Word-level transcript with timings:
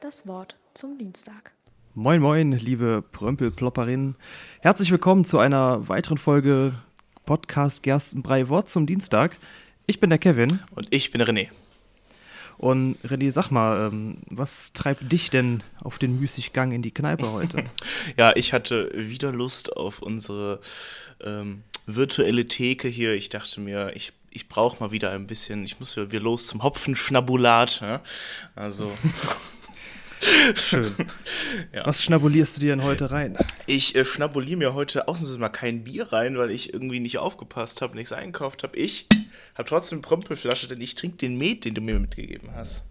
Das 0.00 0.26
Wort 0.26 0.56
zum 0.74 0.98
Dienstag. 0.98 1.52
Moin, 1.96 2.20
moin, 2.20 2.50
liebe 2.50 3.04
Prömpelplopperinnen. 3.12 4.16
Herzlich 4.58 4.90
willkommen 4.90 5.24
zu 5.24 5.38
einer 5.38 5.88
weiteren 5.88 6.18
Folge 6.18 6.74
Podcast 7.24 7.84
Gerstenbrei 7.84 8.48
Wort 8.48 8.68
zum 8.68 8.84
Dienstag. 8.84 9.36
Ich 9.86 10.00
bin 10.00 10.10
der 10.10 10.18
Kevin. 10.18 10.58
Und 10.74 10.88
ich 10.90 11.12
bin 11.12 11.22
René. 11.22 11.50
Und 12.58 12.96
René, 13.04 13.30
sag 13.30 13.52
mal, 13.52 13.92
ähm, 13.92 14.16
was 14.26 14.72
treibt 14.72 15.12
dich 15.12 15.30
denn 15.30 15.62
auf 15.84 15.98
den 15.98 16.18
Müßiggang 16.18 16.72
in 16.72 16.82
die 16.82 16.90
Kneipe 16.90 17.30
heute? 17.30 17.62
ja, 18.16 18.34
ich 18.34 18.52
hatte 18.52 18.90
wieder 18.92 19.30
Lust 19.30 19.76
auf 19.76 20.02
unsere 20.02 20.60
ähm, 21.22 21.62
virtuelle 21.86 22.48
Theke 22.48 22.88
hier. 22.88 23.14
Ich 23.14 23.28
dachte 23.28 23.60
mir, 23.60 23.94
ich, 23.94 24.12
ich 24.30 24.48
brauche 24.48 24.82
mal 24.82 24.90
wieder 24.90 25.12
ein 25.12 25.28
bisschen, 25.28 25.62
ich 25.62 25.78
muss 25.78 25.96
wieder 25.96 26.18
los 26.18 26.48
zum 26.48 26.64
Hopfenschnabulat. 26.64 27.82
Ja? 27.82 28.00
Also. 28.56 28.90
Schön. 30.54 30.92
Ja. 31.72 31.86
Was 31.86 32.02
schnabulierst 32.02 32.56
du 32.56 32.60
dir 32.60 32.70
denn 32.70 32.82
heute 32.82 33.10
rein? 33.10 33.36
Ich 33.66 33.94
äh, 33.94 34.04
schnabuliere 34.04 34.56
mir 34.56 34.74
heute 34.74 35.08
ausnahmsweise 35.08 35.38
mal 35.38 35.48
kein 35.48 35.84
Bier 35.84 36.12
rein, 36.12 36.38
weil 36.38 36.50
ich 36.50 36.72
irgendwie 36.72 37.00
nicht 37.00 37.18
aufgepasst 37.18 37.82
habe, 37.82 37.96
nichts 37.96 38.12
einkauft 38.12 38.62
habe. 38.62 38.76
Ich 38.76 39.06
habe 39.54 39.68
trotzdem 39.68 39.98
eine 39.98 40.02
Prömpelflasche, 40.02 40.68
denn 40.68 40.80
ich 40.80 40.94
trinke 40.94 41.18
den 41.18 41.36
Met, 41.36 41.64
den 41.64 41.74
du 41.74 41.80
mir 41.80 41.98
mitgegeben 41.98 42.50
hast. 42.54 42.84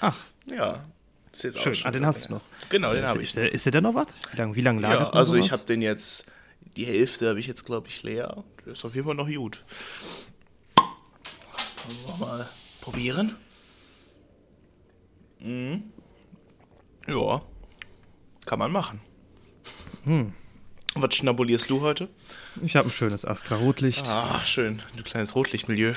Ach. 0.00 0.16
Ja. 0.46 0.84
Ist 1.32 1.44
jetzt 1.44 1.60
Schön. 1.60 1.76
ah, 1.84 1.90
den 1.90 2.06
hast 2.06 2.28
du 2.28 2.34
noch. 2.34 2.40
Genau, 2.68 2.92
den 2.92 3.06
habe 3.06 3.20
ich. 3.20 3.28
Ist 3.28 3.36
der, 3.36 3.52
ist 3.52 3.66
der 3.66 3.72
denn 3.72 3.82
noch 3.84 3.94
was? 3.94 4.14
Wie 4.32 4.36
lange 4.38 4.56
wie 4.56 4.60
lang 4.60 4.78
lagert 4.78 5.00
Ja, 5.00 5.18
also 5.18 5.36
ich 5.36 5.52
habe 5.52 5.64
den 5.64 5.82
jetzt, 5.82 6.26
die 6.76 6.86
Hälfte 6.86 7.28
habe 7.28 7.40
ich 7.40 7.46
jetzt, 7.46 7.64
glaube 7.64 7.88
ich, 7.88 8.02
leer. 8.02 8.44
Der 8.64 8.72
ist 8.72 8.84
auf 8.84 8.94
jeden 8.94 9.06
Fall 9.06 9.14
noch 9.14 9.28
gut. 9.28 9.64
Wollen 10.76 12.18
wir 12.20 12.26
mal 12.26 12.48
probieren? 12.80 13.36
Mhm. 15.40 15.92
Ja, 17.08 17.42
kann 18.44 18.58
man 18.58 18.70
machen. 18.70 19.00
Hm. 20.04 20.32
Was 20.94 21.14
schnabulierst 21.14 21.70
du 21.70 21.80
heute? 21.80 22.08
Ich 22.62 22.76
habe 22.76 22.88
ein 22.88 22.90
schönes 22.90 23.24
Astra-Rotlicht. 23.24 24.06
Ah, 24.08 24.42
schön. 24.44 24.82
Ein 24.96 25.04
kleines 25.04 25.34
Rotlichtmilieu. 25.34 25.92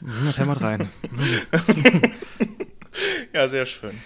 Mhm, 0.00 0.26
das 0.26 0.38
hämmert 0.38 0.60
rein. 0.62 0.90
ja, 3.32 3.48
sehr 3.48 3.66
schön. 3.66 4.00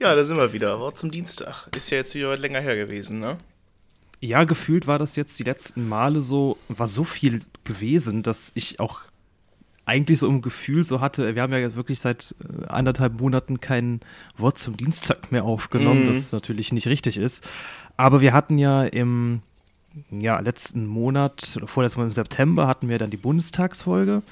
Ja, 0.00 0.14
da 0.14 0.24
sind 0.24 0.36
wir 0.36 0.52
wieder. 0.52 0.80
Wort 0.80 0.98
zum 0.98 1.10
Dienstag. 1.10 1.68
Ist 1.76 1.90
ja 1.90 1.98
jetzt 1.98 2.14
wieder 2.14 2.36
länger 2.36 2.60
her 2.60 2.76
gewesen, 2.76 3.20
ne? 3.20 3.38
Ja, 4.20 4.44
gefühlt 4.44 4.86
war 4.86 4.98
das 4.98 5.16
jetzt 5.16 5.38
die 5.38 5.44
letzten 5.44 5.88
Male 5.88 6.22
so, 6.22 6.56
war 6.68 6.88
so 6.88 7.04
viel 7.04 7.42
gewesen, 7.64 8.22
dass 8.22 8.52
ich 8.54 8.80
auch 8.80 9.00
eigentlich 9.86 10.18
so 10.18 10.28
im 10.28 10.42
Gefühl 10.42 10.84
so 10.84 11.00
hatte, 11.00 11.34
wir 11.34 11.42
haben 11.42 11.52
ja 11.52 11.58
jetzt 11.58 11.76
wirklich 11.76 12.00
seit 12.00 12.34
äh, 12.40 12.66
anderthalb 12.68 13.20
Monaten 13.20 13.60
kein 13.60 14.00
Wort 14.36 14.58
zum 14.58 14.76
Dienstag 14.76 15.30
mehr 15.32 15.44
aufgenommen, 15.44 16.04
mhm. 16.04 16.12
das 16.12 16.32
natürlich 16.32 16.72
nicht 16.72 16.88
richtig 16.88 17.16
ist. 17.16 17.46
Aber 17.96 18.20
wir 18.20 18.32
hatten 18.32 18.58
ja 18.58 18.84
im 18.84 19.42
ja, 20.10 20.40
letzten 20.40 20.86
Monat 20.86 21.54
oder 21.56 21.68
vorletzten 21.68 22.00
Monat 22.00 22.10
im 22.10 22.14
September 22.14 22.66
hatten 22.66 22.88
wir 22.88 22.98
dann 22.98 23.10
die 23.10 23.16
Bundestagsfolge. 23.16 24.22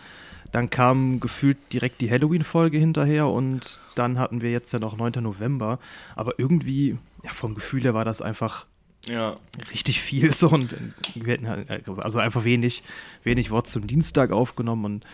Dann 0.51 0.69
kam 0.69 1.21
gefühlt 1.21 1.57
direkt 1.73 2.01
die 2.01 2.11
Halloween-Folge 2.11 2.77
hinterher 2.77 3.29
und 3.29 3.81
dann 3.95 4.19
hatten 4.19 4.43
wir 4.43 4.51
jetzt 4.51 4.73
ja 4.73 4.79
noch 4.79 4.97
9. 4.97 5.23
November. 5.23 5.79
Aber 6.15 6.39
irgendwie, 6.39 6.99
ja, 7.25 7.33
vom 7.33 7.55
Gefühl 7.55 7.83
her 7.85 7.95
war 7.95 8.05
das 8.05 8.21
einfach 8.21 8.67
ja. 9.07 9.37
richtig 9.71 10.01
viel 10.01 10.33
so 10.33 10.51
und 10.51 10.75
wir 11.15 11.33
hätten 11.33 11.49
halt, 11.49 11.89
also 11.99 12.19
einfach 12.19 12.45
wenig, 12.45 12.83
wenig 13.25 13.51
Wort 13.51 13.67
zum 13.67 13.87
Dienstag 13.87 14.31
aufgenommen 14.31 14.85
und 14.85 15.07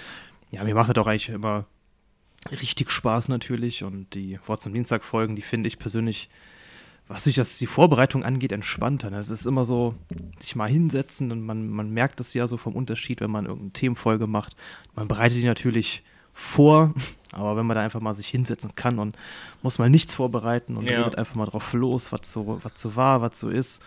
ja, 0.51 0.65
mir 0.65 0.75
macht 0.75 0.89
das 0.89 1.03
auch 1.03 1.07
eigentlich 1.07 1.29
immer 1.29 1.67
richtig 2.51 2.91
Spaß 2.91 3.29
natürlich 3.29 3.85
und 3.85 4.15
die 4.15 4.39
Wort 4.47 4.63
zum 4.63 4.73
Dienstag 4.73 5.05
Folgen, 5.05 5.37
die 5.37 5.43
finde 5.43 5.69
ich 5.69 5.79
persönlich, 5.79 6.29
was 7.09 7.25
sich 7.25 7.37
das 7.37 7.59
die 7.59 7.67
Vorbereitung 7.67 8.25
angeht, 8.25 8.53
entspannter. 8.53 9.13
Es 9.13 9.31
ist 9.31 9.47
immer 9.47 9.65
so, 9.65 9.95
sich 10.39 10.57
mal 10.57 10.69
hinsetzen 10.69 11.33
und 11.33 11.43
man, 11.43 11.69
man 11.69 11.91
merkt 11.91 12.21
es 12.21 12.35
ja 12.35 12.47
so 12.47 12.57
vom 12.57 12.75
Unterschied, 12.75 13.21
wenn 13.21 13.31
man 13.31 13.47
irgendeine 13.47 13.73
Themenfolge 13.73 14.27
macht. 14.27 14.57
Man 14.95 15.09
bereitet 15.09 15.39
die 15.39 15.47
natürlich 15.47 16.03
vor, 16.33 16.95
aber 17.33 17.57
wenn 17.57 17.67
man 17.67 17.75
da 17.75 17.83
einfach 17.83 18.01
mal 18.01 18.15
sich 18.15 18.29
hinsetzen 18.29 18.75
kann 18.75 18.99
und 18.99 19.17
muss 19.63 19.79
mal 19.79 19.91
nichts 19.91 20.15
vorbereiten 20.15 20.77
und 20.77 20.87
ja. 20.87 20.99
redet 20.99 21.19
einfach 21.19 21.35
mal 21.35 21.47
drauf 21.47 21.73
los, 21.73 22.13
was 22.13 22.31
so, 22.31 22.61
was 22.63 22.73
so 22.77 22.95
war, 22.95 23.21
was 23.21 23.39
so 23.39 23.49
ist, 23.49 23.83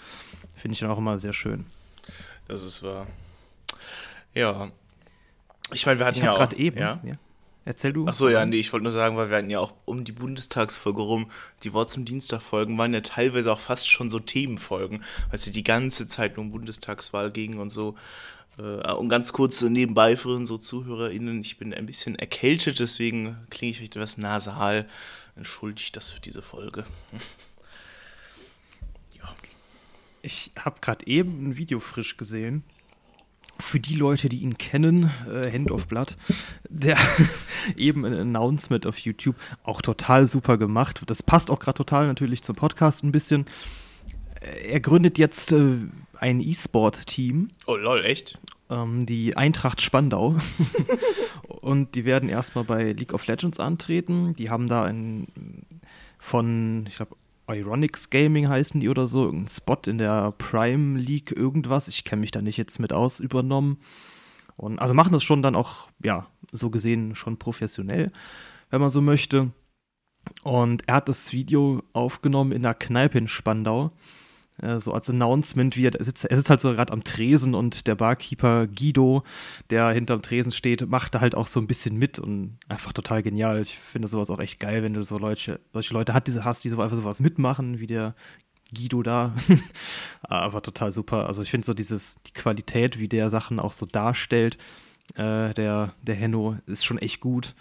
finde 0.57 0.73
ich 0.73 0.79
dann 0.79 0.91
auch 0.91 0.97
immer 0.97 1.17
sehr 1.17 1.33
schön. 1.33 1.65
Das 2.47 2.63
ist 2.63 2.83
wahr. 2.83 3.07
Ja, 4.33 4.71
ich 5.73 5.85
meine, 5.85 5.99
wir 5.99 6.05
hatten 6.05 6.19
ich 6.19 6.23
ja 6.23 6.35
gerade 6.35 6.55
eben. 6.57 6.77
Ja? 6.77 6.99
ja. 7.03 7.15
Erzähl 7.63 7.93
du. 7.93 8.07
Achso, 8.07 8.27
ja, 8.27 8.43
nee, 8.45 8.57
ich 8.57 8.73
wollte 8.73 8.83
nur 8.83 8.91
sagen, 8.91 9.17
weil 9.17 9.29
wir 9.29 9.37
hatten 9.37 9.51
ja 9.51 9.59
auch 9.59 9.73
um 9.85 10.03
die 10.03 10.11
Bundestagsfolge 10.11 11.01
rum, 11.01 11.29
die 11.63 11.73
Wort 11.73 11.91
zum 11.91 12.05
Dienstag-Folgen 12.05 12.75
waren 12.77 12.93
ja 12.93 13.01
teilweise 13.01 13.53
auch 13.53 13.59
fast 13.59 13.87
schon 13.87 14.09
so 14.09 14.17
Themenfolgen, 14.17 15.03
weil 15.27 15.35
es 15.35 15.45
ja 15.45 15.51
die 15.51 15.63
ganze 15.63 16.07
Zeit 16.07 16.37
nur 16.37 16.45
um 16.45 16.51
Bundestagswahl 16.51 17.29
ging 17.29 17.59
und 17.59 17.69
so. 17.69 17.95
Äh, 18.57 18.91
und 18.93 19.09
ganz 19.09 19.31
kurz 19.31 19.61
nebenbei 19.61 20.17
für 20.17 20.29
unsere 20.29 20.57
ZuhörerInnen, 20.57 21.41
ich 21.41 21.59
bin 21.59 21.71
ein 21.71 21.85
bisschen 21.85 22.15
erkältet, 22.15 22.79
deswegen 22.79 23.37
klinge 23.51 23.71
ich 23.71 23.77
vielleicht 23.77 23.95
etwas 23.95 24.17
nasal. 24.17 24.87
Entschuldigt 25.35 25.95
das 25.95 26.09
für 26.09 26.19
diese 26.19 26.41
Folge. 26.41 26.83
ja. 29.19 29.35
Ich 30.23 30.51
habe 30.57 30.79
gerade 30.81 31.05
eben 31.05 31.49
ein 31.49 31.57
Video 31.57 31.79
frisch 31.79 32.17
gesehen 32.17 32.63
für 33.59 33.79
die 33.79 33.95
Leute, 33.95 34.29
die 34.29 34.39
ihn 34.39 34.57
kennen, 34.57 35.11
äh, 35.27 35.51
Hand 35.51 35.71
of 35.71 35.87
Blood, 35.87 36.17
der 36.69 36.97
eben 37.77 38.05
ein 38.05 38.13
Announcement 38.13 38.87
auf 38.87 38.97
YouTube 38.97 39.35
auch 39.63 39.81
total 39.81 40.27
super 40.27 40.57
gemacht. 40.57 41.01
Das 41.05 41.23
passt 41.23 41.51
auch 41.51 41.59
gerade 41.59 41.77
total 41.77 42.07
natürlich 42.07 42.41
zum 42.41 42.55
Podcast 42.55 43.03
ein 43.03 43.11
bisschen. 43.11 43.45
Er 44.65 44.79
gründet 44.79 45.17
jetzt 45.17 45.51
äh, 45.51 45.77
ein 46.17 46.39
E-Sport-Team. 46.39 47.49
Oh 47.67 47.75
lol, 47.75 48.03
echt? 48.03 48.39
Ähm, 48.69 49.05
die 49.05 49.37
Eintracht 49.37 49.81
Spandau. 49.81 50.37
Und 51.61 51.93
die 51.95 52.05
werden 52.05 52.29
erstmal 52.29 52.63
bei 52.63 52.91
League 52.93 53.13
of 53.13 53.27
Legends 53.27 53.59
antreten. 53.59 54.35
Die 54.35 54.49
haben 54.49 54.67
da 54.67 54.83
ein 54.83 55.27
von, 56.17 56.85
ich 56.87 56.95
glaube, 56.95 57.15
Ironics 57.47 58.09
Gaming 58.09 58.47
heißen 58.47 58.79
die 58.79 58.89
oder 58.89 59.07
so, 59.07 59.25
irgendein 59.25 59.49
Spot 59.49 59.77
in 59.87 59.97
der 59.97 60.31
Prime 60.37 60.99
League, 60.99 61.31
irgendwas. 61.31 61.87
Ich 61.87 62.03
kenne 62.03 62.21
mich 62.21 62.31
da 62.31 62.41
nicht 62.41 62.57
jetzt 62.57 62.79
mit 62.79 62.93
aus, 62.93 63.19
übernommen. 63.19 63.77
Und 64.57 64.79
also 64.79 64.93
machen 64.93 65.13
das 65.13 65.23
schon 65.23 65.41
dann 65.41 65.55
auch, 65.55 65.89
ja, 66.03 66.27
so 66.51 66.69
gesehen 66.69 67.15
schon 67.15 67.37
professionell, 67.37 68.11
wenn 68.69 68.81
man 68.81 68.89
so 68.89 69.01
möchte. 69.01 69.51
Und 70.43 70.87
er 70.87 70.95
hat 70.95 71.09
das 71.09 71.33
Video 71.33 71.81
aufgenommen 71.93 72.51
in 72.51 72.61
der 72.61 72.75
Kneipe 72.75 73.17
in 73.17 73.27
Spandau 73.27 73.91
so 74.79 74.93
als 74.93 75.09
Announcement, 75.09 75.75
wie 75.75 75.87
er 75.87 76.03
sitzt, 76.03 76.25
er 76.25 76.35
sitzt 76.35 76.49
halt 76.49 76.61
so 76.61 76.71
gerade 76.71 76.93
am 76.93 77.03
Tresen 77.03 77.55
und 77.55 77.87
der 77.87 77.95
Barkeeper 77.95 78.67
Guido, 78.67 79.23
der 79.69 79.89
hinterm 79.89 80.21
Tresen 80.21 80.51
steht, 80.51 80.87
macht 80.87 81.15
da 81.15 81.21
halt 81.21 81.35
auch 81.35 81.47
so 81.47 81.59
ein 81.59 81.67
bisschen 81.67 81.97
mit 81.97 82.19
und 82.19 82.57
einfach 82.67 82.93
total 82.93 83.23
genial. 83.23 83.61
Ich 83.61 83.77
finde 83.77 84.07
sowas 84.07 84.29
auch 84.29 84.39
echt 84.39 84.59
geil, 84.59 84.83
wenn 84.83 84.93
du 84.93 85.03
so 85.03 85.17
Leute, 85.17 85.59
solche 85.73 85.93
Leute 85.93 86.13
hast, 86.13 86.27
die, 86.27 86.39
hast, 86.39 86.63
die 86.63 86.69
so 86.69 86.81
einfach 86.81 86.97
sowas 86.97 87.19
mitmachen, 87.19 87.79
wie 87.79 87.87
der 87.87 88.15
Guido 88.75 89.03
da. 89.03 89.33
Aber 90.21 90.61
total 90.61 90.91
super. 90.91 91.27
Also 91.27 91.41
ich 91.41 91.51
finde 91.51 91.65
so 91.65 91.73
dieses, 91.73 92.21
die 92.27 92.33
Qualität, 92.33 92.99
wie 92.99 93.07
der 93.07 93.29
Sachen 93.29 93.59
auch 93.59 93.73
so 93.73 93.85
darstellt, 93.85 94.57
äh, 95.15 95.53
der, 95.53 95.93
der 96.01 96.15
Henno, 96.15 96.57
ist 96.67 96.85
schon 96.85 96.97
echt 96.97 97.19
gut. 97.19 97.55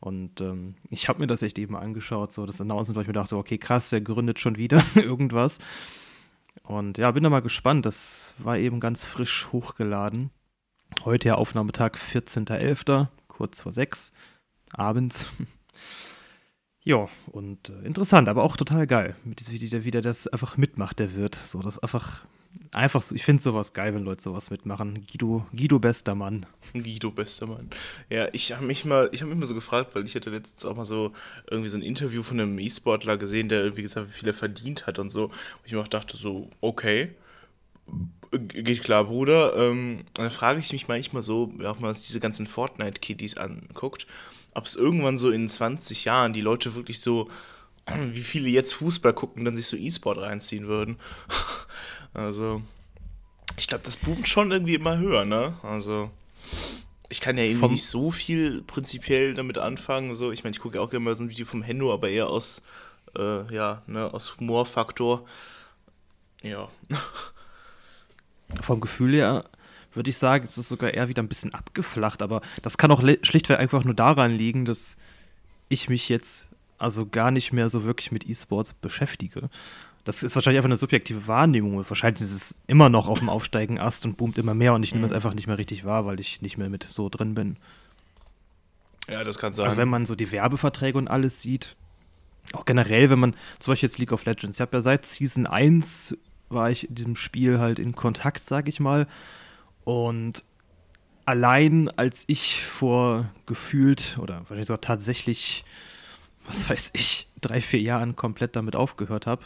Und 0.00 0.42
ähm, 0.42 0.74
ich 0.90 1.08
habe 1.08 1.20
mir 1.20 1.26
das 1.26 1.42
echt 1.42 1.58
eben 1.58 1.76
angeschaut, 1.76 2.32
so 2.32 2.44
das 2.44 2.60
Announcement, 2.60 2.96
weil 2.96 3.02
ich 3.02 3.08
mir 3.08 3.14
dachte, 3.14 3.38
okay, 3.38 3.56
krass, 3.56 3.88
der 3.88 4.02
gründet 4.02 4.38
schon 4.38 4.56
wieder 4.56 4.82
irgendwas. 4.94 5.60
Und 6.62 6.98
ja, 6.98 7.10
bin 7.10 7.24
da 7.24 7.30
mal 7.30 7.40
gespannt. 7.42 7.84
Das 7.86 8.34
war 8.38 8.56
eben 8.56 8.80
ganz 8.80 9.04
frisch 9.04 9.48
hochgeladen. 9.52 10.30
Heute 11.04 11.28
ja 11.28 11.34
Aufnahmetag 11.34 11.96
14.11., 11.96 13.08
kurz 13.26 13.60
vor 13.60 13.72
sechs, 13.72 14.12
abends. 14.72 15.26
ja, 16.84 17.08
und 17.26 17.68
äh, 17.68 17.82
interessant, 17.82 18.28
aber 18.28 18.44
auch 18.44 18.56
total 18.56 18.86
geil, 18.86 19.16
wie 19.24 19.34
der, 19.34 19.84
wie 19.84 19.90
der 19.90 20.02
das 20.02 20.28
einfach 20.28 20.56
mitmacht, 20.56 21.00
der 21.00 21.14
Wirt. 21.14 21.34
So, 21.34 21.60
das 21.60 21.78
einfach 21.80 22.24
einfach 22.72 23.02
so, 23.02 23.14
ich 23.14 23.24
finde 23.24 23.42
sowas 23.42 23.72
geil, 23.72 23.94
wenn 23.94 24.04
Leute 24.04 24.22
sowas 24.22 24.50
mitmachen. 24.50 25.06
Guido, 25.10 25.46
Guido 25.52 25.78
bester 25.78 26.14
Mann. 26.14 26.46
Guido 26.72 27.10
bester 27.10 27.46
Mann. 27.46 27.70
Ja, 28.10 28.28
ich 28.32 28.52
habe 28.52 28.64
mich 28.64 28.84
mal, 28.84 29.08
ich 29.12 29.22
habe 29.22 29.34
mich 29.34 29.48
so 29.48 29.54
gefragt, 29.54 29.94
weil 29.94 30.04
ich 30.04 30.14
hatte 30.14 30.30
letztens 30.30 30.64
auch 30.64 30.76
mal 30.76 30.84
so 30.84 31.12
irgendwie 31.50 31.68
so 31.68 31.76
ein 31.76 31.82
Interview 31.82 32.22
von 32.22 32.40
einem 32.40 32.58
E-Sportler 32.58 33.16
gesehen, 33.16 33.48
der 33.48 33.62
irgendwie 33.62 33.82
gesagt, 33.82 34.08
wie 34.08 34.18
viel 34.18 34.28
er 34.28 34.34
verdient 34.34 34.86
hat 34.86 34.98
und 34.98 35.10
so. 35.10 35.26
Und 35.26 35.32
ich 35.64 35.72
mir 35.72 35.80
auch 35.80 35.88
dachte 35.88 36.16
so, 36.16 36.50
okay, 36.60 37.10
Geht 38.32 38.82
klar, 38.82 39.04
Bruder. 39.04 39.56
Ähm, 39.56 40.00
da 40.14 40.28
frage 40.30 40.58
ich 40.58 40.72
mich 40.72 40.88
manchmal 40.88 41.22
so, 41.22 41.52
auch 41.64 41.78
mal 41.78 41.94
diese 41.94 42.18
ganzen 42.18 42.46
Fortnite-Kiddies 42.46 43.36
anguckt, 43.36 44.06
ob 44.54 44.66
es 44.66 44.74
irgendwann 44.74 45.18
so 45.18 45.30
in 45.30 45.48
20 45.48 46.04
Jahren 46.04 46.32
die 46.32 46.40
Leute 46.40 46.74
wirklich 46.74 47.00
so, 47.00 47.30
wie 48.10 48.22
viele 48.22 48.48
jetzt 48.48 48.72
Fußball 48.74 49.12
gucken, 49.12 49.44
dann 49.44 49.56
sich 49.56 49.66
so 49.66 49.76
E-Sport 49.76 50.18
reinziehen 50.18 50.66
würden. 50.66 50.96
also, 52.14 52.62
ich 53.56 53.66
glaube, 53.66 53.84
das 53.84 53.96
boomt 53.96 54.28
schon 54.28 54.50
irgendwie 54.50 54.74
immer 54.74 54.96
höher, 54.98 55.24
ne? 55.24 55.58
Also, 55.62 56.10
ich 57.08 57.20
kann 57.20 57.36
ja 57.36 57.44
irgendwie 57.44 57.68
nicht 57.68 57.86
so 57.86 58.10
viel 58.10 58.62
prinzipiell 58.62 59.34
damit 59.34 59.58
anfangen. 59.58 60.14
So, 60.14 60.32
ich 60.32 60.42
meine, 60.44 60.54
ich 60.54 60.60
gucke 60.60 60.80
auch 60.80 60.92
immer 60.92 61.14
so 61.14 61.24
ein 61.24 61.30
Video 61.30 61.44
vom 61.44 61.62
Henno, 61.62 61.92
aber 61.92 62.08
eher 62.08 62.28
aus, 62.28 62.62
äh, 63.16 63.52
ja, 63.54 63.82
ne, 63.86 64.12
aus 64.12 64.36
Humorfaktor. 64.38 65.24
Ja. 66.42 66.68
Vom 68.60 68.80
Gefühl 68.80 69.14
her 69.14 69.44
würde 69.92 70.10
ich 70.10 70.18
sagen, 70.18 70.44
es 70.48 70.58
ist 70.58 70.68
sogar 70.68 70.92
eher 70.92 71.08
wieder 71.08 71.22
ein 71.22 71.28
bisschen 71.28 71.54
abgeflacht, 71.54 72.22
aber 72.22 72.40
das 72.62 72.78
kann 72.78 72.90
auch 72.90 73.02
schlichtweg 73.22 73.58
einfach 73.58 73.84
nur 73.84 73.94
daran 73.94 74.32
liegen, 74.32 74.64
dass 74.64 74.98
ich 75.68 75.88
mich 75.88 76.08
jetzt 76.08 76.50
also 76.78 77.06
gar 77.06 77.30
nicht 77.30 77.52
mehr 77.52 77.68
so 77.70 77.84
wirklich 77.84 78.12
mit 78.12 78.28
E-Sports 78.28 78.72
beschäftige. 78.74 79.48
Das 80.04 80.22
ist 80.22 80.34
wahrscheinlich 80.34 80.58
einfach 80.58 80.68
eine 80.68 80.76
subjektive 80.76 81.26
Wahrnehmung. 81.26 81.76
Wahrscheinlich 81.76 82.22
ist 82.22 82.32
es 82.32 82.58
immer 82.66 82.90
noch 82.90 83.08
auf 83.08 83.20
dem 83.20 83.30
aufsteigenden 83.30 83.84
Ast 83.84 84.04
und 84.04 84.16
boomt 84.16 84.36
immer 84.36 84.54
mehr 84.54 84.74
und 84.74 84.82
ich 84.82 84.92
nehme 84.92 85.06
es 85.06 85.10
mhm. 85.12 85.16
einfach 85.16 85.34
nicht 85.34 85.46
mehr 85.46 85.58
richtig 85.58 85.84
wahr, 85.84 86.04
weil 86.04 86.20
ich 86.20 86.42
nicht 86.42 86.58
mehr 86.58 86.68
mit 86.68 86.84
so 86.84 87.08
drin 87.08 87.34
bin. 87.34 87.56
Ja, 89.08 89.24
das 89.24 89.38
kann 89.38 89.54
sein. 89.54 89.66
Also 89.66 89.78
wenn 89.78 89.88
man 89.88 90.06
so 90.06 90.14
die 90.14 90.30
Werbeverträge 90.30 90.98
und 90.98 91.08
alles 91.08 91.40
sieht, 91.40 91.76
auch 92.52 92.66
generell, 92.66 93.08
wenn 93.08 93.18
man, 93.18 93.34
zum 93.58 93.72
Beispiel 93.72 93.88
jetzt 93.88 93.98
League 93.98 94.12
of 94.12 94.24
Legends, 94.26 94.56
ich 94.56 94.60
habe 94.60 94.76
ja 94.76 94.80
seit 94.82 95.06
Season 95.06 95.46
1 95.46 96.16
war 96.50 96.70
ich 96.70 96.88
in 96.88 96.94
diesem 96.94 97.16
Spiel 97.16 97.58
halt 97.58 97.78
in 97.78 97.94
Kontakt, 97.94 98.46
sag 98.46 98.68
ich 98.68 98.80
mal. 98.80 99.06
Und 99.84 100.44
allein 101.24 101.88
als 101.90 102.24
ich 102.26 102.62
vor 102.62 103.30
gefühlt 103.46 104.18
oder 104.20 104.40
wahrscheinlich 104.40 104.66
sogar 104.66 104.82
tatsächlich, 104.82 105.64
was 106.46 106.68
weiß 106.68 106.90
ich, 106.94 107.28
drei, 107.40 107.60
vier 107.60 107.80
Jahren 107.80 108.16
komplett 108.16 108.56
damit 108.56 108.76
aufgehört 108.76 109.26
habe, 109.26 109.42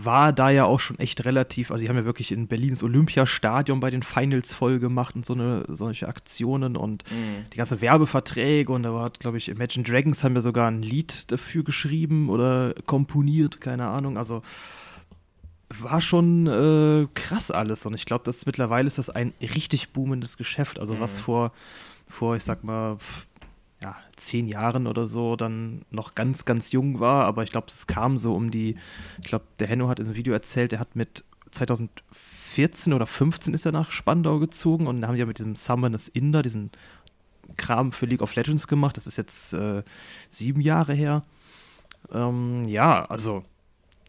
war 0.00 0.32
da 0.32 0.48
ja 0.48 0.64
auch 0.64 0.78
schon 0.78 0.98
echt 1.00 1.24
relativ, 1.24 1.72
also 1.72 1.82
die 1.82 1.88
haben 1.88 1.96
ja 1.96 2.04
wirklich 2.04 2.30
in 2.30 2.46
Berlins 2.46 2.84
Olympiastadion 2.84 3.80
bei 3.80 3.90
den 3.90 4.04
Finals 4.04 4.54
voll 4.54 4.78
gemacht 4.78 5.16
und 5.16 5.26
so 5.26 5.34
eine, 5.34 5.64
solche 5.66 6.06
Aktionen 6.06 6.76
und 6.76 7.02
mhm. 7.10 7.44
die 7.52 7.56
ganzen 7.56 7.80
Werbeverträge 7.80 8.72
und 8.72 8.84
da 8.84 8.94
war, 8.94 9.10
glaube 9.10 9.38
ich, 9.38 9.48
Imagine 9.48 9.84
Dragons 9.84 10.22
haben 10.22 10.36
ja 10.36 10.40
sogar 10.40 10.70
ein 10.70 10.82
Lied 10.82 11.32
dafür 11.32 11.64
geschrieben 11.64 12.30
oder 12.30 12.74
komponiert, 12.86 13.60
keine 13.60 13.88
Ahnung, 13.88 14.16
also 14.16 14.42
war 15.68 16.00
schon 16.00 16.46
äh, 16.46 17.08
krass 17.14 17.50
alles 17.50 17.84
und 17.84 17.94
ich 17.94 18.06
glaube, 18.06 18.24
dass 18.24 18.46
mittlerweile 18.46 18.86
ist 18.86 18.98
das 18.98 19.10
ein 19.10 19.34
richtig 19.40 19.90
boomendes 19.90 20.36
Geschäft. 20.36 20.78
Also 20.78 20.94
mhm. 20.94 21.00
was 21.00 21.18
vor, 21.18 21.52
vor, 22.06 22.36
ich 22.36 22.44
sag 22.44 22.64
mal, 22.64 22.96
ja, 23.82 23.96
zehn 24.16 24.48
Jahren 24.48 24.86
oder 24.86 25.06
so 25.06 25.36
dann 25.36 25.82
noch 25.90 26.14
ganz, 26.14 26.44
ganz 26.44 26.72
jung 26.72 27.00
war, 27.00 27.26
aber 27.26 27.44
ich 27.44 27.50
glaube, 27.50 27.68
es 27.68 27.86
kam 27.86 28.18
so 28.18 28.34
um 28.34 28.50
die, 28.50 28.76
ich 29.22 29.28
glaube, 29.28 29.44
der 29.58 29.68
Henno 29.68 29.88
hat 29.88 30.00
in 30.00 30.06
einem 30.06 30.16
Video 30.16 30.32
erzählt, 30.32 30.72
er 30.72 30.80
hat 30.80 30.96
mit 30.96 31.24
2014 31.50 32.92
oder 32.92 33.06
15 33.06 33.54
ist 33.54 33.64
er 33.64 33.72
nach 33.72 33.90
Spandau 33.90 34.38
gezogen 34.38 34.86
und 34.86 35.06
haben 35.06 35.16
ja 35.16 35.26
mit 35.26 35.38
diesem 35.38 35.56
Summoners 35.56 36.08
Inder 36.08 36.42
diesen 36.42 36.70
Kram 37.56 37.92
für 37.92 38.06
League 38.06 38.22
of 38.22 38.34
Legends 38.34 38.66
gemacht. 38.66 38.96
Das 38.96 39.06
ist 39.06 39.16
jetzt 39.16 39.54
äh, 39.54 39.82
sieben 40.28 40.60
Jahre 40.60 40.92
her. 40.92 41.24
Ähm, 42.12 42.64
ja, 42.66 43.04
also 43.06 43.44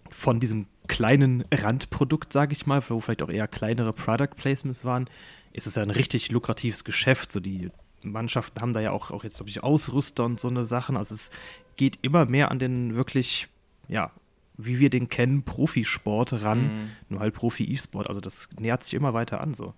von 0.09 0.39
diesem 0.39 0.67
kleinen 0.87 1.43
Randprodukt, 1.53 2.33
sage 2.33 2.53
ich 2.53 2.65
mal, 2.65 2.81
wo 2.89 2.99
vielleicht 2.99 3.21
auch 3.21 3.29
eher 3.29 3.47
kleinere 3.47 3.93
Product 3.93 4.35
Placements 4.35 4.83
waren, 4.83 5.09
ist 5.53 5.67
es 5.67 5.75
ja 5.75 5.83
ein 5.83 5.91
richtig 5.91 6.31
lukratives 6.31 6.83
Geschäft. 6.83 7.31
So 7.31 7.39
die 7.39 7.71
Mannschaften 8.03 8.61
haben 8.61 8.73
da 8.73 8.79
ja 8.79 8.91
auch, 8.91 9.11
auch 9.11 9.23
jetzt, 9.23 9.37
glaube 9.37 9.49
ich, 9.49 9.63
Ausrüster 9.63 10.25
und 10.25 10.39
so 10.39 10.47
eine 10.47 10.65
Sachen. 10.65 10.97
Also 10.97 11.15
es 11.15 11.31
geht 11.77 11.99
immer 12.01 12.25
mehr 12.25 12.51
an 12.51 12.59
den 12.59 12.95
wirklich, 12.95 13.47
ja, 13.87 14.11
wie 14.57 14.79
wir 14.79 14.89
den 14.89 15.07
kennen, 15.07 15.43
Profisport 15.43 16.41
ran, 16.41 16.61
mhm. 16.61 16.91
nur 17.09 17.19
halt 17.21 17.33
Profi-E-Sport. 17.33 18.07
Also 18.07 18.21
das 18.21 18.49
nähert 18.59 18.83
sich 18.83 18.93
immer 18.93 19.13
weiter 19.13 19.41
an 19.41 19.53
so. 19.53 19.73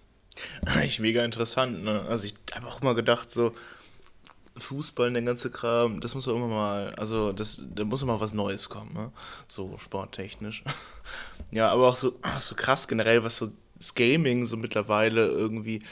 Eigentlich 0.66 1.00
mega 1.00 1.24
interessant, 1.24 1.84
ne? 1.84 2.02
Also 2.08 2.26
ich 2.26 2.34
habe 2.54 2.66
auch 2.66 2.80
immer 2.82 2.94
gedacht, 2.94 3.30
so, 3.30 3.54
Fußball 4.56 5.08
und 5.08 5.14
der 5.14 5.22
ganze 5.22 5.50
Kram, 5.50 6.00
das 6.00 6.14
muss 6.14 6.26
doch 6.26 6.36
immer 6.36 6.48
mal, 6.48 6.94
also 6.94 7.32
das, 7.32 7.66
da 7.74 7.84
muss 7.84 8.02
immer 8.02 8.20
was 8.20 8.32
Neues 8.32 8.68
kommen, 8.68 8.92
ne? 8.94 9.10
so 9.48 9.76
sporttechnisch. 9.78 10.62
ja, 11.50 11.70
aber 11.70 11.88
auch 11.88 11.96
so, 11.96 12.18
so 12.38 12.54
krass 12.54 12.86
generell, 12.86 13.24
was 13.24 13.38
so 13.38 13.48
das 13.76 13.94
Gaming 13.94 14.46
so 14.46 14.56
mittlerweile 14.56 15.26
irgendwie, 15.26 15.82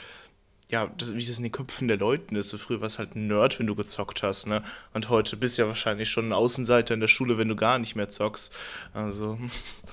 ja, 0.73 0.89
das, 0.97 1.13
wie 1.13 1.23
das 1.23 1.37
in 1.37 1.43
den 1.43 1.51
Köpfen 1.51 1.87
der 1.87 1.97
Leuten 1.97 2.35
ist. 2.35 2.49
So 2.49 2.57
früher 2.57 2.81
warst 2.81 2.97
halt 2.97 3.15
ein 3.15 3.27
Nerd, 3.27 3.59
wenn 3.59 3.67
du 3.67 3.75
gezockt 3.75 4.23
hast, 4.23 4.47
ne? 4.47 4.63
Und 4.95 5.07
heute 5.07 5.37
bist 5.37 5.57
du 5.57 5.61
ja 5.61 5.67
wahrscheinlich 5.67 6.09
schon 6.09 6.29
ein 6.29 6.33
Außenseiter 6.33 6.95
in 6.95 6.99
der 6.99 7.07
Schule, 7.07 7.37
wenn 7.37 7.47
du 7.47 7.55
gar 7.55 7.77
nicht 7.77 7.95
mehr 7.95 8.09
zockst. 8.09 8.51
Also, 8.91 9.37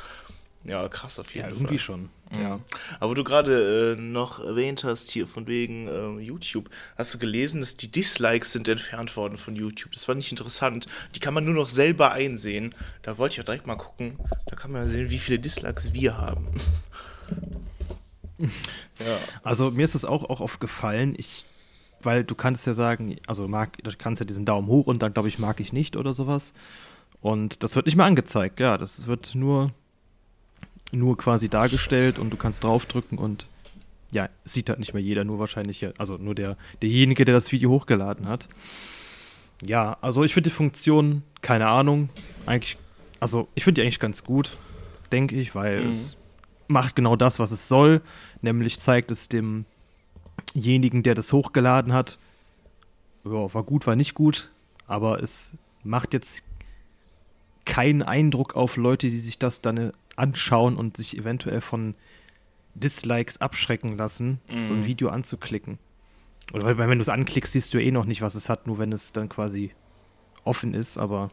ja, 0.64 0.88
krass 0.88 1.18
auf 1.18 1.34
jeden 1.34 1.48
ja, 1.48 1.52
Fall. 1.52 1.60
irgendwie 1.60 1.78
schon. 1.78 2.08
Mhm. 2.30 2.40
Ja. 2.40 2.60
Aber 2.98 3.14
du 3.14 3.24
gerade 3.24 3.92
äh, 3.92 4.00
noch 4.00 4.42
erwähnt 4.42 4.82
hast 4.82 5.10
hier 5.10 5.26
von 5.26 5.46
wegen 5.46 5.86
äh, 5.86 6.22
YouTube, 6.22 6.70
hast 6.96 7.12
du 7.12 7.18
gelesen, 7.18 7.60
dass 7.60 7.76
die 7.76 7.92
Dislikes 7.92 8.52
sind 8.52 8.66
entfernt 8.66 9.14
worden 9.18 9.36
von 9.36 9.56
YouTube. 9.56 9.92
Das 9.92 10.08
war 10.08 10.14
nicht 10.14 10.30
interessant. 10.30 10.86
Die 11.14 11.20
kann 11.20 11.34
man 11.34 11.44
nur 11.44 11.54
noch 11.54 11.68
selber 11.68 12.12
einsehen. 12.12 12.74
Da 13.02 13.18
wollte 13.18 13.34
ich 13.34 13.40
auch 13.40 13.44
direkt 13.44 13.66
mal 13.66 13.76
gucken. 13.76 14.18
Da 14.46 14.56
kann 14.56 14.72
man 14.72 14.88
sehen, 14.88 15.10
wie 15.10 15.18
viele 15.18 15.38
Dislikes 15.38 15.92
wir 15.92 16.16
haben. 16.16 16.46
ja. 19.00 19.18
Also 19.42 19.70
mir 19.70 19.84
ist 19.84 19.94
es 19.94 20.04
auch, 20.04 20.28
auch 20.28 20.40
aufgefallen. 20.40 21.14
Ich 21.16 21.44
weil 22.02 22.24
du 22.24 22.34
kannst 22.34 22.66
ja 22.66 22.74
sagen, 22.74 23.16
also 23.26 23.46
mag, 23.46 23.76
du 23.82 23.90
kannst 23.96 24.20
ja 24.20 24.26
diesen 24.26 24.44
Daumen 24.44 24.68
hoch 24.68 24.86
und 24.86 25.02
dann 25.02 25.12
glaube 25.12 25.28
ich 25.28 25.38
mag 25.38 25.60
ich 25.60 25.72
nicht 25.72 25.96
oder 25.96 26.14
sowas. 26.14 26.54
Und 27.20 27.62
das 27.62 27.76
wird 27.76 27.86
nicht 27.86 27.96
mehr 27.96 28.06
angezeigt, 28.06 28.60
ja. 28.60 28.78
Das 28.78 29.06
wird 29.06 29.34
nur 29.34 29.72
nur 30.92 31.16
quasi 31.16 31.48
dargestellt 31.48 32.18
und 32.18 32.30
du 32.30 32.36
kannst 32.36 32.64
draufdrücken 32.64 33.18
und 33.18 33.48
ja, 34.12 34.28
sieht 34.44 34.68
halt 34.68 34.80
nicht 34.80 34.92
mehr 34.92 35.02
jeder, 35.02 35.22
nur 35.22 35.38
wahrscheinlich, 35.38 35.86
also 35.98 36.16
nur 36.16 36.34
der, 36.34 36.56
derjenige, 36.82 37.24
der 37.24 37.34
das 37.34 37.52
Video 37.52 37.70
hochgeladen 37.70 38.26
hat. 38.26 38.48
Ja, 39.64 39.98
also 40.00 40.24
ich 40.24 40.34
finde 40.34 40.50
die 40.50 40.56
Funktion, 40.56 41.22
keine 41.42 41.68
Ahnung, 41.68 42.08
eigentlich, 42.44 42.76
also 43.20 43.46
ich 43.54 43.62
finde 43.62 43.80
die 43.80 43.84
eigentlich 43.84 44.00
ganz 44.00 44.24
gut, 44.24 44.56
denke 45.12 45.36
ich, 45.36 45.54
weil 45.54 45.82
mhm. 45.82 45.90
es 45.90 46.16
macht 46.70 46.96
genau 46.96 47.16
das, 47.16 47.38
was 47.38 47.50
es 47.50 47.68
soll, 47.68 48.00
nämlich 48.40 48.80
zeigt 48.80 49.10
es 49.10 49.28
demjenigen, 49.28 51.02
der 51.02 51.14
das 51.14 51.32
hochgeladen 51.32 51.92
hat, 51.92 52.18
ja, 53.24 53.52
war 53.52 53.62
gut, 53.64 53.86
war 53.86 53.96
nicht 53.96 54.14
gut, 54.14 54.50
aber 54.86 55.22
es 55.22 55.56
macht 55.84 56.14
jetzt 56.14 56.42
keinen 57.64 58.02
Eindruck 58.02 58.56
auf 58.56 58.76
Leute, 58.76 59.10
die 59.10 59.18
sich 59.18 59.38
das 59.38 59.60
dann 59.60 59.92
anschauen 60.16 60.76
und 60.76 60.96
sich 60.96 61.16
eventuell 61.18 61.60
von 61.60 61.94
Dislikes 62.74 63.40
abschrecken 63.40 63.96
lassen, 63.96 64.40
mhm. 64.48 64.64
so 64.64 64.72
ein 64.72 64.80
mhm. 64.80 64.86
Video 64.86 65.08
anzuklicken. 65.10 65.78
Oder 66.52 66.78
wenn 66.78 66.98
du 66.98 67.02
es 67.02 67.08
anklickst, 67.08 67.52
siehst 67.52 67.72
du 67.74 67.78
eh 67.78 67.90
noch 67.90 68.06
nicht, 68.06 68.22
was 68.22 68.34
es 68.34 68.48
hat, 68.48 68.66
nur 68.66 68.78
wenn 68.78 68.92
es 68.92 69.12
dann 69.12 69.28
quasi 69.28 69.72
offen 70.44 70.74
ist, 70.74 70.98
aber 70.98 71.30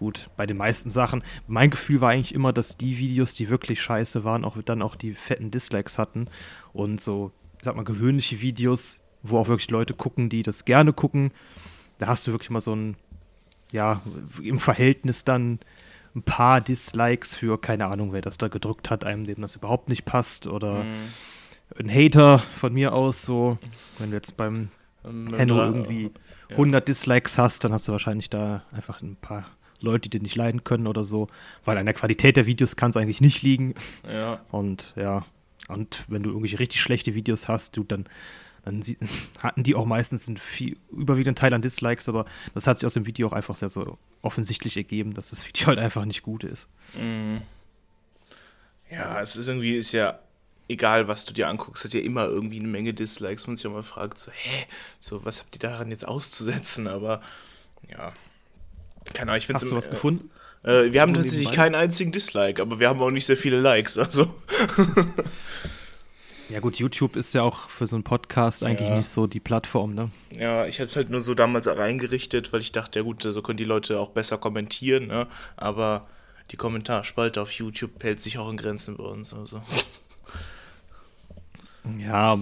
gut, 0.00 0.30
bei 0.36 0.46
den 0.46 0.56
meisten 0.56 0.90
Sachen. 0.90 1.22
Mein 1.46 1.70
Gefühl 1.70 2.00
war 2.00 2.08
eigentlich 2.10 2.34
immer, 2.34 2.52
dass 2.54 2.78
die 2.78 2.96
Videos, 2.96 3.34
die 3.34 3.50
wirklich 3.50 3.80
scheiße 3.82 4.24
waren, 4.24 4.44
auch 4.46 4.60
dann 4.62 4.82
auch 4.82 4.96
die 4.96 5.14
fetten 5.14 5.50
Dislikes 5.50 5.98
hatten. 5.98 6.26
Und 6.72 7.02
so, 7.02 7.32
ich 7.58 7.64
sag 7.64 7.76
mal, 7.76 7.84
gewöhnliche 7.84 8.40
Videos, 8.40 9.02
wo 9.22 9.38
auch 9.38 9.48
wirklich 9.48 9.70
Leute 9.70 9.92
gucken, 9.92 10.30
die 10.30 10.42
das 10.42 10.64
gerne 10.64 10.94
gucken, 10.94 11.32
da 11.98 12.06
hast 12.06 12.26
du 12.26 12.32
wirklich 12.32 12.48
mal 12.48 12.62
so 12.62 12.74
ein, 12.74 12.96
ja, 13.72 14.00
im 14.42 14.58
Verhältnis 14.58 15.24
dann 15.24 15.60
ein 16.16 16.22
paar 16.22 16.62
Dislikes 16.62 17.36
für, 17.36 17.60
keine 17.60 17.86
Ahnung, 17.86 18.14
wer 18.14 18.22
das 18.22 18.38
da 18.38 18.48
gedrückt 18.48 18.88
hat, 18.88 19.04
einem, 19.04 19.26
dem 19.26 19.42
das 19.42 19.54
überhaupt 19.54 19.90
nicht 19.90 20.06
passt 20.06 20.46
oder 20.46 20.84
mhm. 20.84 20.96
ein 21.78 21.90
Hater 21.94 22.38
von 22.38 22.72
mir 22.72 22.94
aus, 22.94 23.22
so, 23.22 23.58
wenn 23.98 24.10
du 24.10 24.16
jetzt 24.16 24.38
beim 24.38 24.70
Henno 25.04 25.62
irgendwie 25.62 26.04
ja. 26.48 26.56
100 26.56 26.88
Dislikes 26.88 27.36
hast, 27.36 27.64
dann 27.64 27.74
hast 27.74 27.86
du 27.86 27.92
wahrscheinlich 27.92 28.30
da 28.30 28.64
einfach 28.72 29.02
ein 29.02 29.16
paar 29.16 29.44
Leute, 29.80 30.08
die 30.08 30.20
nicht 30.20 30.36
leiden 30.36 30.64
können 30.64 30.86
oder 30.86 31.04
so, 31.04 31.28
weil 31.64 31.78
an 31.78 31.86
der 31.86 31.94
Qualität 31.94 32.36
der 32.36 32.46
Videos 32.46 32.76
kann 32.76 32.90
es 32.90 32.96
eigentlich 32.96 33.20
nicht 33.20 33.42
liegen. 33.42 33.74
Ja. 34.10 34.40
Und 34.50 34.92
ja, 34.96 35.24
und 35.68 36.04
wenn 36.08 36.24
du 36.24 36.30
irgendwelche 36.30 36.58
richtig 36.58 36.80
schlechte 36.80 37.14
Videos 37.14 37.46
hast, 37.46 37.76
du 37.76 37.84
dann 37.84 38.06
dann 38.64 38.82
sie, 38.82 38.98
hatten 39.38 39.62
die 39.62 39.74
auch 39.74 39.86
meistens 39.86 40.28
einen 40.28 40.36
viel, 40.36 40.76
überwiegenden 40.90 41.36
Teil 41.36 41.54
an 41.54 41.62
Dislikes, 41.62 42.08
aber 42.08 42.24
das 42.54 42.66
hat 42.66 42.78
sich 42.78 42.86
aus 42.86 42.94
dem 42.94 43.06
Video 43.06 43.28
auch 43.28 43.32
einfach 43.32 43.56
sehr 43.56 43.68
so 43.68 43.98
offensichtlich 44.22 44.76
ergeben, 44.76 45.14
dass 45.14 45.30
das 45.30 45.46
Video 45.48 45.68
halt 45.68 45.78
einfach 45.78 46.04
nicht 46.04 46.22
gut 46.22 46.44
ist. 46.44 46.68
Mhm. 46.94 47.42
Ja, 48.90 49.20
es 49.20 49.36
ist 49.36 49.46
irgendwie, 49.46 49.76
ist 49.76 49.92
ja 49.92 50.18
egal, 50.68 51.08
was 51.08 51.24
du 51.24 51.32
dir 51.32 51.48
anguckst, 51.48 51.84
hat 51.84 51.94
ja 51.94 52.00
immer 52.00 52.24
irgendwie 52.24 52.58
eine 52.58 52.68
Menge 52.68 52.92
Dislikes. 52.92 53.46
Man 53.46 53.56
sich 53.56 53.66
auch 53.66 53.72
mal 53.72 53.82
fragt, 53.82 54.18
so, 54.18 54.32
hä, 54.32 54.66
so, 54.98 55.24
was 55.24 55.40
habt 55.40 55.54
ihr 55.54 55.60
daran 55.60 55.90
jetzt 55.90 56.06
auszusetzen? 56.06 56.88
Aber 56.88 57.22
ja, 57.88 58.12
keine 59.12 59.32
Ahnung, 59.32 59.38
ich 59.38 59.46
finde 59.46 59.60
Hast 59.60 59.70
du 59.70 59.76
was 59.76 59.88
äh, 59.88 59.90
gefunden? 59.90 60.30
Äh, 60.62 60.92
wir 60.92 61.00
haben 61.00 61.14
tatsächlich 61.14 61.52
keinen 61.52 61.74
einzigen 61.74 62.12
Dislike, 62.12 62.60
aber 62.60 62.80
wir 62.80 62.88
haben 62.88 63.00
auch 63.00 63.10
nicht 63.10 63.26
sehr 63.26 63.36
viele 63.36 63.60
Likes, 63.60 63.96
also. 63.96 64.34
ja 66.50 66.60
gut, 66.60 66.76
YouTube 66.76 67.16
ist 67.16 67.34
ja 67.34 67.42
auch 67.42 67.70
für 67.70 67.86
so 67.86 67.96
einen 67.96 68.04
Podcast 68.04 68.62
eigentlich 68.62 68.88
ja. 68.88 68.96
nicht 68.96 69.08
so 69.08 69.26
die 69.26 69.40
Plattform, 69.40 69.94
ne? 69.94 70.06
Ja, 70.32 70.66
ich 70.66 70.80
habe 70.80 70.90
es 70.90 70.96
halt 70.96 71.10
nur 71.10 71.22
so 71.22 71.34
damals 71.34 71.66
reingerichtet, 71.66 72.52
weil 72.52 72.60
ich 72.60 72.72
dachte, 72.72 72.98
ja 72.98 73.04
gut, 73.04 73.22
so 73.22 73.42
können 73.42 73.56
die 73.56 73.64
Leute 73.64 73.98
auch 73.98 74.10
besser 74.10 74.36
kommentieren, 74.36 75.06
ne? 75.06 75.26
Aber 75.56 76.06
die 76.50 76.56
Kommentarspalte 76.56 77.40
auf 77.40 77.52
YouTube 77.52 78.02
hält 78.02 78.20
sich 78.20 78.38
auch 78.38 78.50
in 78.50 78.56
Grenzen 78.56 78.96
bei 78.96 79.04
uns, 79.04 79.32
also. 79.32 79.62
Ja, 81.98 82.38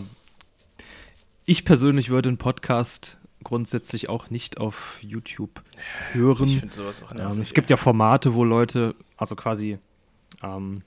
ich 1.45 1.65
persönlich 1.65 2.11
würde 2.11 2.29
einen 2.29 2.39
Podcast 2.39 3.18
grundsätzlich 3.45 4.09
auch 4.09 4.31
nicht 4.31 4.59
auf 4.59 4.99
YouTube 5.01 5.63
hören. 6.13 6.47
Ich 6.47 6.61
finde 6.61 6.75
sowas 6.75 7.03
auch 7.03 7.13
nervig, 7.13 7.35
ähm, 7.35 7.41
Es 7.41 7.55
gibt 7.55 7.71
ja 7.71 7.77
Formate, 7.77 8.35
wo 8.35 8.45
Leute, 8.45 8.95
also 9.17 9.37
quasi 9.37 9.79
ähm, 10.43 10.83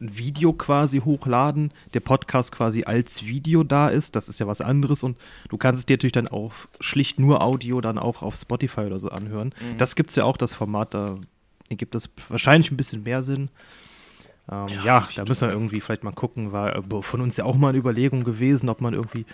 ein 0.00 0.16
Video 0.16 0.52
quasi 0.52 1.00
hochladen, 1.00 1.72
der 1.94 2.00
Podcast 2.00 2.52
quasi 2.52 2.84
als 2.84 3.24
Video 3.24 3.64
da 3.64 3.88
ist. 3.88 4.14
Das 4.14 4.28
ist 4.28 4.38
ja 4.38 4.46
was 4.46 4.60
anderes 4.60 5.02
und 5.02 5.16
du 5.48 5.56
kannst 5.56 5.80
es 5.80 5.86
dir 5.86 5.94
natürlich 5.94 6.12
dann 6.12 6.28
auch 6.28 6.52
schlicht 6.80 7.18
nur 7.18 7.42
Audio 7.42 7.80
dann 7.80 7.98
auch 7.98 8.22
auf 8.22 8.36
Spotify 8.36 8.82
oder 8.82 8.98
so 8.98 9.08
anhören. 9.08 9.54
Mhm. 9.60 9.78
Das 9.78 9.96
gibt 9.96 10.10
es 10.10 10.16
ja 10.16 10.24
auch, 10.24 10.36
das 10.36 10.54
Format, 10.54 10.94
da 10.94 11.18
gibt 11.70 11.94
es 11.94 12.10
wahrscheinlich 12.28 12.70
ein 12.70 12.76
bisschen 12.76 13.02
mehr 13.02 13.22
Sinn. 13.22 13.48
Ähm, 14.50 14.68
ja, 14.68 14.84
ja 14.84 15.08
da 15.16 15.24
müssen 15.24 15.48
wir 15.48 15.52
irgendwie 15.52 15.80
vielleicht 15.80 16.04
mal 16.04 16.12
gucken, 16.12 16.52
war 16.52 16.76
äh, 16.76 17.02
von 17.02 17.20
uns 17.20 17.36
ja 17.36 17.44
auch 17.44 17.56
mal 17.56 17.70
eine 17.70 17.78
Überlegung 17.78 18.22
gewesen, 18.22 18.68
ob 18.68 18.80
man 18.80 18.94
irgendwie 18.94 19.26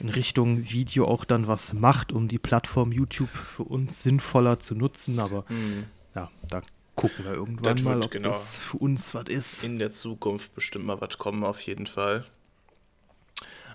in 0.00 0.08
Richtung 0.08 0.70
Video 0.70 1.06
auch 1.06 1.24
dann 1.24 1.46
was 1.46 1.72
macht, 1.72 2.12
um 2.12 2.28
die 2.28 2.38
Plattform 2.38 2.92
YouTube 2.92 3.30
für 3.30 3.64
uns 3.64 4.02
sinnvoller 4.02 4.58
zu 4.58 4.74
nutzen. 4.74 5.18
Aber 5.18 5.44
mhm. 5.48 5.84
ja, 6.14 6.30
da 6.48 6.62
gucken 6.96 7.24
wir 7.24 7.34
irgendwann 7.34 7.82
mal, 7.82 8.02
ob 8.02 8.10
genau 8.10 8.28
das 8.28 8.60
für 8.60 8.78
uns 8.78 9.14
was 9.14 9.28
ist. 9.28 9.64
In 9.64 9.78
der 9.78 9.92
Zukunft 9.92 10.54
bestimmt 10.54 10.86
mal 10.86 11.00
was 11.00 11.18
kommen, 11.18 11.44
auf 11.44 11.60
jeden 11.60 11.86
Fall. 11.86 12.24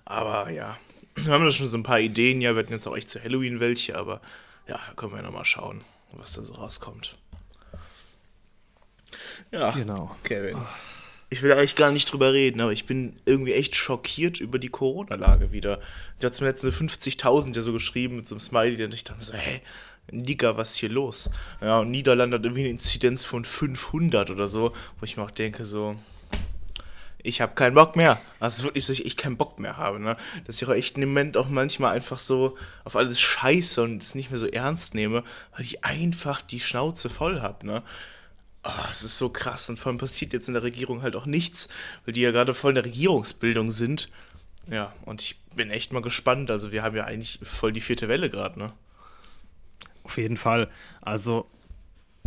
Aber 0.05 0.49
ja, 0.49 0.77
wir 1.15 1.33
haben 1.33 1.45
da 1.45 1.51
schon 1.51 1.67
so 1.67 1.77
ein 1.77 1.83
paar 1.83 1.99
Ideen. 1.99 2.41
Ja, 2.41 2.53
wir 2.55 2.63
hatten 2.63 2.73
jetzt 2.73 2.87
auch 2.87 2.97
echt 2.97 3.09
zu 3.09 3.23
Halloween 3.23 3.59
welche, 3.59 3.97
aber 3.97 4.21
ja, 4.67 4.79
da 4.87 4.93
können 4.95 5.11
wir 5.11 5.17
ja 5.17 5.23
nochmal 5.23 5.45
schauen, 5.45 5.83
was 6.13 6.33
da 6.33 6.43
so 6.43 6.53
rauskommt. 6.53 7.17
Ja, 9.51 9.71
genau. 9.71 10.15
Kevin. 10.23 10.57
Oh 10.57 10.98
ich 11.29 11.41
will 11.41 11.51
eigentlich 11.51 11.75
gar 11.75 11.91
nicht 11.91 12.11
drüber 12.11 12.33
reden, 12.33 12.61
aber 12.61 12.71
ich 12.71 12.85
bin 12.85 13.15
irgendwie 13.25 13.53
echt 13.53 13.75
schockiert 13.75 14.39
über 14.39 14.57
die 14.57 14.69
Corona-Lage 14.69 15.51
wieder. 15.51 15.79
Ich 16.17 16.25
hatte 16.25 16.37
zum 16.37 16.47
letzten 16.47 16.69
50.000 16.69 17.55
ja 17.55 17.61
so 17.61 17.71
geschrieben 17.73 18.15
mit 18.15 18.27
so 18.27 18.35
einem 18.35 18.39
Smiley, 18.39 18.83
und 18.83 18.93
ich 18.93 19.03
dachte 19.03 19.19
mir 19.19 19.25
so, 19.25 19.33
hä, 19.33 19.61
Liga, 20.11 20.57
was 20.57 20.71
ist 20.71 20.77
hier 20.77 20.89
los? 20.89 21.29
Ja, 21.61 21.79
und 21.79 21.91
Niederlande 21.91 22.37
hat 22.37 22.43
irgendwie 22.43 22.61
eine 22.61 22.71
Inzidenz 22.71 23.25
von 23.25 23.45
500 23.45 24.31
oder 24.31 24.47
so, 24.47 24.73
wo 24.99 25.05
ich 25.05 25.17
mir 25.17 25.23
auch 25.23 25.31
denke, 25.31 25.65
so, 25.65 25.95
ich 27.21 27.41
habe 27.41 27.53
keinen 27.53 27.75
Bock 27.75 27.95
mehr. 27.95 28.19
Also 28.39 28.63
wirklich 28.63 28.85
so, 28.85 28.93
ich, 28.93 29.05
ich 29.05 29.17
keinen 29.17 29.37
Bock 29.37 29.59
mehr 29.59 29.77
habe, 29.77 29.99
ne? 29.99 30.17
Dass 30.47 30.59
ich 30.61 30.67
auch 30.67 30.73
echt 30.73 30.97
im 30.97 31.09
Moment 31.09 31.37
auch 31.37 31.49
manchmal 31.49 31.93
einfach 31.93 32.17
so 32.17 32.57
auf 32.85 32.95
alles 32.95 33.19
scheiße 33.19 33.83
und 33.83 34.01
es 34.01 34.15
nicht 34.15 34.31
mehr 34.31 34.39
so 34.39 34.47
ernst 34.47 34.95
nehme, 34.95 35.23
weil 35.55 35.65
ich 35.65 35.83
einfach 35.83 36.41
die 36.41 36.59
Schnauze 36.59 37.09
voll 37.09 37.41
habe, 37.41 37.67
ne? 37.67 37.83
Oh, 38.63 38.87
es 38.91 39.03
ist 39.03 39.17
so 39.17 39.29
krass 39.29 39.69
und 39.69 39.79
vor 39.79 39.89
allem 39.89 39.99
passiert 39.99 40.33
jetzt 40.33 40.47
in 40.47 40.53
der 40.53 40.63
Regierung 40.63 41.01
halt 41.01 41.15
auch 41.15 41.25
nichts, 41.25 41.69
weil 42.05 42.13
die 42.13 42.21
ja 42.21 42.31
gerade 42.31 42.53
voll 42.53 42.71
in 42.71 42.75
der 42.75 42.85
Regierungsbildung 42.85 43.71
sind. 43.71 44.09
Ja, 44.69 44.93
und 45.05 45.21
ich 45.21 45.39
bin 45.55 45.71
echt 45.71 45.93
mal 45.93 46.01
gespannt. 46.01 46.51
Also 46.51 46.71
wir 46.71 46.83
haben 46.83 46.95
ja 46.95 47.05
eigentlich 47.05 47.39
voll 47.41 47.71
die 47.71 47.81
vierte 47.81 48.07
Welle 48.07 48.29
gerade, 48.29 48.59
ne? 48.59 48.73
Auf 50.03 50.17
jeden 50.17 50.37
Fall. 50.37 50.69
Also 51.01 51.47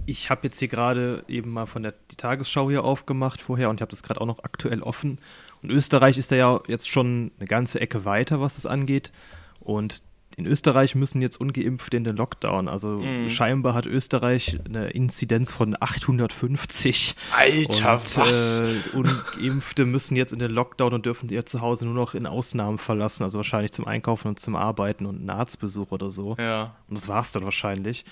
ich 0.07 0.31
habe 0.31 0.41
jetzt 0.45 0.59
hier 0.59 0.69
gerade 0.69 1.25
eben 1.29 1.51
mal 1.51 1.67
von 1.67 1.83
der 1.83 1.95
die 2.11 2.17
Tagesschau 2.17 2.69
hier 2.69 2.85
aufgemacht 2.85 3.41
vorher 3.41 3.71
und 3.71 3.77
ich 3.77 3.83
habe 3.83 3.91
das 3.91 4.03
gerade 4.03 4.21
auch 4.21 4.27
noch 4.27 4.43
aktuell 4.43 4.83
offen. 4.83 5.19
Und 5.63 5.71
Österreich 5.71 6.19
ist 6.19 6.33
da 6.33 6.37
ja 6.37 6.61
jetzt 6.67 6.89
schon 6.89 7.31
eine 7.39 7.47
ganze 7.47 7.81
Ecke 7.81 8.05
weiter, 8.05 8.41
was 8.41 8.57
das 8.57 8.67
angeht. 8.67 9.13
Und 9.61 10.03
in 10.37 10.47
Österreich 10.47 10.95
müssen 10.95 11.21
jetzt 11.21 11.41
Ungeimpfte 11.41 11.97
in 11.97 12.05
den 12.05 12.17
Lockdown. 12.17 12.69
Also 12.69 13.01
mhm. 13.01 13.29
scheinbar 13.29 13.75
hat 13.75 13.87
Österreich 13.87 14.59
eine 14.65 14.91
Inzidenz 14.91 15.53
von 15.53 15.77
850. 15.79 17.15
Alter, 17.37 17.95
und, 17.95 18.17
was? 18.17 18.61
Äh, 18.61 18.75
Ungeimpfte 18.95 19.85
müssen 19.85 20.17
jetzt 20.17 20.33
in 20.33 20.39
den 20.39 20.51
Lockdown 20.51 20.95
und 20.95 21.07
dürfen 21.07 21.29
ihr 21.29 21.47
Zuhause 21.47 21.85
nur 21.85 21.95
noch 21.95 22.15
in 22.15 22.27
Ausnahmen 22.27 22.79
verlassen. 22.79 23.23
Also 23.23 23.39
wahrscheinlich 23.39 23.73
zum 23.73 23.87
Einkaufen 23.87 24.29
und 24.29 24.41
zum 24.41 24.57
Arbeiten 24.57 25.07
und 25.07 25.17
einen 25.17 25.31
Arztbesuch 25.31 25.91
oder 25.91 26.11
so. 26.11 26.37
Ja. 26.39 26.77
Und 26.89 26.99
das 26.99 27.09
war's 27.09 27.33
dann 27.33 27.45
wahrscheinlich. 27.45 28.05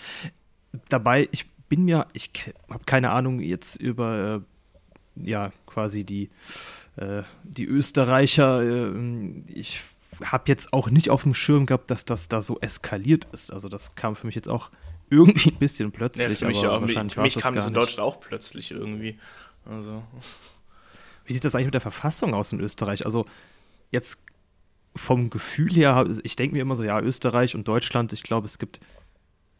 Dabei, 0.89 1.29
ich 1.33 1.47
bin 1.69 1.85
mir, 1.85 2.07
ich 2.13 2.31
habe 2.69 2.85
keine 2.85 3.11
Ahnung 3.11 3.41
jetzt 3.41 3.77
über, 3.77 4.43
äh, 5.17 5.31
ja, 5.31 5.53
quasi 5.67 6.05
die, 6.05 6.31
äh, 6.97 7.23
die 7.45 7.65
Österreicher. 7.65 8.63
Äh, 8.63 8.93
ich 9.47 9.83
habe 10.25 10.45
jetzt 10.47 10.73
auch 10.73 10.91
nicht 10.91 11.11
auf 11.11 11.23
dem 11.23 11.35
Schirm 11.35 11.67
gehabt, 11.67 11.91
dass 11.91 12.05
das 12.05 12.29
da 12.29 12.43
so 12.43 12.59
eskaliert 12.61 13.27
ist. 13.33 13.53
Also 13.53 13.69
das 13.69 13.95
kam 13.95 14.17
für 14.17 14.27
mich 14.27 14.35
jetzt 14.35 14.49
auch 14.49 14.71
irgendwie 15.11 15.51
ein 15.51 15.57
bisschen 15.57 15.93
plötzlich. 15.93 16.29
Ja, 16.29 16.35
für 16.35 16.47
mich, 16.47 16.65
aber 16.65 16.83
wahrscheinlich 16.83 17.15
für 17.15 17.23
mich 17.23 17.37
kam 17.37 17.55
das 17.55 17.67
in 17.67 17.75
Deutschland 17.75 18.07
auch 18.07 18.21
plötzlich 18.21 18.71
irgendwie. 18.71 19.19
Also. 19.65 20.03
Wie 21.25 21.33
sieht 21.33 21.45
das 21.45 21.55
eigentlich 21.55 21.67
mit 21.67 21.75
der 21.75 21.81
Verfassung 21.81 22.35
aus 22.35 22.53
in 22.53 22.61
Österreich? 22.61 23.05
Also 23.05 23.27
jetzt 23.91 24.25
vom 24.97 25.31
Gefühl 25.31 25.73
her, 25.73 26.09
ich 26.23 26.37
denke 26.37 26.57
mir 26.57 26.63
immer 26.63 26.77
so, 26.77 26.85
ja, 26.85 27.01
Österreich 27.01 27.55
und 27.55 27.69
Deutschland, 27.69 28.13
ich 28.13 28.23
glaube, 28.23 28.47
es 28.47 28.59
gibt 28.59 28.81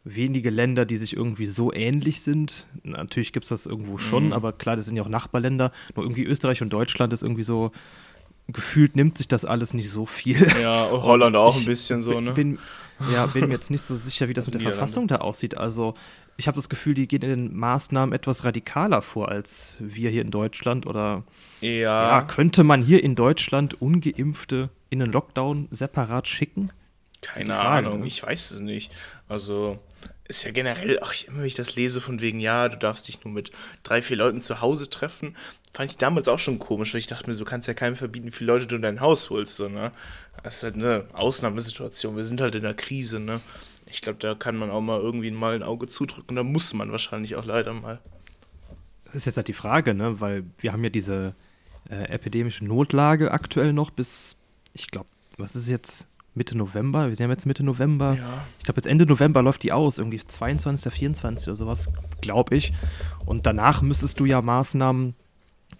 wenige 0.03 0.49
Länder, 0.49 0.85
die 0.85 0.97
sich 0.97 1.15
irgendwie 1.15 1.45
so 1.45 1.71
ähnlich 1.71 2.21
sind. 2.21 2.67
Natürlich 2.83 3.33
gibt 3.33 3.45
es 3.45 3.49
das 3.49 3.65
irgendwo 3.65 3.97
schon, 3.97 4.27
mhm. 4.27 4.33
aber 4.33 4.51
klar, 4.51 4.75
das 4.75 4.85
sind 4.85 4.97
ja 4.97 5.03
auch 5.03 5.09
Nachbarländer. 5.09 5.71
Nur 5.95 6.05
irgendwie 6.05 6.23
Österreich 6.23 6.61
und 6.61 6.73
Deutschland 6.73 7.13
ist 7.13 7.21
irgendwie 7.21 7.43
so, 7.43 7.71
gefühlt 8.47 8.95
nimmt 8.95 9.17
sich 9.17 9.27
das 9.27 9.45
alles 9.45 9.73
nicht 9.73 9.89
so 9.89 10.05
viel. 10.05 10.47
Ja, 10.61 10.89
Holland 10.91 11.35
auch 11.35 11.57
ein 11.57 11.65
bisschen 11.65 12.01
so, 12.01 12.19
ne? 12.19 12.31
Bin, 12.31 12.59
ja, 13.11 13.25
bin 13.25 13.47
mir 13.47 13.53
jetzt 13.53 13.71
nicht 13.71 13.81
so 13.81 13.95
sicher, 13.95 14.27
wie 14.27 14.33
das 14.33 14.47
mit 14.47 14.55
der 14.55 14.61
Verfassung 14.61 15.07
da 15.07 15.17
aussieht. 15.17 15.57
Also, 15.57 15.95
ich 16.37 16.47
habe 16.47 16.55
das 16.55 16.69
Gefühl, 16.69 16.93
die 16.93 17.07
gehen 17.07 17.21
in 17.21 17.29
den 17.29 17.57
Maßnahmen 17.57 18.13
etwas 18.13 18.43
radikaler 18.43 19.01
vor 19.01 19.29
als 19.29 19.77
wir 19.79 20.09
hier 20.09 20.21
in 20.21 20.31
Deutschland. 20.31 20.85
Oder 20.85 21.23
ja. 21.61 21.69
ja 21.69 22.21
könnte 22.21 22.63
man 22.63 22.83
hier 22.83 23.03
in 23.03 23.15
Deutschland 23.15 23.81
Ungeimpfte 23.81 24.69
in 24.89 24.99
den 24.99 25.11
Lockdown 25.11 25.67
separat 25.71 26.27
schicken? 26.27 26.71
Keine 27.21 27.53
Frage, 27.53 27.87
Ahnung, 27.87 27.99
ne? 28.01 28.07
ich 28.07 28.23
weiß 28.23 28.51
es 28.51 28.59
nicht. 28.59 28.93
Also, 29.29 29.79
ist 30.31 30.43
ja 30.43 30.51
generell, 30.51 30.99
ach, 31.01 31.13
immer 31.27 31.39
wenn 31.39 31.45
ich 31.45 31.55
das 31.55 31.75
lese 31.75 31.99
von 31.99 32.21
wegen, 32.21 32.39
ja, 32.39 32.69
du 32.69 32.77
darfst 32.77 33.07
dich 33.07 33.23
nur 33.23 33.33
mit 33.33 33.51
drei, 33.83 34.01
vier 34.01 34.15
Leuten 34.15 34.41
zu 34.41 34.61
Hause 34.61 34.89
treffen, 34.89 35.35
fand 35.73 35.91
ich 35.91 35.97
damals 35.97 36.27
auch 36.29 36.39
schon 36.39 36.57
komisch, 36.57 36.93
weil 36.93 37.01
ich 37.01 37.07
dachte 37.07 37.29
mir, 37.29 37.35
du 37.35 37.45
kannst 37.45 37.67
ja 37.67 37.73
keinem 37.73 37.95
verbieten, 37.95 38.27
wie 38.27 38.31
viele 38.31 38.53
Leute 38.53 38.65
du 38.65 38.77
in 38.77 38.81
dein 38.81 39.01
Haus 39.01 39.29
holst, 39.29 39.57
so, 39.57 39.67
ne? 39.67 39.91
Das 40.43 40.57
ist 40.57 40.63
halt 40.63 40.75
eine 40.75 41.05
Ausnahmesituation, 41.13 42.15
wir 42.15 42.23
sind 42.23 42.39
halt 42.39 42.55
in 42.55 42.63
der 42.63 42.73
Krise, 42.73 43.19
ne? 43.19 43.41
Ich 43.85 44.01
glaube, 44.01 44.19
da 44.19 44.35
kann 44.35 44.55
man 44.55 44.71
auch 44.71 44.79
mal 44.79 45.01
irgendwie 45.01 45.31
mal 45.31 45.53
ein 45.53 45.63
Auge 45.63 45.87
zudrücken, 45.87 46.37
da 46.37 46.43
muss 46.43 46.73
man 46.73 46.91
wahrscheinlich 46.91 47.35
auch 47.35 47.45
leider 47.45 47.73
mal. 47.73 47.99
Das 49.05 49.15
ist 49.15 49.25
jetzt 49.25 49.37
halt 49.37 49.49
die 49.49 49.53
Frage, 49.53 49.93
ne? 49.93 50.21
Weil 50.21 50.45
wir 50.59 50.71
haben 50.71 50.83
ja 50.83 50.89
diese 50.89 51.35
äh, 51.89 52.05
epidemische 52.05 52.63
Notlage 52.63 53.31
aktuell 53.31 53.73
noch 53.73 53.89
bis, 53.89 54.37
ich 54.73 54.87
glaube, 54.87 55.09
was 55.37 55.55
ist 55.55 55.67
jetzt? 55.67 56.07
Mitte 56.33 56.57
November. 56.57 57.09
Wir 57.09 57.15
sind 57.15 57.29
jetzt 57.29 57.45
Mitte 57.45 57.63
November. 57.63 58.15
Ja. 58.17 58.45
Ich 58.57 58.65
glaube, 58.65 58.77
jetzt 58.77 58.87
Ende 58.87 59.05
November 59.05 59.41
läuft 59.41 59.63
die 59.63 59.71
aus, 59.71 59.97
irgendwie 59.97 60.19
22., 60.19 60.93
24. 60.93 61.47
oder 61.49 61.55
sowas, 61.55 61.89
glaube 62.21 62.55
ich. 62.55 62.73
Und 63.25 63.45
danach 63.45 63.81
müsstest 63.81 64.19
du 64.19 64.25
ja 64.25 64.41
Maßnahmen 64.41 65.15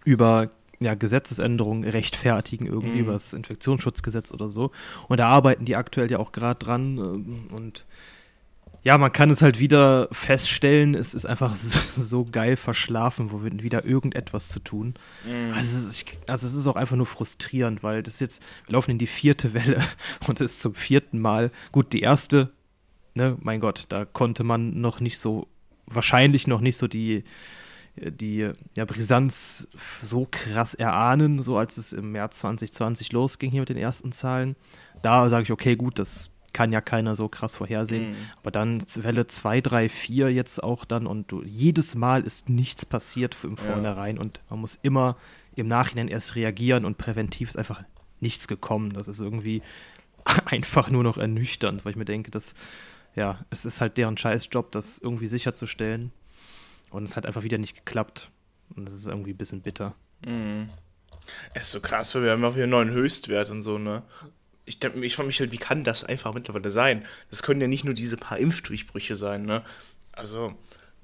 über 0.04 0.52
ja, 0.80 0.96
Gesetzesänderungen 0.96 1.84
rechtfertigen, 1.84 2.66
irgendwie 2.66 2.96
mhm. 2.96 3.02
über 3.02 3.14
das 3.14 3.34
Infektionsschutzgesetz 3.34 4.34
oder 4.34 4.50
so. 4.50 4.72
Und 5.08 5.20
da 5.20 5.30
arbeiten 5.30 5.64
die 5.64 5.76
aktuell 5.76 6.12
ja 6.12 6.20
auch 6.20 6.32
gerade 6.32 6.60
dran. 6.64 6.98
Ähm, 6.98 7.48
und 7.56 7.86
ja, 8.84 8.98
man 8.98 9.12
kann 9.12 9.30
es 9.30 9.44
halt 9.44 9.60
wieder 9.60 10.08
feststellen, 10.12 10.96
es 10.96 11.14
ist 11.14 11.26
einfach 11.26 11.56
so, 11.56 11.80
so 12.02 12.26
geil 12.26 12.58
verschlafen, 12.58 13.32
wo 13.32 13.44
wir 13.44 13.52
wieder 13.62 13.86
irgendetwas 13.86 14.50
zu 14.50 14.60
tun. 14.60 14.96
Mhm. 15.24 15.54
Also, 15.54 15.78
es 15.78 15.86
ist, 15.86 16.06
also, 16.28 16.48
es 16.48 16.56
ist, 16.56 16.68
auch 16.68 16.76
einfach 16.76 16.96
nur 16.96 17.06
frustrierend, 17.06 17.84
weil 17.84 18.02
das 18.02 18.20
jetzt, 18.20 18.42
wir 18.66 18.74
laufen 18.74 18.92
in 18.92 18.98
die 18.98 19.08
vierte 19.08 19.54
Welle 19.54 19.82
und 20.28 20.42
es 20.42 20.54
ist 20.54 20.62
zum 20.62 20.74
vierten 20.74 21.20
Mal. 21.20 21.52
Gut, 21.72 21.94
die 21.94 22.02
erste, 22.02 22.52
ne, 23.14 23.38
mein 23.42 23.60
Gott, 23.60 23.86
da 23.90 24.06
konnte 24.06 24.44
man 24.44 24.82
noch 24.82 25.00
nicht 25.00 25.20
so, 25.20 25.48
wahrscheinlich 25.86 26.48
noch 26.48 26.62
nicht 26.62 26.78
so 26.78 26.88
die, 26.88 27.24
die 27.96 28.50
ja, 28.76 28.86
Brisanz 28.86 29.68
so 30.02 30.28
krass 30.30 30.74
erahnen, 30.74 31.44
so 31.44 31.58
als 31.58 31.78
es 31.78 31.94
im 31.94 32.14
März 32.14 32.40
2020 32.40 33.12
losging 33.12 33.52
hier 33.52 33.62
mit 33.62 33.70
den 33.70 33.78
ersten 33.78 34.12
Zahlen. 34.12 34.56
Da 35.04 35.30
sage 35.30 35.44
ich, 35.44 35.52
okay, 35.52 35.76
gut, 35.76 36.00
das 36.00 36.31
kann 36.54 36.72
ja 36.72 36.82
keiner 36.82 37.16
so 37.16 37.28
krass 37.28 37.56
vorhersehen. 37.56 38.12
Mhm. 38.12 38.16
Aber 38.42 38.52
dann 38.52 38.84
Welle 38.96 39.28
2, 39.28 39.62
3, 39.62 39.90
4 39.90 40.32
jetzt 40.32 40.64
auch 40.64 40.86
dann 40.86 41.08
und 41.08 41.32
du, 41.32 41.44
jedes 41.44 41.96
Mal 41.96 42.24
ist 42.24 42.50
nichts 42.50 42.86
passiert 42.86 43.38
im 43.44 43.58
Vornherein 43.58 44.16
ja. 44.16 44.22
und 44.22 44.42
man 44.50 44.60
muss 44.60 44.76
immer 44.76 45.18
im 45.56 45.68
Nachhinein 45.68 46.08
erst 46.08 46.36
reagieren 46.36 46.86
und 46.86 46.98
präventiv 46.98 47.50
ist 47.50 47.58
einfach 47.58 47.84
nichts 48.20 48.48
gekommen. 48.48 48.92
Das 48.94 49.08
ist 49.08 49.20
irgendwie 49.20 49.62
einfach 50.46 50.90
nur 50.90 51.04
noch 51.04 51.18
ernüchternd, 51.18 51.84
weil 51.84 51.92
ich 51.92 51.98
mir 51.98 52.06
denke, 52.06 52.32
dass 52.32 52.56
ja, 53.16 53.46
es 53.50 53.66
ist 53.66 53.82
halt 53.82 53.98
deren 53.98 54.18
Scheißjob, 54.18 54.72
das 54.72 55.00
irgendwie 55.00 55.28
sicherzustellen. 55.28 56.12
Und 56.92 57.04
es 57.06 57.16
hat 57.16 57.26
einfach 57.26 57.44
wieder 57.44 57.58
nicht 57.58 57.76
geklappt. 57.76 58.32
Und 58.76 58.86
das 58.86 58.94
ist 58.94 59.08
irgendwie 59.08 59.32
ein 59.32 59.38
bisschen 59.38 59.62
bitter. 59.62 59.96
Mhm. 60.26 60.70
Es 61.54 61.68
ist 61.68 61.72
so 61.72 61.82
krass, 61.82 62.16
weil 62.16 62.24
wir 62.24 62.32
haben 62.32 62.44
auch 62.44 62.56
wieder 62.56 62.64
einen 62.64 62.72
neuen 62.72 62.90
Höchstwert 62.92 63.50
und 63.52 63.62
so, 63.62 63.78
ne? 63.78 64.04
Ich, 64.66 64.84
ich 64.84 65.16
frage 65.16 65.28
mich 65.28 65.40
halt, 65.40 65.52
wie 65.52 65.58
kann 65.58 65.84
das 65.84 66.04
einfach 66.04 66.34
mittlerweile 66.34 66.72
sein? 66.72 67.06
Das 67.30 67.44
können 67.44 67.62
ja 67.62 67.68
nicht 67.68 67.84
nur 67.84 67.94
diese 67.94 68.18
paar 68.18 68.38
Impfdurchbrüche 68.38 69.16
sein, 69.16 69.44
ne? 69.46 69.64
Also, 70.12 70.56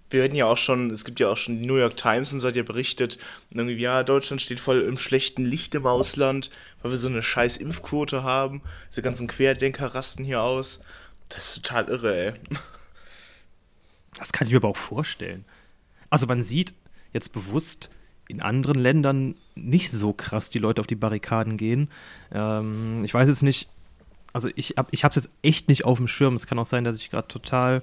wir 0.09 0.21
werden 0.21 0.35
ja 0.35 0.45
auch 0.45 0.57
schon, 0.57 0.89
es 0.91 1.03
gibt 1.03 1.19
ja 1.19 1.29
auch 1.29 1.37
schon 1.37 1.61
die 1.61 1.67
New 1.67 1.75
York 1.75 1.97
Times 1.97 2.31
und 2.31 2.39
so 2.39 2.47
hat 2.47 2.55
ja 2.55 2.63
berichtet, 2.63 3.17
irgendwie, 3.49 3.75
ja, 3.75 4.03
Deutschland 4.03 4.41
steht 4.41 4.59
voll 4.59 4.81
im 4.81 4.97
schlechten 4.97 5.45
Licht 5.45 5.75
im 5.75 5.85
Ausland, 5.85 6.49
weil 6.81 6.91
wir 6.91 6.97
so 6.97 7.07
eine 7.07 7.23
scheiß 7.23 7.57
Impfquote 7.57 8.23
haben. 8.23 8.61
Diese 8.89 9.01
ganzen 9.01 9.27
Querdenker 9.27 9.87
rasten 9.87 10.23
hier 10.23 10.41
aus. 10.41 10.81
Das 11.29 11.47
ist 11.47 11.63
total 11.65 11.89
irre, 11.89 12.15
ey. 12.15 12.33
Das 14.17 14.31
kann 14.31 14.47
ich 14.47 14.53
mir 14.53 14.57
aber 14.57 14.69
auch 14.69 14.77
vorstellen. 14.77 15.45
Also 16.09 16.25
man 16.25 16.41
sieht 16.41 16.73
jetzt 17.13 17.33
bewusst 17.33 17.89
in 18.27 18.41
anderen 18.41 18.79
Ländern 18.79 19.35
nicht 19.55 19.91
so 19.91 20.13
krass 20.13 20.49
die 20.49 20.59
Leute 20.59 20.81
auf 20.81 20.87
die 20.87 20.95
Barrikaden 20.95 21.57
gehen. 21.57 21.89
Ähm, 22.31 23.03
ich 23.03 23.13
weiß 23.13 23.27
jetzt 23.27 23.43
nicht, 23.43 23.69
also 24.33 24.49
ich 24.55 24.75
habe 24.77 24.89
es 24.91 25.15
jetzt 25.15 25.29
echt 25.41 25.67
nicht 25.69 25.85
auf 25.85 25.97
dem 25.97 26.07
Schirm. 26.07 26.35
Es 26.35 26.47
kann 26.47 26.59
auch 26.59 26.65
sein, 26.65 26.83
dass 26.83 26.97
ich 26.97 27.09
gerade 27.09 27.27
total 27.27 27.81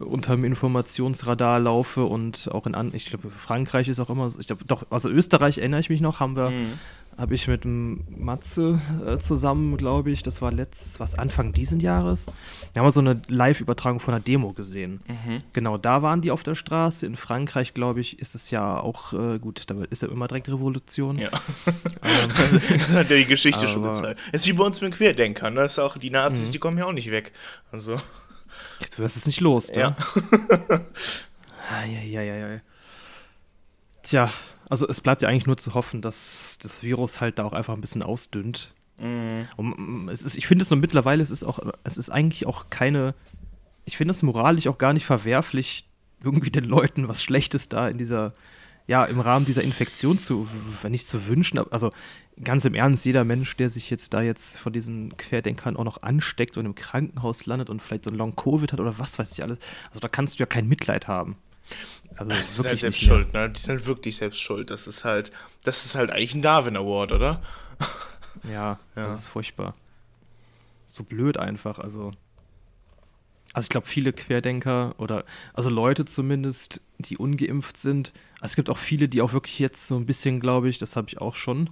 unter 0.00 0.34
dem 0.34 0.44
Informationsradar 0.44 1.60
laufe 1.60 2.04
und 2.04 2.48
auch 2.52 2.66
in 2.66 2.74
an, 2.74 2.92
ich 2.94 3.06
glaube 3.06 3.30
Frankreich 3.30 3.88
ist 3.88 4.00
auch 4.00 4.10
immer, 4.10 4.30
ich 4.38 4.46
glaube 4.46 4.64
doch, 4.66 4.84
also 4.90 5.08
Österreich 5.08 5.58
erinnere 5.58 5.80
ich 5.80 5.90
mich 5.90 6.00
noch, 6.00 6.20
haben 6.20 6.36
wir, 6.36 6.50
mhm. 6.50 6.78
habe 7.16 7.34
ich 7.34 7.48
mit 7.48 7.64
dem 7.64 8.04
Matze 8.08 8.80
äh, 9.06 9.18
zusammen, 9.18 9.76
glaube 9.76 10.10
ich, 10.10 10.22
das 10.22 10.42
war 10.42 10.52
letzt, 10.52 11.00
was 11.00 11.16
Anfang 11.16 11.52
diesen 11.52 11.80
Jahres, 11.80 12.26
da 12.72 12.80
haben 12.80 12.86
wir 12.86 12.90
so 12.90 13.00
eine 13.00 13.20
Live-Übertragung 13.28 14.00
von 14.00 14.14
einer 14.14 14.22
Demo 14.22 14.52
gesehen. 14.52 15.00
Mhm. 15.06 15.38
Genau, 15.52 15.78
da 15.78 16.02
waren 16.02 16.20
die 16.20 16.30
auf 16.30 16.42
der 16.42 16.54
Straße. 16.54 17.06
In 17.06 17.16
Frankreich, 17.16 17.74
glaube 17.74 18.00
ich, 18.00 18.18
ist 18.18 18.34
es 18.34 18.50
ja 18.50 18.78
auch 18.78 19.12
äh, 19.12 19.38
gut, 19.38 19.64
da 19.68 19.76
ist 19.90 20.02
ja 20.02 20.08
immer 20.08 20.28
direkt 20.28 20.48
Revolution. 20.48 21.18
Ja. 21.18 21.30
Ähm, 22.02 22.30
das 22.86 22.96
hat 22.96 23.10
ja 23.10 23.16
die 23.16 23.24
Geschichte 23.24 23.66
schon 23.66 23.82
gezeigt. 23.82 24.20
Es 24.32 24.42
ist 24.42 24.48
wie 24.48 24.52
bei 24.52 24.64
uns 24.64 24.80
mit 24.80 24.92
den 24.92 24.96
Querdenkern, 24.96 25.54
ne? 25.54 25.62
Das 25.62 25.72
ist 25.72 25.78
auch 25.78 25.96
die 25.96 26.10
Nazis, 26.10 26.48
mhm. 26.48 26.52
die 26.52 26.58
kommen 26.58 26.78
ja 26.78 26.84
auch 26.84 26.92
nicht 26.92 27.10
weg. 27.10 27.32
Also 27.72 27.98
Jetzt 28.80 28.98
wirst 28.98 29.16
du 29.16 29.20
es 29.20 29.26
nicht 29.26 29.40
los, 29.40 29.70
ja. 29.74 29.96
ja, 31.70 32.02
ja, 32.02 32.22
ja, 32.22 32.36
ja. 32.36 32.60
Tja, 34.02 34.30
also 34.68 34.88
es 34.88 35.00
bleibt 35.00 35.22
ja 35.22 35.28
eigentlich 35.28 35.46
nur 35.46 35.56
zu 35.56 35.74
hoffen, 35.74 36.02
dass 36.02 36.58
das 36.62 36.82
Virus 36.82 37.20
halt 37.20 37.38
da 37.38 37.44
auch 37.44 37.52
einfach 37.52 37.74
ein 37.74 37.80
bisschen 37.80 38.02
ausdünnt. 38.02 38.72
Mhm. 38.98 39.48
Und 39.56 39.78
mm, 39.78 40.08
es 40.08 40.22
ist, 40.22 40.36
ich 40.36 40.46
finde 40.46 40.62
es 40.62 40.68
so 40.68 40.76
mittlerweile, 40.76 41.22
es 41.22 41.30
ist 41.30 41.44
auch, 41.44 41.58
es 41.84 41.96
ist 41.96 42.10
eigentlich 42.10 42.46
auch 42.46 42.70
keine, 42.70 43.14
ich 43.84 43.96
finde 43.96 44.12
es 44.12 44.22
moralisch 44.22 44.66
auch 44.66 44.78
gar 44.78 44.92
nicht 44.92 45.06
verwerflich, 45.06 45.88
irgendwie 46.22 46.50
den 46.50 46.64
Leuten 46.64 47.08
was 47.08 47.22
Schlechtes 47.22 47.68
da 47.68 47.88
in 47.88 47.98
dieser, 47.98 48.34
ja, 48.86 49.04
im 49.04 49.20
Rahmen 49.20 49.46
dieser 49.46 49.62
Infektion 49.62 50.18
zu, 50.18 50.48
wenn 50.82 50.92
nicht 50.92 51.06
zu 51.06 51.26
wünschen, 51.26 51.58
also 51.70 51.92
ganz 52.42 52.64
im 52.64 52.74
Ernst, 52.74 53.04
jeder 53.04 53.24
Mensch, 53.24 53.56
der 53.56 53.70
sich 53.70 53.90
jetzt 53.90 54.12
da 54.12 54.20
jetzt 54.20 54.58
von 54.58 54.72
diesen 54.72 55.16
Querdenkern 55.16 55.76
auch 55.76 55.84
noch 55.84 56.02
ansteckt 56.02 56.56
und 56.56 56.66
im 56.66 56.74
Krankenhaus 56.74 57.46
landet 57.46 57.70
und 57.70 57.80
vielleicht 57.80 58.04
so 58.04 58.10
ein 58.10 58.16
Long-Covid 58.16 58.72
hat 58.72 58.80
oder 58.80 58.98
was 58.98 59.18
weiß 59.18 59.32
ich 59.32 59.42
alles, 59.42 59.58
also 59.88 60.00
da 60.00 60.08
kannst 60.08 60.38
du 60.38 60.42
ja 60.42 60.46
kein 60.46 60.68
Mitleid 60.68 61.08
haben. 61.08 61.36
Also 62.16 62.30
das 62.30 62.58
ist 62.58 62.64
halt 62.64 62.80
selbst 62.80 63.00
schuld, 63.00 63.32
ne? 63.32 63.50
Die 63.50 63.60
sind 63.60 63.76
halt 63.76 63.86
wirklich 63.86 64.16
selbst 64.16 64.40
schuld. 64.40 64.70
Das 64.70 64.86
ist 64.86 65.04
halt, 65.04 65.32
das 65.64 65.84
ist 65.84 65.94
halt 65.94 66.10
eigentlich 66.10 66.34
ein 66.34 66.42
Darwin 66.42 66.76
Award, 66.76 67.12
oder? 67.12 67.42
Ja, 68.44 68.50
ja. 68.96 69.08
das 69.08 69.22
ist 69.22 69.28
furchtbar. 69.28 69.74
So 70.86 71.04
blöd 71.04 71.36
einfach, 71.36 71.78
also. 71.78 72.12
Also 73.56 73.68
ich 73.68 73.70
glaube, 73.70 73.86
viele 73.86 74.12
Querdenker 74.12 74.94
oder 74.98 75.24
also 75.54 75.70
Leute 75.70 76.04
zumindest, 76.04 76.82
die 76.98 77.16
ungeimpft 77.16 77.78
sind. 77.78 78.12
Also 78.34 78.52
es 78.52 78.56
gibt 78.56 78.68
auch 78.68 78.76
viele, 78.76 79.08
die 79.08 79.22
auch 79.22 79.32
wirklich 79.32 79.58
jetzt 79.58 79.86
so 79.86 79.96
ein 79.96 80.04
bisschen, 80.04 80.40
glaube 80.40 80.68
ich, 80.68 80.76
das 80.76 80.94
habe 80.94 81.08
ich 81.08 81.22
auch 81.22 81.36
schon, 81.36 81.70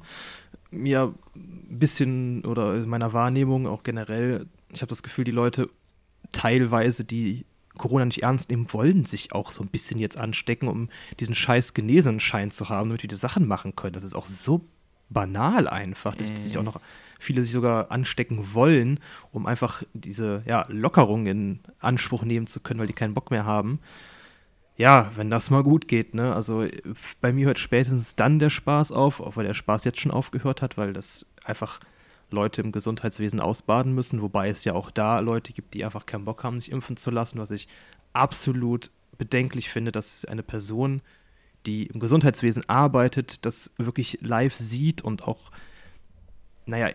mir 0.71 1.13
ein 1.37 1.79
bisschen 1.79 2.43
oder 2.47 2.75
in 2.75 2.89
meiner 2.89 3.13
Wahrnehmung 3.13 3.67
auch 3.67 3.83
generell, 3.83 4.47
ich 4.73 4.81
habe 4.81 4.89
das 4.89 5.03
Gefühl, 5.03 5.25
die 5.25 5.31
Leute 5.31 5.69
teilweise, 6.33 7.05
die 7.05 7.45
Corona 7.77 8.07
nicht 8.07 8.23
ernst 8.23 8.49
nehmen 8.49 8.73
wollen, 8.73 9.05
sich 9.05 9.35
auch 9.35 9.53
so 9.53 9.63
ein 9.63 9.69
bisschen 9.69 9.99
jetzt 10.01 10.19
anstecken, 10.19 10.69
um 10.69 10.89
diesen 11.21 11.35
scheiß 11.35 11.75
Genesenschein 11.75 12.51
zu 12.51 12.71
haben, 12.71 12.89
damit 12.89 13.03
wir 13.03 13.09
die 13.09 13.17
Sachen 13.17 13.47
machen 13.47 13.77
können. 13.77 13.93
Das 13.93 14.05
ist 14.05 14.15
auch 14.15 14.27
so 14.27 14.65
banal 15.09 15.69
einfach, 15.69 16.17
dass 16.17 16.31
mhm. 16.31 16.37
sich 16.37 16.59
auch 16.59 16.63
noch 16.63 16.81
viele 17.19 17.43
sich 17.43 17.53
sogar 17.53 17.91
anstecken 17.91 18.55
wollen, 18.55 19.01
um 19.33 19.47
einfach 19.47 19.83
diese 19.93 20.43
ja, 20.47 20.65
Lockerung 20.69 21.27
in 21.27 21.61
Anspruch 21.81 22.25
nehmen 22.25 22.47
zu 22.47 22.61
können, 22.61 22.81
weil 22.81 22.87
die 22.87 22.93
keinen 22.93 23.15
Bock 23.15 23.31
mehr 23.31 23.47
haben 23.47 23.81
ja, 24.77 25.13
wenn 25.15 25.31
das 25.31 25.51
mal 25.51 25.63
gut 25.63 25.87
geht, 25.87 26.15
ne? 26.15 26.35
Also 26.35 26.67
bei 27.21 27.33
mir 27.33 27.47
hört 27.47 27.59
spätestens 27.59 28.17
dann 28.17 28.39
der 28.39 28.51
Spaß 28.51 28.91
auf, 28.93 29.21
auch 29.21 29.37
weil 29.37 29.47
der 29.47 29.55
Spaß 29.55 29.85
jetzt 29.85 30.01
schon 30.01 30.11
aufgehört 30.11 30.63
hat, 30.63 30.77
weil 30.77 30.93
das 30.93 31.27
einfach 31.45 31.79
Leute 32.31 32.61
im 32.61 32.73
Gesundheitswesen 32.73 33.39
ausbaden 33.39 33.95
müssen, 33.95 34.21
wobei 34.21 34.49
es 34.49 34.65
ja 34.65 34.73
auch 34.73 34.91
da 34.91 35.21
Leute 35.21 35.53
gibt, 35.53 35.75
die 35.75 35.85
einfach 35.85 36.07
keinen 36.07 36.25
Bock 36.25 36.43
haben, 36.43 36.59
sich 36.59 36.73
impfen 36.73 36.97
zu 36.97 37.11
lassen, 37.13 37.39
was 37.39 37.53
ich 37.53 37.69
absolut 38.13 38.91
bedenklich 39.17 39.71
finde, 39.71 39.93
dass 39.93 40.25
eine 40.25 40.43
Person, 40.43 41.03
die 41.67 41.87
im 41.87 42.01
Gesundheitswesen 42.01 42.69
arbeitet, 42.69 43.45
das 43.47 43.73
wirklich 43.79 44.19
live 44.21 44.57
sieht 44.57 45.03
und 45.03 45.27
auch, 45.27 45.51
naja, 46.67 46.91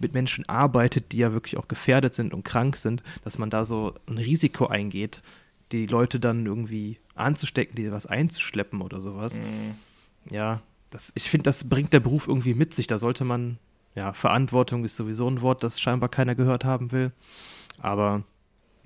mit 0.00 0.14
Menschen 0.14 0.48
arbeitet, 0.48 1.12
die 1.12 1.18
ja 1.18 1.32
wirklich 1.32 1.56
auch 1.56 1.68
gefährdet 1.68 2.14
sind 2.14 2.34
und 2.34 2.44
krank 2.44 2.76
sind, 2.76 3.02
dass 3.24 3.38
man 3.38 3.50
da 3.50 3.64
so 3.64 3.94
ein 4.06 4.18
Risiko 4.18 4.66
eingeht 4.66 5.22
die 5.72 5.86
Leute 5.86 6.20
dann 6.20 6.46
irgendwie 6.46 6.98
anzustecken, 7.14 7.74
die 7.74 7.90
was 7.90 8.06
einzuschleppen 8.06 8.80
oder 8.80 9.00
sowas. 9.00 9.40
Mhm. 9.40 9.74
Ja, 10.30 10.62
das, 10.90 11.12
ich 11.14 11.28
finde, 11.28 11.44
das 11.44 11.68
bringt 11.68 11.92
der 11.92 12.00
Beruf 12.00 12.28
irgendwie 12.28 12.54
mit 12.54 12.74
sich. 12.74 12.86
Da 12.86 12.98
sollte 12.98 13.24
man, 13.24 13.58
ja, 13.94 14.12
Verantwortung 14.12 14.84
ist 14.84 14.96
sowieso 14.96 15.28
ein 15.28 15.40
Wort, 15.40 15.62
das 15.62 15.80
scheinbar 15.80 16.08
keiner 16.08 16.34
gehört 16.34 16.64
haben 16.64 16.92
will. 16.92 17.12
Aber 17.78 18.22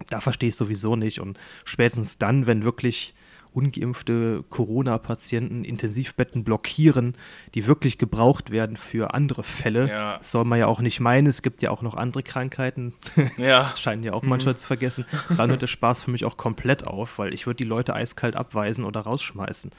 da 0.09 0.21
verstehe 0.21 0.49
ich 0.49 0.57
sowieso 0.57 0.97
nicht. 0.97 1.21
Und 1.21 1.39
spätestens 1.65 2.19
dann, 2.19 2.47
wenn 2.47 2.65
wirklich 2.65 3.15
ungeimpfte 3.57 4.45
Corona-Patienten 4.51 5.65
Intensivbetten 5.65 6.45
blockieren, 6.45 7.17
die 7.55 7.67
wirklich 7.67 7.97
gebraucht 7.97 8.51
werden 8.51 8.77
für 8.77 9.15
andere 9.15 9.43
Fälle. 9.43 9.89
Ja. 9.89 10.19
Das 10.19 10.31
soll 10.31 10.45
man 10.45 10.59
ja 10.59 10.67
auch 10.67 10.83
nicht 10.83 11.01
meinen. 11.01 11.27
Es 11.27 11.41
gibt 11.41 11.63
ja 11.63 11.71
auch 11.71 11.83
noch 11.83 11.95
andere 11.95 12.23
Krankheiten. 12.23 12.95
Ja. 13.39 13.71
Das 13.71 13.81
scheinen 13.81 14.03
ja 14.03 14.13
auch 14.13 14.23
manchmal 14.23 14.55
mhm. 14.55 14.59
zu 14.59 14.67
vergessen. 14.67 15.05
Dann 15.37 15.51
hört 15.51 15.63
der 15.63 15.67
Spaß 15.67 16.03
für 16.03 16.11
mich 16.11 16.25
auch 16.25 16.37
komplett 16.37 16.87
auf, 16.87 17.19
weil 17.19 17.35
ich 17.35 17.47
würde 17.47 17.57
die 17.57 17.65
Leute 17.65 17.95
eiskalt 17.95 18.35
abweisen 18.37 18.85
oder 18.85 19.01
rausschmeißen. 19.01 19.71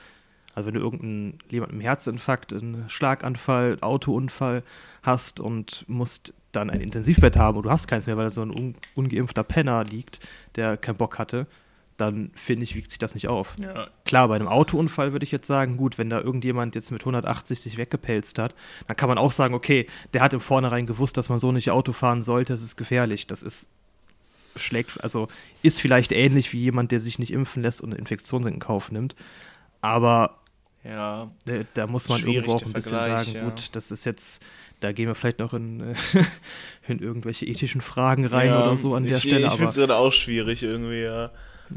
Also 0.53 0.67
wenn 0.67 0.73
du 0.73 0.79
irgendeinen 0.79 1.39
jemand 1.49 1.71
im 1.73 1.81
Herzinfarkt, 1.81 2.53
einen 2.53 2.89
Schlaganfall, 2.89 3.77
Autounfall 3.81 4.63
hast 5.03 5.39
und 5.39 5.85
musst 5.87 6.33
dann 6.51 6.69
ein 6.69 6.81
Intensivbett 6.81 7.37
haben 7.37 7.57
und 7.57 7.63
du 7.63 7.69
hast 7.69 7.87
keins 7.87 8.07
mehr, 8.07 8.17
weil 8.17 8.25
da 8.25 8.31
so 8.31 8.41
ein 8.41 8.51
un 8.51 8.75
ungeimpfter 8.95 9.43
Penner 9.43 9.83
liegt, 9.83 10.19
der 10.55 10.77
keinen 10.77 10.97
Bock 10.97 11.19
hatte, 11.19 11.47
dann 11.97 12.31
finde 12.36 12.63
ich, 12.63 12.75
wiegt 12.75 12.91
sich 12.91 12.99
das 12.99 13.15
nicht 13.15 13.27
auf. 13.27 13.55
Ja. 13.62 13.88
Klar, 14.05 14.27
bei 14.27 14.36
einem 14.36 14.47
Autounfall 14.47 15.12
würde 15.12 15.25
ich 15.25 15.31
jetzt 15.31 15.47
sagen, 15.47 15.77
gut, 15.77 15.97
wenn 15.97 16.10
da 16.10 16.21
irgendjemand 16.21 16.75
jetzt 16.75 16.91
mit 16.91 17.01
180 17.01 17.60
sich 17.60 17.77
weggepelzt 17.77 18.38
hat, 18.38 18.53
dann 18.88 18.95
kann 18.95 19.10
man 19.10 19.17
auch 19.17 19.31
sagen, 19.31 19.55
okay, 19.55 19.88
der 20.13 20.21
hat 20.21 20.33
im 20.33 20.39
Vornherein 20.39 20.86
gewusst, 20.86 21.17
dass 21.17 21.29
man 21.29 21.39
so 21.39 21.51
nicht 21.51 21.71
Auto 21.71 21.93
fahren 21.93 22.21
sollte, 22.21 22.53
das 22.53 22.62
ist 22.62 22.77
gefährlich. 22.77 23.27
Das 23.27 23.43
ist 23.43 23.71
schlägt, 24.55 25.03
also 25.03 25.27
ist 25.62 25.79
vielleicht 25.79 26.12
ähnlich 26.12 26.53
wie 26.53 26.60
jemand, 26.60 26.91
der 26.91 26.99
sich 26.99 27.19
nicht 27.19 27.31
impfen 27.31 27.63
lässt 27.63 27.81
und 27.81 27.91
eine 27.91 27.99
Infektion 27.99 28.45
in 28.47 28.60
Kauf 28.60 28.91
nimmt. 28.91 29.15
Aber 29.81 30.39
ja, 30.83 31.31
da, 31.45 31.53
da 31.73 31.88
muss 31.88 32.10
man 32.10 32.25
irgendwo 32.25 32.53
auch 32.53 32.65
ein 32.65 32.73
bisschen 32.73 33.01
sagen, 33.01 33.31
ja. 33.33 33.43
gut, 33.43 33.75
das 33.75 33.91
ist 33.91 34.05
jetzt, 34.05 34.43
da 34.79 34.91
gehen 34.91 35.07
wir 35.07 35.15
vielleicht 35.15 35.39
noch 35.39 35.53
in, 35.53 35.95
in 36.88 36.99
irgendwelche 36.99 37.45
ethischen 37.45 37.81
Fragen 37.81 38.25
rein 38.25 38.47
ja, 38.47 38.63
oder 38.63 38.77
so 38.77 38.95
an 38.95 39.03
der 39.03 39.17
ich, 39.17 39.23
Stelle. 39.23 39.47
Ich 39.47 39.53
finde 39.53 39.69
es 39.69 39.75
gerade 39.75 39.95
auch 39.95 40.13
schwierig 40.13 40.63
irgendwie, 40.63 41.01
ja. 41.01 41.31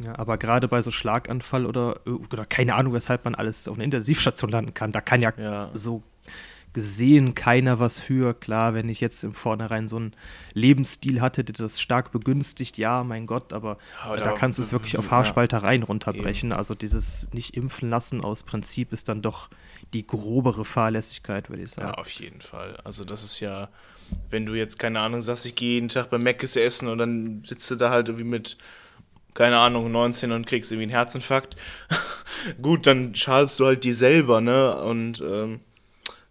Ja, 0.05 0.19
aber 0.19 0.39
gerade 0.39 0.69
bei 0.69 0.83
so 0.83 0.91
Schlaganfall 0.91 1.67
oder, 1.67 2.01
oder 2.07 2.45
keine 2.47 2.75
Ahnung, 2.75 2.93
weshalb 2.93 3.25
man 3.25 3.35
alles 3.35 3.69
auf 3.69 3.77
einer 3.77 3.85
Intensivstation 3.85 4.51
landen 4.51 4.75
kann, 4.75 4.93
da 4.93 5.01
kann 5.01 5.23
ja, 5.23 5.33
ja, 5.37 5.71
so 5.75 6.03
gesehen 6.73 7.35
keiner 7.35 7.79
was 7.81 7.99
für. 7.99 8.35
Klar, 8.35 8.75
wenn 8.75 8.89
ich 8.89 9.01
jetzt 9.01 9.25
im 9.25 9.35
Vornherein 9.35 9.89
so 9.89 9.97
einen 9.97 10.15
Lebensstil 10.55 11.21
hatte, 11.21 11.45
der 11.45 11.55
das 11.55 11.81
stark 11.81 12.13
begünstigt, 12.13 12.79
ja, 12.79 13.03
mein 13.05 13.27
Gott, 13.27 13.53
aber 13.53 13.79
ja, 14.05 14.17
da 14.17 14.33
kannst 14.33 14.59
du 14.59 14.63
es 14.63 14.73
wirklich 14.73 14.97
auf 14.99 15.11
Haarspaltereien 15.11 15.83
runterbrechen. 15.83 16.51
Eben. 16.51 16.59
Also 16.59 16.75
dieses 16.75 17.33
nicht 17.33 17.57
impfen 17.57 17.91
lassen 17.91 18.23
aus 18.23 18.43
Prinzip 18.43 18.93
ist 18.93 19.09
dann 19.09 19.23
doch 19.23 19.51
die 19.93 20.07
grobere 20.07 20.65
Fahrlässigkeit, 20.65 21.51
würde 21.51 21.63
ich 21.63 21.71
sagen. 21.71 21.89
Ja, 21.89 21.95
auf 21.95 22.11
jeden 22.11 22.41
Fall. 22.41 22.79
Also 22.85 23.05
das 23.05 23.25
ist 23.25 23.41
ja, 23.41 23.69
wenn 24.29 24.47
du 24.47 24.55
jetzt, 24.55 24.79
keine 24.79 25.01
Ahnung, 25.01 25.23
sagst, 25.23 25.47
ich 25.47 25.57
gehe 25.57 25.75
jeden 25.75 25.89
Tag 25.89 26.11
bei 26.11 26.19
Mc's 26.19 26.57
essen 26.57 26.89
und 26.89 26.99
dann 26.99 27.43
sitzt 27.45 27.71
du 27.71 27.77
da 27.77 27.91
halt 27.91 28.09
irgendwie 28.09 28.29
mit 28.29 28.57
keine 29.35 29.59
Ahnung, 29.59 29.91
19 29.91 30.33
und 30.33 30.47
kriegst 30.47 30.71
irgendwie 30.73 30.85
einen 30.85 30.93
Herzinfarkt. 30.93 31.57
Gut, 32.63 32.87
dann 32.87 33.15
schadest 33.15 33.59
du 33.61 33.67
halt 33.67 33.85
dir 33.85 33.95
selber, 33.95 34.41
ne? 34.41 34.77
Und 34.83 35.21
ähm, 35.21 35.61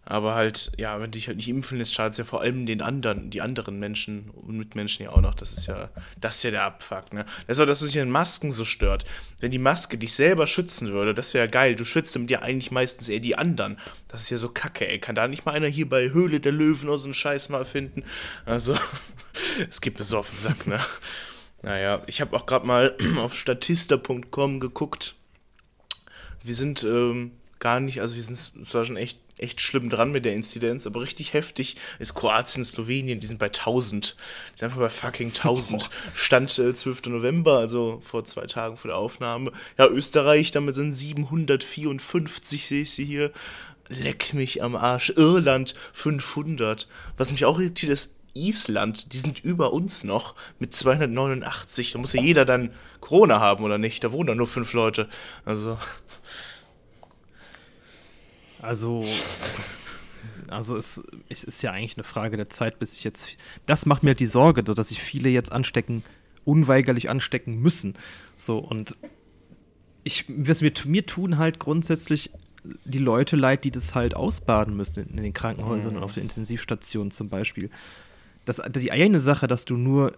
Aber 0.04 0.34
halt, 0.34 0.72
ja, 0.76 0.96
wenn 0.98 1.12
du 1.12 1.18
dich 1.18 1.28
halt 1.28 1.36
nicht 1.36 1.48
impfen 1.48 1.78
lässt, 1.78 1.94
schadet 1.94 2.12
es 2.14 2.18
ja 2.18 2.24
vor 2.24 2.40
allem 2.40 2.66
den 2.66 2.82
anderen, 2.82 3.30
die 3.30 3.42
anderen 3.42 3.78
Menschen 3.78 4.30
und 4.30 4.56
Mitmenschen 4.56 5.04
ja 5.04 5.12
auch 5.12 5.20
noch. 5.20 5.36
Das 5.36 5.52
ist 5.52 5.66
ja, 5.68 5.88
das 6.20 6.38
ist 6.38 6.42
ja 6.42 6.50
der 6.50 6.64
Abfuck, 6.64 7.12
ne? 7.12 7.24
Das 7.46 7.58
ist 7.58 7.60
auch, 7.60 7.66
dass 7.66 7.78
du 7.78 7.86
dich 7.86 8.00
an 8.00 8.10
Masken 8.10 8.50
so 8.50 8.64
stört. 8.64 9.04
Wenn 9.38 9.52
die 9.52 9.58
Maske 9.58 9.98
dich 9.98 10.12
selber 10.12 10.48
schützen 10.48 10.90
würde, 10.90 11.14
das 11.14 11.32
wäre 11.32 11.48
geil. 11.48 11.76
Du 11.76 11.84
schützt 11.84 12.18
mit 12.18 12.28
dir 12.28 12.42
eigentlich 12.42 12.72
meistens 12.72 13.08
eher 13.08 13.20
die 13.20 13.36
anderen. 13.36 13.78
Das 14.08 14.22
ist 14.22 14.30
ja 14.30 14.38
so 14.38 14.48
kacke, 14.48 14.88
ey. 14.88 14.98
Kann 14.98 15.14
da 15.14 15.28
nicht 15.28 15.46
mal 15.46 15.52
einer 15.52 15.68
hier 15.68 15.88
bei 15.88 16.10
Höhle 16.10 16.40
der 16.40 16.52
Löwen 16.52 16.88
oder 16.88 16.98
so 16.98 17.04
einen 17.04 17.14
Scheiß 17.14 17.48
mal 17.50 17.64
finden? 17.64 18.02
Also, 18.46 18.74
es 19.70 19.80
gibt 19.80 20.00
mir 20.00 20.04
so 20.04 20.18
auf 20.18 20.30
den 20.30 20.38
Sack, 20.38 20.66
ne? 20.66 20.80
Naja, 21.62 22.02
ich 22.06 22.20
habe 22.20 22.36
auch 22.36 22.46
gerade 22.46 22.66
mal 22.66 22.96
auf 23.18 23.34
statista.com 23.34 24.60
geguckt. 24.60 25.14
Wir 26.42 26.54
sind 26.54 26.82
ähm, 26.84 27.32
gar 27.58 27.80
nicht, 27.80 28.00
also 28.00 28.14
wir 28.14 28.22
sind 28.22 28.66
zwar 28.66 28.86
schon 28.86 28.96
echt, 28.96 29.18
echt 29.36 29.60
schlimm 29.60 29.90
dran 29.90 30.10
mit 30.10 30.24
der 30.24 30.34
Inzidenz, 30.34 30.86
aber 30.86 31.02
richtig 31.02 31.34
heftig 31.34 31.76
ist 31.98 32.14
Kroatien, 32.14 32.64
Slowenien, 32.64 33.20
die 33.20 33.26
sind 33.26 33.38
bei 33.38 33.46
1000. 33.46 34.16
Die 34.54 34.58
sind 34.58 34.66
einfach 34.66 34.80
bei 34.80 34.88
fucking 34.88 35.28
1000. 35.28 35.78
Boah. 35.88 35.90
Stand 36.14 36.58
äh, 36.58 36.74
12. 36.74 37.06
November, 37.06 37.58
also 37.58 38.00
vor 38.02 38.24
zwei 38.24 38.46
Tagen 38.46 38.78
vor 38.78 38.88
der 38.88 38.96
Aufnahme. 38.96 39.52
Ja, 39.76 39.86
Österreich, 39.86 40.50
damit 40.50 40.74
sind 40.74 40.92
754, 40.92 42.66
sehe 42.66 42.82
ich 42.82 42.90
sie 42.90 43.04
hier. 43.04 43.32
Leck 43.88 44.34
mich 44.34 44.62
am 44.62 44.76
Arsch. 44.76 45.10
Irland 45.16 45.74
500. 45.92 46.88
Was 47.16 47.32
mich 47.32 47.44
auch 47.44 47.58
irritiert 47.58 47.92
ist, 47.92 48.14
Island, 48.34 49.12
die 49.12 49.18
sind 49.18 49.44
über 49.44 49.72
uns 49.72 50.04
noch 50.04 50.34
mit 50.58 50.74
289. 50.74 51.92
Da 51.92 51.98
muss 51.98 52.12
ja 52.12 52.22
jeder 52.22 52.44
dann 52.44 52.70
Corona 53.00 53.40
haben 53.40 53.64
oder 53.64 53.78
nicht? 53.78 54.04
Da 54.04 54.12
wohnen 54.12 54.28
dann 54.28 54.38
nur 54.38 54.46
fünf 54.46 54.72
Leute. 54.72 55.08
Also. 55.44 55.78
Also. 58.62 59.04
Also 60.48 60.76
es, 60.76 61.00
es 61.28 61.44
ist 61.44 61.62
ja 61.62 61.70
eigentlich 61.70 61.96
eine 61.96 62.04
Frage 62.04 62.36
der 62.36 62.48
Zeit, 62.48 62.80
bis 62.80 62.94
ich 62.94 63.04
jetzt. 63.04 63.36
Das 63.66 63.86
macht 63.86 64.02
mir 64.02 64.10
halt 64.10 64.20
die 64.20 64.26
Sorge, 64.26 64.64
dass 64.64 64.88
sich 64.88 65.00
viele 65.00 65.28
jetzt 65.28 65.52
anstecken, 65.52 66.02
unweigerlich 66.44 67.08
anstecken 67.08 67.60
müssen. 67.60 67.94
So, 68.36 68.58
und 68.58 68.96
ich, 70.02 70.24
was 70.28 70.60
mir, 70.60 70.72
mir 70.86 71.06
tun 71.06 71.38
halt 71.38 71.60
grundsätzlich 71.60 72.30
die 72.84 72.98
Leute 72.98 73.36
leid, 73.36 73.64
die 73.64 73.70
das 73.70 73.94
halt 73.94 74.14
ausbaden 74.14 74.76
müssen 74.76 75.04
in, 75.04 75.16
in 75.16 75.22
den 75.22 75.32
Krankenhäusern 75.32 75.92
mhm. 75.92 75.98
und 75.98 76.02
auf 76.02 76.12
den 76.12 76.24
Intensivstationen 76.24 77.10
zum 77.10 77.28
Beispiel 77.28 77.70
das, 78.44 78.62
die 78.74 78.92
eine 78.92 79.20
Sache, 79.20 79.46
dass 79.46 79.64
du 79.64 79.76
nur, 79.76 80.12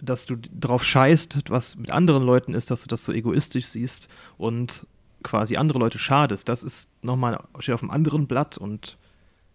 dass 0.00 0.26
du 0.26 0.36
drauf 0.36 0.84
scheißt, 0.84 1.44
was 1.48 1.76
mit 1.76 1.90
anderen 1.90 2.24
Leuten 2.24 2.54
ist, 2.54 2.70
dass 2.70 2.82
du 2.82 2.88
das 2.88 3.04
so 3.04 3.12
egoistisch 3.12 3.66
siehst 3.66 4.08
und 4.38 4.86
quasi 5.22 5.56
andere 5.56 5.78
Leute 5.78 5.98
schadest, 5.98 6.48
das 6.48 6.62
ist 6.62 6.90
nochmal, 7.02 7.38
steht 7.58 7.74
auf 7.74 7.82
einem 7.82 7.90
anderen 7.90 8.26
Blatt 8.26 8.58
und 8.58 8.96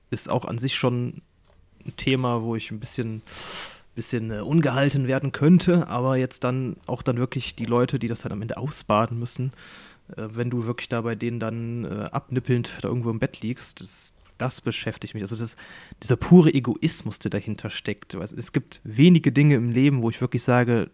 ist 0.09 0.29
auch 0.29 0.45
an 0.45 0.57
sich 0.57 0.75
schon 0.75 1.21
ein 1.85 1.95
Thema, 1.95 2.41
wo 2.41 2.55
ich 2.55 2.71
ein 2.71 2.79
bisschen, 2.79 3.21
bisschen 3.95 4.31
äh, 4.31 4.39
ungehalten 4.39 5.07
werden 5.07 5.31
könnte, 5.31 5.87
aber 5.87 6.17
jetzt 6.17 6.43
dann 6.43 6.75
auch 6.85 7.01
dann 7.01 7.17
wirklich 7.17 7.55
die 7.55 7.65
Leute, 7.65 7.99
die 7.99 8.07
das 8.07 8.23
halt 8.23 8.33
am 8.33 8.41
Ende 8.41 8.57
ausbaden 8.57 9.17
müssen, 9.17 9.53
äh, 10.17 10.27
wenn 10.31 10.49
du 10.49 10.65
wirklich 10.65 10.89
da 10.89 11.01
bei 11.01 11.15
denen 11.15 11.39
dann 11.39 11.85
äh, 11.85 12.09
abnippelnd 12.11 12.73
da 12.81 12.89
irgendwo 12.89 13.09
im 13.09 13.19
Bett 13.19 13.41
liegst, 13.41 13.81
das, 13.81 14.13
das 14.41 14.61
beschäftigt 14.61 15.13
mich. 15.13 15.23
Also 15.23 15.35
das, 15.35 15.55
dieser 16.01 16.17
pure 16.17 16.53
Egoismus, 16.53 17.19
der 17.19 17.29
dahinter 17.31 17.69
steckt. 17.69 18.13
Es 18.15 18.51
gibt 18.51 18.81
wenige 18.83 19.31
Dinge 19.31 19.55
im 19.55 19.69
Leben, 19.69 20.01
wo 20.01 20.09
ich 20.09 20.19
wirklich 20.19 20.43
sage, 20.43 20.89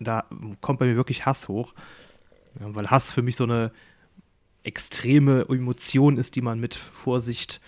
da 0.00 0.24
kommt 0.60 0.80
bei 0.80 0.86
mir 0.86 0.96
wirklich 0.96 1.26
Hass 1.26 1.48
hoch. 1.48 1.74
Weil 2.58 2.90
Hass 2.90 3.12
für 3.12 3.22
mich 3.22 3.36
so 3.36 3.44
eine 3.44 3.70
extreme 4.64 5.46
Emotion 5.48 6.18
ist, 6.18 6.36
die 6.36 6.42
man 6.42 6.58
mit 6.58 6.74
Vorsicht 6.74 7.60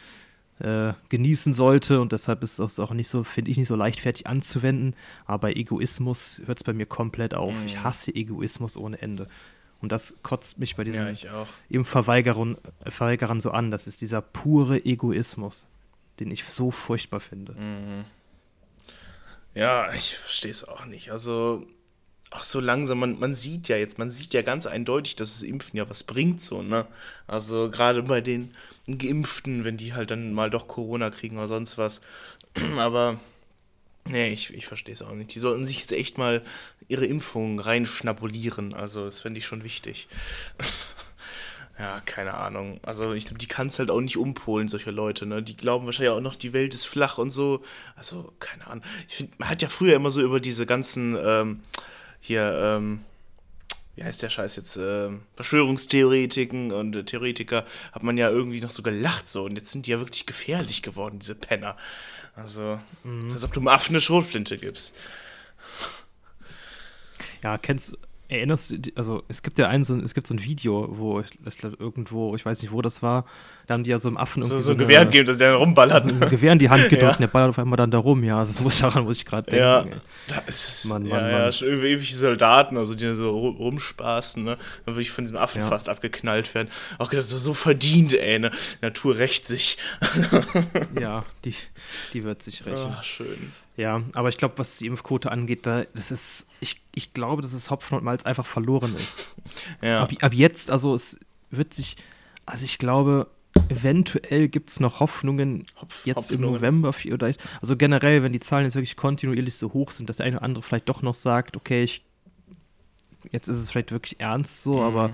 äh, 0.58 0.92
genießen 1.08 1.54
sollte. 1.54 2.00
Und 2.00 2.12
deshalb 2.12 2.42
ist 2.42 2.58
das 2.58 2.80
auch 2.80 2.92
nicht 2.92 3.08
so, 3.08 3.24
finde 3.24 3.50
ich, 3.50 3.56
nicht 3.56 3.68
so 3.68 3.76
leichtfertig 3.76 4.26
anzuwenden. 4.26 4.94
Aber 5.24 5.48
bei 5.48 5.52
Egoismus 5.52 6.42
hört 6.44 6.58
es 6.58 6.64
bei 6.64 6.72
mir 6.72 6.86
komplett 6.86 7.34
auf. 7.34 7.58
Mhm. 7.58 7.66
Ich 7.66 7.82
hasse 7.82 8.14
Egoismus 8.14 8.76
ohne 8.76 9.00
Ende. 9.00 9.28
Und 9.80 9.92
das 9.92 10.18
kotzt 10.22 10.58
mich 10.58 10.76
bei 10.76 10.84
diesem 10.84 11.14
ja, 11.14 11.46
eben 11.70 11.84
Verweigerern, 11.84 12.58
Verweigerern 12.86 13.40
so 13.40 13.50
an. 13.50 13.70
Das 13.70 13.86
ist 13.86 14.02
dieser 14.02 14.20
pure 14.20 14.84
Egoismus, 14.84 15.68
den 16.18 16.30
ich 16.30 16.44
so 16.44 16.70
furchtbar 16.70 17.20
finde. 17.20 17.52
Mhm. 17.54 18.04
Ja, 19.54 19.92
ich 19.92 20.16
verstehe 20.16 20.50
es 20.50 20.66
auch 20.66 20.84
nicht. 20.84 21.10
Also, 21.10 21.66
auch 22.30 22.42
so 22.42 22.60
langsam, 22.60 22.98
man, 23.00 23.18
man 23.18 23.34
sieht 23.34 23.68
ja 23.68 23.76
jetzt, 23.76 23.98
man 23.98 24.10
sieht 24.10 24.34
ja 24.34 24.42
ganz 24.42 24.66
eindeutig, 24.66 25.16
dass 25.16 25.32
das 25.32 25.42
Impfen 25.42 25.76
ja 25.76 25.88
was 25.90 26.04
bringt, 26.04 26.40
so, 26.40 26.62
ne? 26.62 26.86
Also, 27.26 27.70
gerade 27.70 28.02
bei 28.02 28.20
den 28.20 28.54
Geimpften, 28.86 29.64
wenn 29.64 29.76
die 29.76 29.94
halt 29.94 30.10
dann 30.10 30.32
mal 30.32 30.50
doch 30.50 30.68
Corona 30.68 31.10
kriegen 31.10 31.38
oder 31.38 31.48
sonst 31.48 31.78
was. 31.78 32.02
Aber 32.78 33.18
Nee, 34.06 34.32
ich, 34.32 34.52
ich 34.54 34.66
verstehe 34.66 34.94
es 34.94 35.02
auch 35.02 35.12
nicht. 35.12 35.34
Die 35.34 35.38
sollten 35.38 35.64
sich 35.64 35.80
jetzt 35.80 35.92
echt 35.92 36.18
mal 36.18 36.42
ihre 36.88 37.06
Impfung 37.06 37.60
reinschnabulieren. 37.60 38.74
Also, 38.74 39.06
das 39.06 39.20
fände 39.20 39.38
ich 39.38 39.46
schon 39.46 39.62
wichtig. 39.62 40.08
ja, 41.78 42.00
keine 42.06 42.34
Ahnung. 42.34 42.80
Also, 42.82 43.12
ich 43.12 43.26
glaube, 43.26 43.38
die 43.38 43.46
kann 43.46 43.68
es 43.68 43.78
halt 43.78 43.90
auch 43.90 44.00
nicht 44.00 44.16
umpolen, 44.16 44.68
solche 44.68 44.90
Leute. 44.90 45.26
Ne? 45.26 45.42
Die 45.42 45.56
glauben 45.56 45.86
wahrscheinlich 45.86 46.12
auch 46.12 46.20
noch, 46.20 46.34
die 46.34 46.52
Welt 46.52 46.74
ist 46.74 46.86
flach 46.86 47.18
und 47.18 47.30
so. 47.30 47.62
Also, 47.94 48.32
keine 48.40 48.66
Ahnung. 48.66 48.84
Ich 49.08 49.16
finde, 49.16 49.32
man 49.38 49.48
hat 49.48 49.62
ja 49.62 49.68
früher 49.68 49.96
immer 49.96 50.10
so 50.10 50.22
über 50.22 50.40
diese 50.40 50.66
ganzen, 50.66 51.16
ähm, 51.22 51.60
hier, 52.20 52.58
ähm, 52.60 53.00
wie 53.96 54.04
heißt 54.04 54.22
der 54.22 54.30
Scheiß 54.30 54.56
jetzt, 54.56 54.76
äh, 54.76 55.10
Verschwörungstheoretiken 55.36 56.72
und 56.72 56.96
äh, 56.96 57.04
Theoretiker, 57.04 57.66
hat 57.92 58.02
man 58.02 58.16
ja 58.16 58.30
irgendwie 58.30 58.60
noch 58.60 58.70
so 58.70 58.82
gelacht 58.82 59.28
so 59.28 59.44
und 59.44 59.56
jetzt 59.56 59.72
sind 59.72 59.86
die 59.86 59.90
ja 59.90 59.98
wirklich 59.98 60.26
gefährlich 60.26 60.82
geworden, 60.82 61.18
diese 61.18 61.34
Penner. 61.34 61.76
Also, 62.34 62.78
mhm. 63.04 63.32
als 63.32 63.44
ob 63.44 63.52
du 63.52 63.60
einem 63.60 63.68
Affen 63.68 63.94
eine 63.94 64.00
Schrotflinte 64.00 64.58
gibst. 64.58 64.96
Ja, 67.42 67.58
kennst, 67.58 67.96
erinnerst 68.28 68.70
du, 68.70 68.78
also 68.94 69.24
es 69.28 69.42
gibt 69.42 69.58
ja 69.58 69.68
ein, 69.68 69.82
so, 69.84 69.98
es 69.98 70.14
gibt 70.14 70.26
so 70.26 70.34
ein 70.34 70.42
Video, 70.42 70.88
wo 70.96 71.20
ich, 71.20 71.30
irgendwo, 71.78 72.36
ich 72.36 72.46
weiß 72.46 72.62
nicht, 72.62 72.72
wo 72.72 72.80
das 72.80 73.02
war, 73.02 73.26
da 73.70 73.74
haben 73.74 73.84
die 73.84 73.90
ja 73.90 74.00
so 74.00 74.08
einem 74.08 74.16
Affen 74.16 74.42
so, 74.42 74.58
so 74.58 74.72
ein 74.72 74.78
Gewehr 74.78 75.04
gegeben, 75.04 75.26
dass 75.26 75.38
der 75.38 75.54
rumballert. 75.54 76.02
So 76.02 76.08
ein 76.08 76.28
Gewehr 76.28 76.52
in 76.52 76.58
die 76.58 76.68
Hand 76.70 76.82
gedrückt 76.88 77.02
ja. 77.02 77.10
und 77.12 77.20
der 77.20 77.28
ballert 77.28 77.50
auf 77.50 77.58
einmal 77.60 77.76
dann 77.76 77.92
da 77.92 77.98
rum, 77.98 78.24
ja, 78.24 78.40
das 78.40 78.60
muss 78.60 78.80
daran, 78.80 79.04
muss 79.04 79.18
ich 79.18 79.24
gerade 79.24 79.48
denken. 79.48 79.92
Ja, 79.92 80.00
da 80.26 80.38
ist 80.48 80.86
Mann, 80.86 81.04
Mann, 81.04 81.10
ja, 81.10 81.20
Mann. 81.20 81.30
ja, 81.30 81.52
schon 81.52 81.68
ewige 81.68 82.12
Soldaten, 82.12 82.76
also 82.76 82.96
die 82.96 83.14
so 83.14 83.30
rumspaßen, 83.30 84.42
ne, 84.42 84.58
dann 84.84 84.94
würde 84.96 85.02
ich 85.02 85.12
von 85.12 85.22
diesem 85.22 85.36
Affen 85.36 85.60
ja. 85.60 85.68
fast 85.68 85.88
abgeknallt 85.88 86.52
werden. 86.52 86.66
Auch 86.98 87.10
gedacht, 87.10 87.28
so, 87.28 87.38
so 87.38 87.54
verdient, 87.54 88.12
ey, 88.12 88.40
ne, 88.40 88.50
Natur 88.82 89.18
rächt 89.18 89.46
sich. 89.46 89.78
ja, 91.00 91.24
die, 91.44 91.54
die 92.12 92.24
wird 92.24 92.42
sich 92.42 92.66
rächen. 92.66 92.92
Ach, 92.98 93.04
schön. 93.04 93.52
Ja, 93.76 94.02
aber 94.14 94.30
ich 94.30 94.36
glaube, 94.36 94.58
was 94.58 94.78
die 94.78 94.88
Impfquote 94.88 95.30
angeht, 95.30 95.64
da, 95.64 95.84
das 95.94 96.10
ist, 96.10 96.48
ich, 96.60 96.80
ich 96.92 97.14
glaube, 97.14 97.40
dass 97.40 97.52
es 97.52 97.70
Hopfen 97.70 97.98
und 97.98 98.02
Malz 98.02 98.24
einfach 98.26 98.46
verloren 98.46 98.96
ist. 98.96 99.28
ja. 99.80 100.02
Ab, 100.02 100.12
ab 100.22 100.34
jetzt, 100.34 100.72
also 100.72 100.92
es 100.92 101.20
wird 101.50 101.72
sich, 101.72 101.96
also 102.46 102.64
ich 102.64 102.78
glaube, 102.78 103.28
eventuell 103.68 104.48
gibt 104.48 104.70
es 104.70 104.80
noch 104.80 105.00
Hoffnungen 105.00 105.64
Hopf, 105.80 106.06
jetzt 106.06 106.30
Hoffnungen. 106.30 106.44
im 106.44 106.52
November 106.52 106.94
oder 107.12 107.32
also 107.60 107.76
generell, 107.76 108.22
wenn 108.22 108.32
die 108.32 108.40
Zahlen 108.40 108.64
jetzt 108.64 108.74
wirklich 108.74 108.96
kontinuierlich 108.96 109.56
so 109.56 109.72
hoch 109.72 109.90
sind, 109.90 110.08
dass 110.08 110.18
der 110.18 110.26
eine 110.26 110.36
oder 110.36 110.44
andere 110.44 110.62
vielleicht 110.62 110.88
doch 110.88 111.02
noch 111.02 111.14
sagt, 111.14 111.56
okay, 111.56 111.82
ich, 111.82 112.04
jetzt 113.32 113.48
ist 113.48 113.58
es 113.58 113.70
vielleicht 113.70 113.92
wirklich 113.92 114.20
ernst 114.20 114.62
so, 114.62 114.74
mhm. 114.74 114.82
aber 114.82 115.10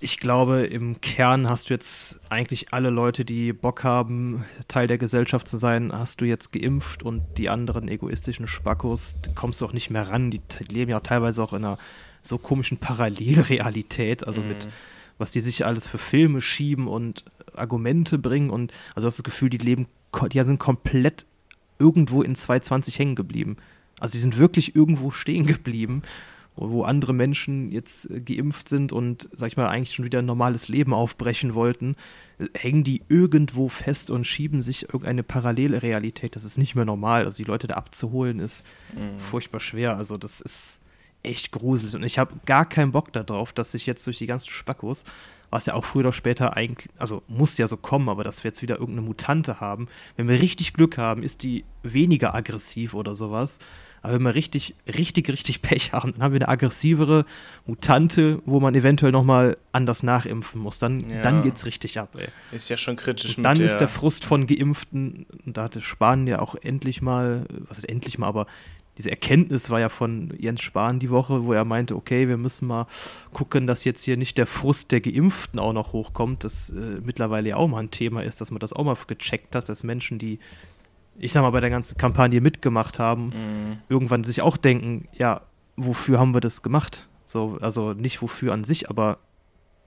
ich 0.00 0.20
glaube, 0.20 0.60
im 0.60 1.00
Kern 1.00 1.48
hast 1.48 1.70
du 1.70 1.74
jetzt 1.74 2.20
eigentlich 2.28 2.72
alle 2.72 2.90
Leute, 2.90 3.24
die 3.24 3.52
Bock 3.52 3.82
haben, 3.82 4.44
Teil 4.68 4.86
der 4.86 4.98
Gesellschaft 4.98 5.48
zu 5.48 5.56
sein, 5.56 5.92
hast 5.92 6.20
du 6.20 6.24
jetzt 6.24 6.52
geimpft 6.52 7.02
und 7.02 7.22
die 7.36 7.48
anderen 7.48 7.88
egoistischen 7.88 8.46
Spackos 8.46 9.16
kommst 9.34 9.60
du 9.60 9.66
auch 9.66 9.72
nicht 9.72 9.90
mehr 9.90 10.08
ran. 10.08 10.30
Die 10.30 10.40
leben 10.70 10.92
ja 10.92 11.00
teilweise 11.00 11.42
auch 11.42 11.52
in 11.52 11.64
einer 11.64 11.78
so 12.22 12.38
komischen 12.38 12.78
Parallelrealität, 12.78 14.24
also 14.24 14.40
mhm. 14.40 14.48
mit 14.48 14.68
was 15.18 15.30
die 15.30 15.40
sich 15.40 15.66
alles 15.66 15.86
für 15.88 15.98
Filme 15.98 16.40
schieben 16.40 16.88
und 16.88 17.24
Argumente 17.54 18.18
bringen 18.18 18.50
und 18.50 18.72
also 18.94 19.06
hast 19.06 19.18
das 19.18 19.24
Gefühl, 19.24 19.50
die 19.50 19.58
leben, 19.58 19.86
die 20.32 20.42
sind 20.42 20.58
komplett 20.58 21.26
irgendwo 21.78 22.22
in 22.22 22.34
220 22.34 22.98
hängen 22.98 23.14
geblieben. 23.14 23.56
Also 24.00 24.12
die 24.12 24.20
sind 24.20 24.38
wirklich 24.38 24.74
irgendwo 24.74 25.10
stehen 25.10 25.46
geblieben 25.46 26.02
wo 26.60 26.82
andere 26.82 27.12
Menschen 27.12 27.70
jetzt 27.70 28.10
äh, 28.10 28.20
geimpft 28.20 28.68
sind 28.68 28.92
und, 28.92 29.28
sag 29.32 29.48
ich 29.48 29.56
mal, 29.56 29.68
eigentlich 29.68 29.94
schon 29.94 30.04
wieder 30.04 30.20
ein 30.20 30.26
normales 30.26 30.68
Leben 30.68 30.92
aufbrechen 30.92 31.54
wollten, 31.54 31.96
hängen 32.54 32.84
die 32.84 33.02
irgendwo 33.08 33.68
fest 33.68 34.10
und 34.10 34.26
schieben 34.26 34.62
sich 34.62 34.84
irgendeine 34.84 35.22
parallele 35.22 35.82
Realität. 35.82 36.36
Das 36.36 36.44
ist 36.44 36.58
nicht 36.58 36.74
mehr 36.74 36.84
normal. 36.84 37.24
Also 37.24 37.38
die 37.38 37.48
Leute 37.48 37.66
da 37.66 37.76
abzuholen 37.76 38.40
ist 38.40 38.66
mhm. 38.94 39.18
furchtbar 39.18 39.60
schwer. 39.60 39.96
Also 39.96 40.16
das 40.16 40.40
ist 40.40 40.80
echt 41.22 41.52
gruselig. 41.52 41.94
Und 41.94 42.02
ich 42.02 42.18
habe 42.18 42.34
gar 42.46 42.68
keinen 42.68 42.92
Bock 42.92 43.12
darauf, 43.12 43.52
dass 43.52 43.72
sich 43.72 43.86
jetzt 43.86 44.06
durch 44.06 44.18
die 44.18 44.26
ganzen 44.26 44.50
Spackos, 44.50 45.04
was 45.50 45.66
ja 45.66 45.74
auch 45.74 45.84
früher 45.84 46.00
oder 46.00 46.12
später 46.12 46.56
eigentlich, 46.56 46.88
also 46.98 47.22
muss 47.26 47.56
ja 47.58 47.66
so 47.66 47.76
kommen, 47.76 48.08
aber 48.08 48.24
dass 48.24 48.44
wir 48.44 48.50
jetzt 48.50 48.62
wieder 48.62 48.78
irgendeine 48.78 49.06
Mutante 49.06 49.60
haben. 49.60 49.88
Wenn 50.16 50.28
wir 50.28 50.40
richtig 50.40 50.74
Glück 50.74 50.98
haben, 50.98 51.22
ist 51.22 51.42
die 51.42 51.64
weniger 51.82 52.34
aggressiv 52.34 52.94
oder 52.94 53.14
sowas 53.14 53.58
Aber 54.02 54.14
wenn 54.14 54.22
wir 54.22 54.34
richtig, 54.34 54.74
richtig, 54.86 55.28
richtig 55.28 55.62
Pech 55.62 55.92
haben, 55.92 56.12
dann 56.12 56.22
haben 56.22 56.32
wir 56.32 56.40
eine 56.40 56.48
aggressivere 56.48 57.24
Mutante, 57.66 58.40
wo 58.44 58.60
man 58.60 58.74
eventuell 58.74 59.12
nochmal 59.12 59.56
anders 59.72 60.02
nachimpfen 60.02 60.60
muss. 60.60 60.78
Dann, 60.78 61.10
ja. 61.10 61.22
dann 61.22 61.42
geht's 61.42 61.66
richtig 61.66 61.98
ab, 61.98 62.14
ey. 62.16 62.28
Ist 62.52 62.68
ja 62.68 62.76
schon 62.76 62.96
kritisch. 62.96 63.36
Und 63.36 63.42
dann 63.42 63.58
ist 63.58 63.78
der 63.78 63.88
Frust 63.88 64.24
von 64.24 64.46
Geimpften, 64.46 65.26
und 65.46 65.56
da 65.56 65.64
hatte 65.64 65.80
Spahn 65.80 66.26
ja 66.26 66.40
auch 66.40 66.54
endlich 66.54 67.02
mal, 67.02 67.46
was 67.68 67.78
ist 67.78 67.88
endlich 67.88 68.18
mal, 68.18 68.26
aber 68.26 68.46
diese 68.98 69.10
Erkenntnis 69.10 69.70
war 69.70 69.80
ja 69.80 69.88
von 69.88 70.34
Jens 70.38 70.60
Spahn 70.60 70.98
die 70.98 71.08
Woche, 71.08 71.44
wo 71.44 71.52
er 71.52 71.64
meinte, 71.64 71.96
okay, 71.96 72.28
wir 72.28 72.36
müssen 72.36 72.66
mal 72.66 72.86
gucken, 73.32 73.66
dass 73.66 73.84
jetzt 73.84 74.02
hier 74.02 74.16
nicht 74.16 74.36
der 74.36 74.46
Frust 74.46 74.92
der 74.92 75.00
Geimpften 75.00 75.58
auch 75.58 75.72
noch 75.72 75.92
hochkommt, 75.92 76.44
das 76.44 76.70
äh, 76.70 77.00
mittlerweile 77.02 77.50
ja 77.50 77.56
auch 77.56 77.68
mal 77.68 77.78
ein 77.78 77.90
Thema 77.90 78.22
ist, 78.22 78.40
dass 78.40 78.50
man 78.50 78.58
das 78.58 78.72
auch 78.72 78.84
mal 78.84 78.96
gecheckt 79.06 79.54
hat, 79.54 79.68
dass 79.68 79.84
Menschen, 79.84 80.18
die 80.18 80.40
ich 81.18 81.32
sag 81.32 81.42
mal, 81.42 81.50
bei 81.50 81.60
der 81.60 81.70
ganzen 81.70 81.98
Kampagne 81.98 82.40
mitgemacht 82.40 82.98
haben, 82.98 83.26
mhm. 83.26 83.78
irgendwann 83.88 84.24
sich 84.24 84.40
auch 84.42 84.56
denken, 84.56 85.08
ja, 85.12 85.42
wofür 85.76 86.18
haben 86.18 86.32
wir 86.32 86.40
das 86.40 86.62
gemacht? 86.62 87.08
So, 87.26 87.58
also 87.60 87.92
nicht 87.92 88.22
wofür 88.22 88.52
an 88.52 88.64
sich, 88.64 88.88
aber 88.88 89.18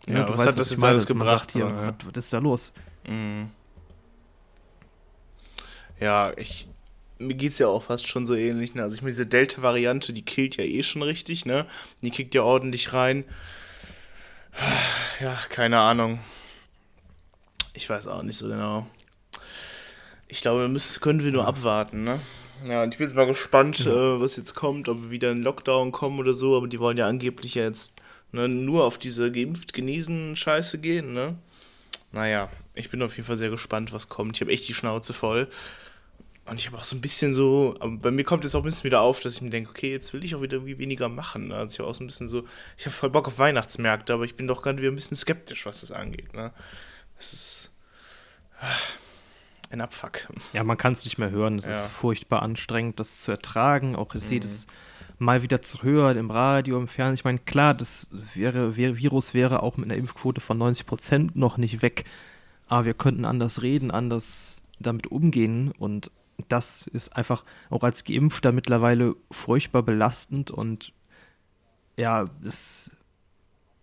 ja, 0.08 0.20
ja, 0.20 0.30
was 0.30 0.40
weißt, 0.40 0.48
hat 0.50 0.60
das 0.60 0.72
jetzt 0.72 0.84
alles 0.84 1.06
gebracht? 1.06 1.52
Hier, 1.52 1.64
so, 1.64 1.70
ja. 1.70 1.88
was, 1.88 2.08
was, 2.08 2.26
ist 2.26 2.34
da 2.34 2.40
los? 2.40 2.74
Mhm. 3.08 3.50
Ja, 6.00 6.34
ich, 6.36 6.68
mir 7.28 7.36
geht 7.36 7.54
es 7.54 7.60
ja 7.60 7.68
auch 7.68 7.84
fast 7.84 8.08
schon 8.08 8.26
so 8.26 8.36
ähnlich. 8.36 8.76
Ne? 8.76 8.84
Also 8.84 8.96
ich 8.96 9.02
meine, 9.02 9.12
diese 9.12 9.26
Delta-Variante, 9.26 10.14
die 10.14 10.24
killt 10.24 10.58
ja 10.58 10.64
eh 10.64 10.84
schon 10.84 11.02
richtig, 11.02 11.46
ne? 11.46 11.66
Die 12.02 12.12
kickt 12.12 12.36
ja 12.36 12.44
ordentlich 12.44 12.94
rein. 12.94 13.24
Ja, 15.22 15.38
keine 15.50 15.80
Ahnung. 15.80 16.20
Ich 17.74 17.90
weiß 17.90 18.08
auch 18.08 18.24
nicht 18.24 18.38
so 18.38 18.48
genau 18.48 18.88
ich 20.32 20.42
glaube, 20.42 20.68
müssen, 20.70 21.02
können 21.02 21.24
wir 21.24 21.32
nur 21.32 21.46
abwarten, 21.46 22.06
ne? 22.06 22.20
Ja, 22.66 22.84
und 22.84 22.94
ich 22.94 22.98
bin 22.98 23.08
jetzt 23.08 23.16
mal 23.16 23.28
gespannt, 23.28 23.80
ja. 23.80 23.92
äh, 23.92 24.22
was 24.22 24.38
jetzt 24.38 24.54
kommt, 24.54 24.88
ob 24.88 25.04
wir 25.04 25.10
wieder 25.12 25.32
in 25.32 25.44
Lockdown 25.44 25.92
kommen 25.92 26.20
oder 26.20 26.34
so, 26.34 26.56
aber 26.56 26.68
die 26.68 26.80
wollen 26.80 26.98
ja 26.98 27.08
angeblich 27.08 27.56
jetzt 27.56 27.96
ne, 28.32 28.48
nur 28.48 28.86
auf 28.86 28.98
diese 28.98 29.30
geimpft 29.32 29.74
genesen 29.74 30.38
Scheiße 30.38 30.80
gehen, 30.80 31.12
ne? 31.12 31.36
Naja, 32.14 32.50
ich 32.76 32.90
bin 32.90 33.02
auf 33.02 33.18
jeden 33.18 33.28
Fall 33.28 33.36
sehr 33.36 33.50
gespannt, 33.50 33.92
was 33.92 34.08
kommt. 34.08 34.38
Ich 34.38 34.42
habe 34.42 34.52
echt 34.52 34.70
die 34.70 34.74
Schnauze 34.74 35.14
voll. 35.14 35.50
Und 36.52 36.60
ich 36.60 36.68
habe 36.68 36.78
auch 36.78 36.84
so 36.84 36.98
ein 36.98 37.02
bisschen 37.02 37.34
so, 37.34 37.78
bei 37.80 38.12
mir 38.12 38.24
kommt 38.24 38.44
jetzt 38.44 38.54
auch 38.56 38.60
ein 38.60 38.66
bisschen 38.66 38.84
wieder 38.84 39.02
auf, 39.02 39.22
dass 39.22 39.36
ich 39.36 39.42
mir 39.42 39.50
denke, 39.50 39.70
okay, 39.70 39.92
jetzt 39.92 40.14
will 40.14 40.24
ich 40.24 40.36
auch 40.36 40.42
wieder 40.42 40.58
irgendwie 40.58 40.78
weniger 40.78 41.08
machen. 41.08 41.48
Ne? 41.48 41.56
Also 41.56 41.74
ich 41.74 41.80
habe 41.80 41.90
auch 41.90 41.96
so 41.96 42.04
ein 42.04 42.08
bisschen 42.08 42.28
so, 42.28 42.44
ich 42.78 42.86
habe 42.86 42.94
voll 42.94 43.10
Bock 43.10 43.28
auf 43.28 43.40
Weihnachtsmärkte, 43.40 44.14
aber 44.14 44.26
ich 44.26 44.36
bin 44.36 44.48
doch 44.48 44.62
gerade 44.62 44.80
wieder 44.80 44.92
ein 44.92 44.96
bisschen 44.96 45.16
skeptisch, 45.18 45.66
was 45.66 45.82
das 45.82 45.92
angeht. 45.92 46.34
Ne? 46.34 46.52
Das 47.18 47.34
ist. 47.34 47.72
Ach 48.60 48.96
ein 49.72 49.82
Abfuck. 49.82 50.28
Ja, 50.54 50.64
man 50.64 50.78
kann 50.78 50.94
es 50.94 51.06
nicht 51.06 51.18
mehr 51.18 51.32
hören. 51.32 51.58
Es 51.58 51.66
ja. 51.66 51.72
ist 51.72 51.88
furchtbar 51.88 52.42
anstrengend, 52.42 53.00
das 53.00 53.22
zu 53.22 53.32
ertragen. 53.32 53.96
Auch 53.96 54.14
ich 54.16 54.26
mhm. 54.26 54.32
jedes 54.32 54.68
Mal 55.18 55.44
wieder 55.44 55.62
zu 55.62 55.84
hören 55.84 56.18
im 56.18 56.32
Radio, 56.32 56.78
im 56.78 56.88
Fernsehen. 56.88 57.16
Ich 57.16 57.24
meine, 57.24 57.40
klar, 57.40 57.74
das 57.74 58.10
wäre, 58.34 58.76
wäre, 58.76 58.98
Virus 58.98 59.34
wäre 59.34 59.64
auch 59.64 59.78
mit 59.78 59.90
einer 59.90 59.98
Impfquote 59.98 60.42
von 60.42 60.58
90 60.58 60.86
Prozent 60.86 61.36
noch 61.36 61.58
nicht 61.58 61.82
weg. 61.82 62.06
Aber 62.68 62.86
wir 62.86 62.94
könnten 62.94 63.26
anders 63.26 63.62
reden, 63.62 63.92
anders 63.92 64.64
damit 64.80 65.08
umgehen. 65.08 65.72
Und 65.78 66.12
das 66.50 66.88
ist 66.88 67.16
einfach 67.16 67.44
auch 67.70 67.84
als 67.84 68.04
Geimpfter 68.04 68.52
mittlerweile 68.52 69.16
furchtbar 69.30 69.84
belastend. 69.84 70.52
Und 70.52 70.94
ja, 71.98 72.26
es, 72.44 72.96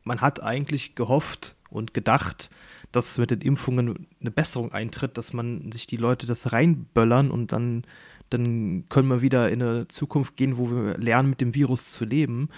man 0.05 0.21
hat 0.21 0.43
eigentlich 0.43 0.95
gehofft 0.95 1.57
und 1.71 1.95
gedacht, 1.95 2.51
dass 2.93 3.19
mit 3.19 3.31
den 3.31 3.41
Impfungen 3.41 4.07
eine 4.21 4.31
Besserung 4.31 4.73
eintritt, 4.73 5.19
dass 5.19 5.33
man 5.33 5.71
sich 5.73 5.87
die 5.87 5.97
Leute 5.97 6.27
das 6.27 6.53
reinböllern 6.53 7.31
und 7.31 7.53
dann, 7.53 7.85
dann 8.31 8.87
können 8.89 9.09
wir 9.09 9.21
wieder 9.21 9.51
in 9.51 9.63
eine 9.63 9.89
Zukunft 9.89 10.37
gehen, 10.37 10.57
wo 10.57 10.71
wir 10.71 10.97
lernen, 10.97 11.31
mit 11.31 11.41
dem 11.41 11.55
Virus 11.55 11.93
zu 11.93 12.05
leben. 12.05 12.49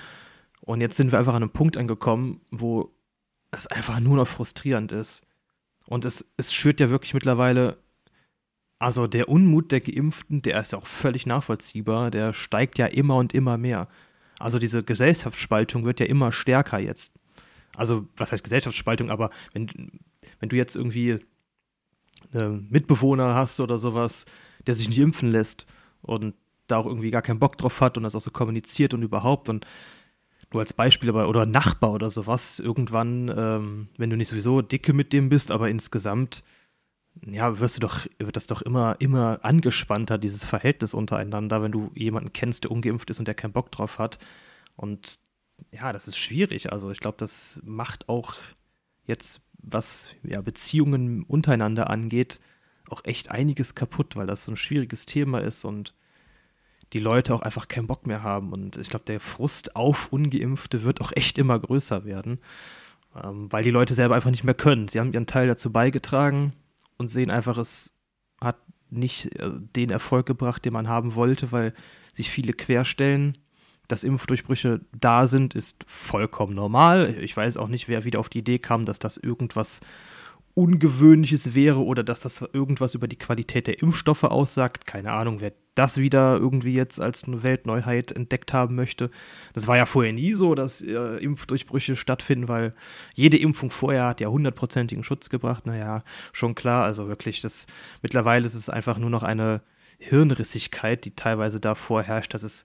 Und 0.60 0.80
jetzt 0.80 0.96
sind 0.96 1.10
wir 1.10 1.18
einfach 1.18 1.34
an 1.34 1.42
einem 1.42 1.52
Punkt 1.52 1.76
angekommen, 1.76 2.40
wo 2.50 2.92
es 3.50 3.66
einfach 3.66 3.98
nur 3.98 4.16
noch 4.16 4.28
frustrierend 4.28 4.92
ist. 4.92 5.26
Und 5.86 6.04
es, 6.04 6.30
es 6.36 6.52
schürt 6.52 6.78
ja 6.78 6.90
wirklich 6.90 7.14
mittlerweile, 7.14 7.78
also 8.80 9.06
der 9.06 9.28
Unmut 9.28 9.72
der 9.72 9.80
Geimpften, 9.82 10.40
der 10.40 10.58
ist 10.58 10.72
ja 10.72 10.78
auch 10.78 10.86
völlig 10.86 11.26
nachvollziehbar, 11.26 12.10
der 12.10 12.32
steigt 12.32 12.78
ja 12.78 12.86
immer 12.86 13.16
und 13.16 13.34
immer 13.34 13.58
mehr. 13.58 13.88
Also 14.38 14.58
diese 14.58 14.82
Gesellschaftsspaltung 14.82 15.84
wird 15.84 16.00
ja 16.00 16.06
immer 16.06 16.32
stärker 16.32 16.78
jetzt. 16.78 17.14
Also, 17.76 18.08
was 18.16 18.32
heißt 18.32 18.42
Gesellschaftsspaltung, 18.42 19.10
aber 19.10 19.30
wenn, 19.52 19.68
wenn 20.40 20.48
du 20.48 20.56
jetzt 20.56 20.76
irgendwie 20.76 21.20
einen 22.32 22.68
Mitbewohner 22.70 23.34
hast 23.34 23.60
oder 23.60 23.78
sowas, 23.78 24.24
der 24.66 24.74
sich 24.74 24.88
nicht 24.88 24.98
impfen 24.98 25.30
lässt 25.30 25.66
und 26.00 26.34
da 26.66 26.78
auch 26.78 26.86
irgendwie 26.86 27.10
gar 27.10 27.22
keinen 27.22 27.38
Bock 27.38 27.58
drauf 27.58 27.82
hat 27.82 27.98
und 27.98 28.02
das 28.04 28.14
auch 28.14 28.20
so 28.22 28.30
kommuniziert 28.30 28.94
und 28.94 29.02
überhaupt 29.02 29.50
und 29.50 29.66
nur 30.52 30.62
als 30.62 30.72
Beispiel, 30.72 31.10
aber 31.10 31.28
oder 31.28 31.44
Nachbar 31.44 31.92
oder 31.92 32.08
sowas, 32.08 32.58
irgendwann, 32.58 33.30
ähm, 33.36 33.88
wenn 33.98 34.08
du 34.08 34.16
nicht 34.16 34.28
sowieso 34.28 34.62
dicke 34.62 34.94
mit 34.94 35.12
dem 35.12 35.28
bist, 35.28 35.50
aber 35.50 35.68
insgesamt, 35.68 36.42
ja, 37.26 37.58
wirst 37.58 37.76
du 37.76 37.80
doch, 37.80 38.06
wird 38.18 38.36
das 38.36 38.46
doch 38.46 38.62
immer, 38.62 38.96
immer 38.98 39.40
angespannter, 39.42 40.18
dieses 40.18 40.44
Verhältnis 40.44 40.94
untereinander, 40.94 41.62
wenn 41.62 41.72
du 41.72 41.90
jemanden 41.94 42.32
kennst, 42.32 42.64
der 42.64 42.70
ungeimpft 42.70 43.10
ist 43.10 43.18
und 43.18 43.28
der 43.28 43.34
keinen 43.34 43.52
Bock 43.52 43.70
drauf 43.70 43.98
hat. 43.98 44.18
Und 44.76 45.18
ja, 45.70 45.92
das 45.92 46.08
ist 46.08 46.16
schwierig. 46.16 46.72
Also 46.72 46.90
ich 46.90 47.00
glaube, 47.00 47.18
das 47.18 47.60
macht 47.64 48.08
auch 48.08 48.36
jetzt 49.04 49.42
was 49.62 50.14
ja, 50.22 50.40
Beziehungen 50.40 51.22
untereinander 51.24 51.90
angeht, 51.90 52.40
auch 52.88 53.04
echt 53.04 53.30
einiges 53.30 53.74
kaputt, 53.74 54.16
weil 54.16 54.26
das 54.26 54.44
so 54.44 54.52
ein 54.52 54.56
schwieriges 54.56 55.04
Thema 55.04 55.40
ist 55.40 55.64
und 55.64 55.94
die 56.94 56.98
Leute 56.98 57.34
auch 57.34 57.42
einfach 57.42 57.68
keinen 57.68 57.86
Bock 57.86 58.06
mehr 58.06 58.22
haben. 58.22 58.52
Und 58.52 58.78
ich 58.78 58.88
glaube, 58.88 59.04
der 59.04 59.20
Frust 59.20 59.76
auf 59.76 60.10
Ungeimpfte 60.12 60.82
wird 60.82 61.02
auch 61.02 61.12
echt 61.14 61.36
immer 61.36 61.58
größer 61.58 62.06
werden, 62.06 62.38
ähm, 63.22 63.52
weil 63.52 63.62
die 63.62 63.70
Leute 63.70 63.92
selber 63.94 64.14
einfach 64.14 64.30
nicht 64.30 64.44
mehr 64.44 64.54
können. 64.54 64.88
Sie 64.88 64.98
haben 64.98 65.12
ihren 65.12 65.26
Teil 65.26 65.46
dazu 65.46 65.70
beigetragen 65.70 66.54
und 67.00 67.08
sehen 67.08 67.30
einfach, 67.30 67.58
es 67.58 67.98
hat 68.40 68.58
nicht 68.90 69.34
äh, 69.36 69.50
den 69.76 69.90
Erfolg 69.90 70.26
gebracht, 70.26 70.64
den 70.64 70.72
man 70.72 70.88
haben 70.88 71.14
wollte, 71.14 71.50
weil 71.50 71.74
sich 72.14 72.30
viele 72.30 72.52
querstellen 72.52 73.34
dass 73.90 74.04
Impfdurchbrüche 74.04 74.80
da 74.98 75.26
sind, 75.26 75.54
ist 75.54 75.84
vollkommen 75.86 76.54
normal. 76.54 77.16
Ich 77.20 77.36
weiß 77.36 77.56
auch 77.56 77.68
nicht, 77.68 77.88
wer 77.88 78.04
wieder 78.04 78.20
auf 78.20 78.28
die 78.28 78.38
Idee 78.38 78.58
kam, 78.58 78.84
dass 78.84 78.98
das 78.98 79.16
irgendwas 79.16 79.80
Ungewöhnliches 80.54 81.54
wäre 81.54 81.84
oder 81.84 82.02
dass 82.02 82.20
das 82.20 82.42
irgendwas 82.52 82.94
über 82.94 83.06
die 83.08 83.18
Qualität 83.18 83.66
der 83.66 83.80
Impfstoffe 83.82 84.24
aussagt. 84.24 84.86
Keine 84.86 85.12
Ahnung, 85.12 85.40
wer 85.40 85.52
das 85.74 85.96
wieder 85.96 86.36
irgendwie 86.36 86.74
jetzt 86.74 87.00
als 87.00 87.24
eine 87.24 87.42
Weltneuheit 87.42 88.12
entdeckt 88.12 88.52
haben 88.52 88.74
möchte. 88.74 89.10
Das 89.54 89.66
war 89.66 89.76
ja 89.76 89.86
vorher 89.86 90.12
nie 90.12 90.32
so, 90.32 90.54
dass 90.54 90.82
äh, 90.82 91.16
Impfdurchbrüche 91.18 91.96
stattfinden, 91.96 92.48
weil 92.48 92.74
jede 93.14 93.38
Impfung 93.38 93.70
vorher 93.70 94.06
hat 94.06 94.20
ja 94.20 94.28
hundertprozentigen 94.28 95.04
Schutz 95.04 95.30
gebracht. 95.30 95.66
Naja, 95.66 96.02
schon 96.32 96.54
klar. 96.54 96.84
Also 96.84 97.08
wirklich, 97.08 97.40
das 97.40 97.66
mittlerweile 98.02 98.44
ist 98.44 98.54
es 98.54 98.68
einfach 98.68 98.98
nur 98.98 99.10
noch 99.10 99.22
eine 99.22 99.62
Hirnrissigkeit, 99.98 101.04
die 101.04 101.14
teilweise 101.14 101.60
da 101.60 101.74
vorherrscht, 101.74 102.34
dass 102.34 102.42
es 102.42 102.64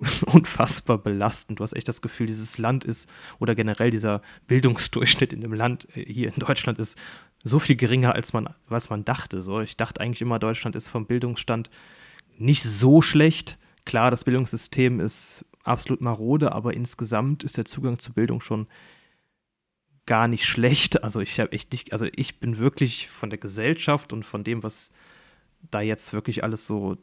unfassbar 0.26 0.98
belastend. 0.98 1.58
Du 1.60 1.64
hast 1.64 1.74
echt 1.74 1.88
das 1.88 2.02
Gefühl, 2.02 2.26
dieses 2.26 2.58
Land 2.58 2.84
ist 2.84 3.10
oder 3.38 3.54
generell 3.54 3.90
dieser 3.90 4.22
Bildungsdurchschnitt 4.46 5.32
in 5.32 5.40
dem 5.40 5.52
Land 5.52 5.88
äh, 5.96 6.04
hier 6.04 6.28
in 6.28 6.38
Deutschland 6.38 6.78
ist 6.78 6.98
so 7.44 7.58
viel 7.58 7.76
geringer, 7.76 8.14
als 8.14 8.32
man, 8.32 8.48
als 8.68 8.90
man 8.90 9.04
dachte. 9.04 9.42
So, 9.42 9.60
ich 9.60 9.76
dachte 9.76 10.00
eigentlich 10.00 10.22
immer, 10.22 10.38
Deutschland 10.38 10.76
ist 10.76 10.88
vom 10.88 11.06
Bildungsstand 11.06 11.70
nicht 12.36 12.62
so 12.62 13.02
schlecht. 13.02 13.58
Klar, 13.84 14.10
das 14.10 14.24
Bildungssystem 14.24 15.00
ist 15.00 15.44
absolut 15.62 16.00
marode, 16.00 16.52
aber 16.52 16.74
insgesamt 16.74 17.44
ist 17.44 17.56
der 17.56 17.64
Zugang 17.64 17.98
zu 17.98 18.12
Bildung 18.12 18.40
schon 18.40 18.66
gar 20.06 20.26
nicht 20.26 20.46
schlecht. 20.46 21.04
Also 21.04 21.20
ich 21.20 21.38
habe 21.38 21.52
echt 21.52 21.72
nicht, 21.72 21.92
also 21.92 22.06
ich 22.16 22.40
bin 22.40 22.58
wirklich 22.58 23.08
von 23.08 23.30
der 23.30 23.38
Gesellschaft 23.38 24.12
und 24.12 24.24
von 24.24 24.42
dem, 24.42 24.62
was 24.62 24.90
da 25.70 25.80
jetzt 25.80 26.12
wirklich 26.12 26.42
alles 26.44 26.66
so 26.66 26.96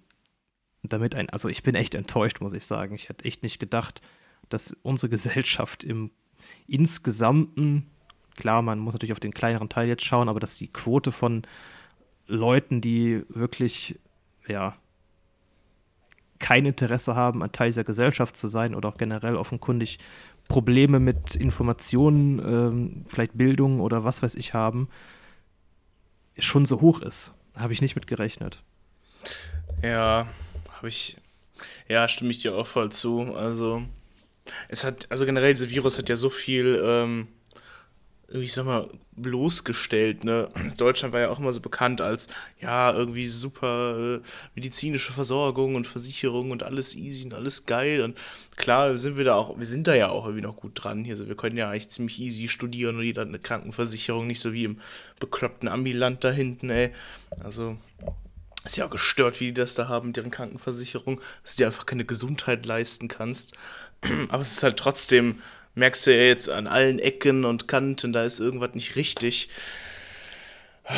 damit 0.89 1.15
ein, 1.15 1.29
also 1.29 1.49
ich 1.49 1.63
bin 1.63 1.75
echt 1.75 1.95
enttäuscht, 1.95 2.41
muss 2.41 2.53
ich 2.53 2.65
sagen. 2.65 2.95
Ich 2.95 3.09
hätte 3.09 3.25
echt 3.25 3.43
nicht 3.43 3.59
gedacht, 3.59 4.01
dass 4.49 4.75
unsere 4.83 5.09
Gesellschaft 5.09 5.83
im 5.83 6.11
insgesamten, 6.67 7.87
klar, 8.35 8.61
man 8.61 8.79
muss 8.79 8.93
natürlich 8.93 9.13
auf 9.13 9.19
den 9.19 9.33
kleineren 9.33 9.69
Teil 9.69 9.87
jetzt 9.87 10.05
schauen, 10.05 10.29
aber 10.29 10.39
dass 10.39 10.57
die 10.57 10.67
Quote 10.67 11.11
von 11.11 11.43
Leuten, 12.27 12.81
die 12.81 13.23
wirklich, 13.29 13.99
ja, 14.47 14.75
kein 16.39 16.65
Interesse 16.65 17.15
haben, 17.15 17.41
ein 17.41 17.51
Teil 17.51 17.69
dieser 17.69 17.83
Gesellschaft 17.83 18.35
zu 18.35 18.47
sein 18.47 18.75
oder 18.75 18.89
auch 18.89 18.97
generell 18.97 19.35
offenkundig 19.35 19.99
Probleme 20.47 20.99
mit 20.99 21.35
Informationen, 21.35 22.39
ähm, 22.39 23.05
vielleicht 23.07 23.37
Bildung 23.37 23.79
oder 23.79 24.03
was 24.03 24.21
weiß 24.21 24.35
ich 24.35 24.53
haben, 24.53 24.89
schon 26.37 26.65
so 26.65 26.81
hoch 26.81 27.01
ist. 27.01 27.33
Habe 27.57 27.73
ich 27.73 27.81
nicht 27.81 27.95
mit 27.95 28.05
gerechnet. 28.05 28.61
Ja, 29.81 30.27
habe 30.85 30.89
ich, 30.89 31.17
ja, 31.87 32.07
stimme 32.07 32.29
ich 32.29 32.39
dir 32.39 32.53
auch 32.55 32.67
voll 32.67 32.91
zu. 32.91 33.33
Also, 33.35 33.81
es 34.67 34.83
hat, 34.83 35.07
also 35.09 35.25
generell, 35.25 35.53
dieses 35.53 35.71
Virus 35.71 35.97
hat 35.97 36.09
ja 36.09 36.15
so 36.15 36.29
viel, 36.29 36.79
ähm, 36.83 37.27
ich 38.29 38.53
sag 38.53 38.65
mal, 38.65 38.87
bloßgestellt. 39.13 40.23
Ne? 40.23 40.47
Deutschland 40.77 41.11
war 41.11 41.21
ja 41.21 41.29
auch 41.31 41.39
immer 41.39 41.53
so 41.53 41.61
bekannt 41.61 42.01
als, 42.01 42.27
ja, 42.61 42.93
irgendwie 42.93 43.25
super 43.25 44.17
äh, 44.17 44.27
medizinische 44.53 45.11
Versorgung 45.11 45.73
und 45.73 45.87
Versicherung 45.87 46.51
und 46.51 46.61
alles 46.61 46.93
easy 46.93 47.25
und 47.25 47.33
alles 47.33 47.65
geil. 47.65 48.01
Und 48.01 48.15
klar 48.55 48.95
sind 48.99 49.17
wir 49.17 49.23
da 49.25 49.33
auch, 49.33 49.57
wir 49.57 49.65
sind 49.65 49.87
da 49.87 49.95
ja 49.95 50.09
auch 50.09 50.25
irgendwie 50.25 50.43
noch 50.43 50.55
gut 50.55 50.73
dran. 50.75 51.03
Hier, 51.03 51.15
also 51.15 51.27
wir 51.27 51.35
können 51.35 51.57
ja 51.57 51.71
eigentlich 51.71 51.89
ziemlich 51.89 52.21
easy 52.21 52.47
studieren 52.47 52.97
und 52.97 53.03
jeder 53.03 53.21
hat 53.21 53.29
eine 53.29 53.39
Krankenversicherung, 53.39 54.27
nicht 54.27 54.39
so 54.39 54.53
wie 54.53 54.65
im 54.65 54.81
bekloppten 55.19 55.67
Amiland 55.67 56.23
da 56.23 56.29
hinten, 56.29 56.69
ey. 56.69 56.91
Also, 57.43 57.75
ist 58.65 58.77
ja 58.77 58.85
auch 58.85 58.89
gestört, 58.89 59.39
wie 59.39 59.45
die 59.45 59.53
das 59.53 59.75
da 59.75 59.87
haben 59.87 60.07
mit 60.07 60.17
deren 60.17 60.31
Krankenversicherung, 60.31 61.21
dass 61.43 61.55
du 61.55 61.63
dir 61.63 61.67
einfach 61.67 61.85
keine 61.85 62.05
Gesundheit 62.05 62.65
leisten 62.65 63.07
kannst. 63.07 63.53
Aber 64.29 64.41
es 64.41 64.53
ist 64.53 64.63
halt 64.63 64.77
trotzdem 64.77 65.41
merkst 65.75 66.07
du 66.07 66.15
ja 66.15 66.23
jetzt 66.23 66.49
an 66.49 66.67
allen 66.67 66.99
Ecken 66.99 67.45
und 67.45 67.67
Kanten, 67.67 68.13
da 68.13 68.23
ist 68.23 68.39
irgendwas 68.39 68.73
nicht 68.73 68.95
richtig. 68.95 69.49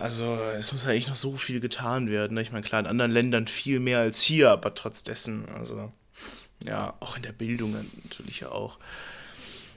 Also, 0.00 0.36
es 0.58 0.72
muss 0.72 0.84
eigentlich 0.84 1.06
noch 1.06 1.14
so 1.14 1.36
viel 1.36 1.60
getan 1.60 2.10
werden. 2.10 2.34
Ne? 2.34 2.42
Ich 2.42 2.50
meine, 2.50 2.64
klar, 2.64 2.80
in 2.80 2.86
anderen 2.86 3.12
Ländern 3.12 3.46
viel 3.46 3.78
mehr 3.78 4.00
als 4.00 4.20
hier, 4.20 4.50
aber 4.50 4.74
trotz 4.74 5.04
dessen, 5.04 5.48
also, 5.50 5.92
ja, 6.64 6.94
auch 6.98 7.16
in 7.16 7.22
der 7.22 7.30
Bildung 7.30 7.76
natürlich 8.02 8.40
ja 8.40 8.48
auch. 8.48 8.78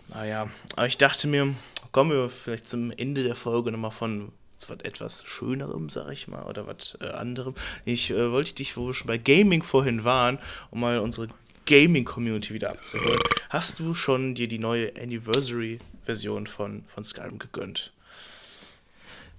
Naja, 0.07 0.49
aber 0.75 0.88
ich 0.88 0.97
dachte 0.97 1.27
mir, 1.27 1.53
kommen 1.91 2.09
wir 2.09 2.29
vielleicht 2.29 2.67
zum 2.67 2.91
Ende 2.91 3.21
der 3.21 3.35
Folge 3.35 3.71
nochmal 3.71 3.91
von 3.91 4.31
was 4.68 4.80
etwas 4.84 5.24
Schönerem, 5.26 5.89
sag 5.89 6.12
ich 6.12 6.28
mal, 6.28 6.44
oder 6.44 6.68
was 6.68 6.98
äh, 7.02 7.08
anderem. 7.08 7.56
Ich 7.86 8.12
äh, 8.12 8.32
wollte 8.32 8.56
dich, 8.56 8.78
wo 8.78 8.88
wir 8.88 8.94
schon 8.94 9.08
bei 9.08 9.18
Gaming 9.18 9.63
vorhin 9.63 10.04
waren, 10.04 10.39
um 10.72 10.80
mal 10.80 11.00
unsere 11.00 11.28
Gaming-Community 11.65 12.54
wieder 12.54 12.70
abzuholen. 12.70 13.20
Hast 13.50 13.80
du 13.80 13.94
schon 13.94 14.36
dir 14.36 14.48
die 14.48 14.60
neue 14.60 14.94
Anniversary-Version 15.02 16.48
von, 16.48 16.84
von 16.88 17.04
Skyrim 17.04 17.39
gegönnt? 17.39 17.91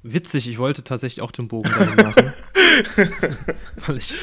Witzig, 0.02 0.48
ich 0.48 0.58
wollte 0.58 0.84
tatsächlich 0.84 1.22
auch 1.22 1.32
den 1.32 1.48
Bogen 1.48 1.70
dahin 1.70 1.96
machen. 1.96 2.32
weil, 3.86 3.96
ich, 3.96 4.14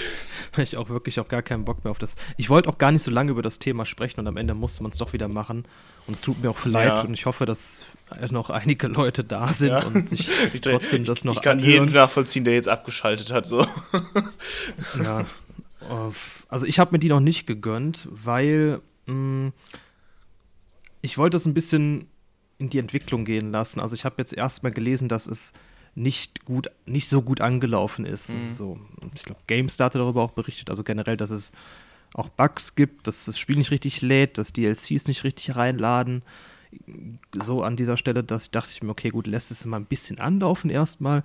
weil 0.54 0.64
ich 0.64 0.78
auch 0.78 0.90
wirklich 0.90 1.20
auf 1.20 1.28
gar 1.28 1.42
keinen 1.42 1.66
Bock 1.66 1.84
mehr 1.84 1.92
auf 1.92 2.00
das. 2.00 2.16
Ich 2.38 2.50
wollte 2.50 2.70
auch 2.70 2.78
gar 2.78 2.92
nicht 2.92 3.04
so 3.04 3.12
lange 3.12 3.32
über 3.32 3.42
das 3.42 3.60
Thema 3.60 3.86
sprechen 3.86 4.20
und 4.20 4.28
am 4.28 4.38
Ende 4.38 4.54
musste 4.54 4.84
man 4.84 4.92
es 4.92 4.98
doch 4.98 5.14
wieder 5.14 5.28
machen. 5.28 5.66
Und 6.06 6.16
es 6.16 6.22
tut 6.22 6.42
mir 6.42 6.50
auch 6.50 6.66
leid 6.66 6.88
ja. 6.88 7.02
und 7.02 7.14
ich 7.14 7.26
hoffe, 7.26 7.46
dass 7.46 7.86
noch 8.30 8.50
einige 8.50 8.88
Leute 8.88 9.24
da 9.24 9.48
sind 9.48 9.70
ja. 9.70 9.86
und 9.86 10.10
sich 10.10 10.28
ich, 10.54 10.62
trotzdem 10.62 11.06
das 11.06 11.24
noch 11.24 11.36
Ich 11.36 11.42
kann 11.42 11.60
anhören. 11.60 11.86
jeden 11.86 11.94
nachvollziehen, 11.94 12.44
der 12.44 12.56
jetzt 12.56 12.70
abgeschaltet 12.70 13.32
hat. 13.32 13.46
So. 13.46 13.66
Ja, 15.04 15.26
also 16.48 16.66
ich 16.66 16.80
habe 16.80 16.94
mir 16.94 17.00
die 17.00 17.10
noch 17.10 17.20
nicht 17.20 17.46
gegönnt, 17.46 18.08
weil 18.10 18.82
mh, 19.06 19.14
mm, 19.14 19.54
ich 21.02 21.18
wollte 21.18 21.36
es 21.36 21.46
ein 21.46 21.54
bisschen 21.54 22.08
in 22.58 22.70
die 22.70 22.80
Entwicklung 22.80 23.26
gehen 23.26 23.52
lassen. 23.52 23.80
Also 23.80 23.94
ich 23.94 24.06
habe 24.06 24.16
jetzt 24.18 24.34
erstmal 24.34 24.72
gelesen, 24.72 25.10
dass 25.10 25.28
es 25.28 25.54
nicht 25.96 26.46
gut, 26.46 26.70
nicht 26.86 27.08
so 27.08 27.22
gut 27.22 27.42
angelaufen 27.42 28.06
ist. 28.06 28.36
Mhm. 28.36 28.52
So, 28.52 28.80
ich 29.14 29.24
glaube, 29.24 29.42
GameStar 29.48 29.86
hat 29.86 29.96
darüber 29.96 30.24
auch 30.24 30.32
berichtet, 30.32 30.70
also 30.70 30.84
generell, 30.84 31.18
dass 31.18 31.30
es 31.30 31.52
auch 32.14 32.30
Bugs 32.30 32.76
gibt, 32.76 33.08
dass 33.08 33.26
das 33.26 33.38
Spiel 33.38 33.58
nicht 33.58 33.72
richtig 33.72 34.02
lädt, 34.02 34.38
dass 34.38 34.54
DLCs 34.54 35.08
nicht 35.08 35.24
richtig 35.24 35.56
reinladen. 35.56 36.24
So 37.34 37.64
an 37.64 37.76
dieser 37.76 37.98
Stelle, 37.98 38.24
dass 38.24 38.52
dachte 38.52 38.72
ich 38.74 38.82
mir, 38.82 38.90
okay, 38.90 39.10
gut, 39.10 39.28
lässt 39.28 39.52
es 39.52 39.66
mal 39.66 39.78
ein 39.78 39.86
bisschen 39.86 40.20
anlaufen 40.20 40.70
erstmal. 40.70 41.24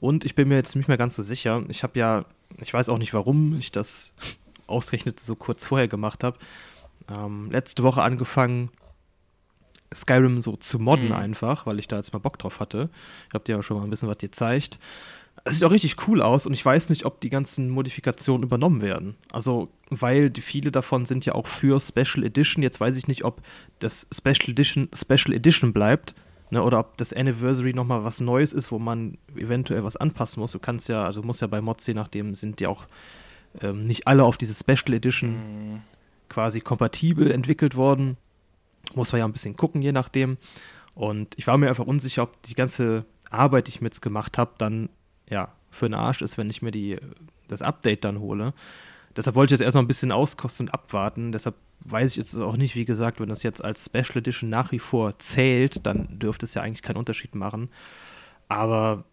Und 0.00 0.24
ich 0.24 0.34
bin 0.34 0.48
mir 0.48 0.56
jetzt 0.56 0.76
nicht 0.76 0.88
mehr 0.88 0.98
ganz 0.98 1.14
so 1.14 1.22
sicher. 1.22 1.62
Ich 1.68 1.82
habe 1.82 1.98
ja, 1.98 2.24
ich 2.60 2.72
weiß 2.72 2.88
auch 2.88 2.98
nicht, 2.98 3.14
warum 3.14 3.58
ich 3.58 3.72
das 3.72 4.12
ausgerechnet 4.66 5.20
so 5.20 5.34
kurz 5.34 5.64
vorher 5.64 5.88
gemacht 5.88 6.24
habe. 6.24 6.38
Ähm, 7.08 7.50
letzte 7.50 7.82
Woche 7.82 8.02
angefangen, 8.02 8.70
Skyrim 9.92 10.40
so 10.40 10.56
zu 10.56 10.78
modden 10.78 11.08
mhm. 11.08 11.14
einfach, 11.14 11.66
weil 11.66 11.78
ich 11.78 11.88
da 11.88 11.96
jetzt 11.96 12.12
mal 12.12 12.18
Bock 12.18 12.38
drauf 12.38 12.60
hatte. 12.60 12.90
Ich 13.28 13.34
habe 13.34 13.44
dir 13.44 13.56
ja 13.56 13.62
schon 13.62 13.76
mal 13.76 13.84
ein 13.84 13.90
bisschen 13.90 14.08
was 14.08 14.18
gezeigt. 14.18 14.78
Es 15.44 15.56
sieht 15.56 15.64
auch 15.64 15.72
richtig 15.72 16.08
cool 16.08 16.22
aus 16.22 16.46
und 16.46 16.54
ich 16.54 16.64
weiß 16.64 16.90
nicht, 16.90 17.04
ob 17.04 17.20
die 17.20 17.28
ganzen 17.28 17.68
Modifikationen 17.68 18.44
übernommen 18.44 18.80
werden. 18.80 19.16
Also, 19.32 19.68
weil 19.90 20.30
die, 20.30 20.40
viele 20.40 20.70
davon 20.70 21.04
sind 21.04 21.26
ja 21.26 21.34
auch 21.34 21.46
für 21.46 21.80
Special 21.80 22.24
Edition. 22.24 22.62
Jetzt 22.62 22.80
weiß 22.80 22.96
ich 22.96 23.08
nicht, 23.08 23.24
ob 23.24 23.42
das 23.80 24.06
Special 24.12 24.50
Edition 24.50 24.88
Special 24.94 25.34
Edition 25.34 25.72
bleibt 25.72 26.14
ne, 26.50 26.62
oder 26.62 26.78
ob 26.78 26.96
das 26.96 27.12
Anniversary 27.12 27.74
nochmal 27.74 28.04
was 28.04 28.20
Neues 28.20 28.52
ist, 28.52 28.72
wo 28.72 28.78
man 28.78 29.18
eventuell 29.36 29.84
was 29.84 29.96
anpassen 29.96 30.40
muss. 30.40 30.52
Du 30.52 30.58
kannst 30.58 30.88
ja, 30.88 31.04
also 31.04 31.22
muss 31.22 31.40
ja 31.40 31.46
bei 31.46 31.60
Mods, 31.60 31.86
je 31.86 31.94
nachdem, 31.94 32.34
sind 32.34 32.60
die 32.60 32.66
auch 32.66 32.86
ähm, 33.60 33.86
nicht 33.86 34.06
alle 34.06 34.24
auf 34.24 34.36
diese 34.36 34.54
Special 34.54 34.94
Edition 34.94 35.30
mhm. 35.30 35.80
quasi 36.28 36.60
kompatibel 36.60 37.30
entwickelt 37.30 37.76
worden. 37.76 38.16
Muss 38.94 39.12
man 39.12 39.18
ja 39.20 39.24
ein 39.24 39.32
bisschen 39.32 39.56
gucken, 39.56 39.82
je 39.82 39.92
nachdem. 39.92 40.38
Und 40.94 41.34
ich 41.36 41.46
war 41.46 41.58
mir 41.58 41.68
einfach 41.68 41.86
unsicher, 41.86 42.22
ob 42.22 42.42
die 42.44 42.54
ganze 42.54 43.04
Arbeit, 43.30 43.66
die 43.66 43.70
ich 43.70 43.80
mir 43.80 43.88
jetzt 43.88 44.02
gemacht 44.02 44.38
habe, 44.38 44.52
dann 44.58 44.88
ja 45.28 45.52
für 45.70 45.88
den 45.88 45.94
Arsch 45.94 46.22
ist, 46.22 46.38
wenn 46.38 46.50
ich 46.50 46.62
mir 46.62 46.70
die, 46.70 46.98
das 47.48 47.62
Update 47.62 48.04
dann 48.04 48.20
hole. 48.20 48.54
Deshalb 49.16 49.36
wollte 49.36 49.54
ich 49.54 49.60
jetzt 49.60 49.64
erstmal 49.64 49.84
ein 49.84 49.88
bisschen 49.88 50.12
auskosten 50.12 50.68
und 50.68 50.74
abwarten. 50.74 51.32
Deshalb 51.32 51.54
weiß 51.80 52.12
ich 52.12 52.16
jetzt 52.16 52.34
auch 52.36 52.56
nicht, 52.56 52.74
wie 52.74 52.84
gesagt, 52.84 53.20
wenn 53.20 53.28
das 53.28 53.42
jetzt 53.42 53.64
als 53.64 53.84
Special 53.84 54.18
Edition 54.18 54.50
nach 54.50 54.72
wie 54.72 54.78
vor 54.78 55.18
zählt, 55.18 55.86
dann 55.86 56.18
dürfte 56.18 56.46
es 56.46 56.54
ja 56.54 56.62
eigentlich 56.62 56.82
keinen 56.82 56.96
Unterschied 56.96 57.34
machen. 57.34 57.68
Aber 58.48 59.04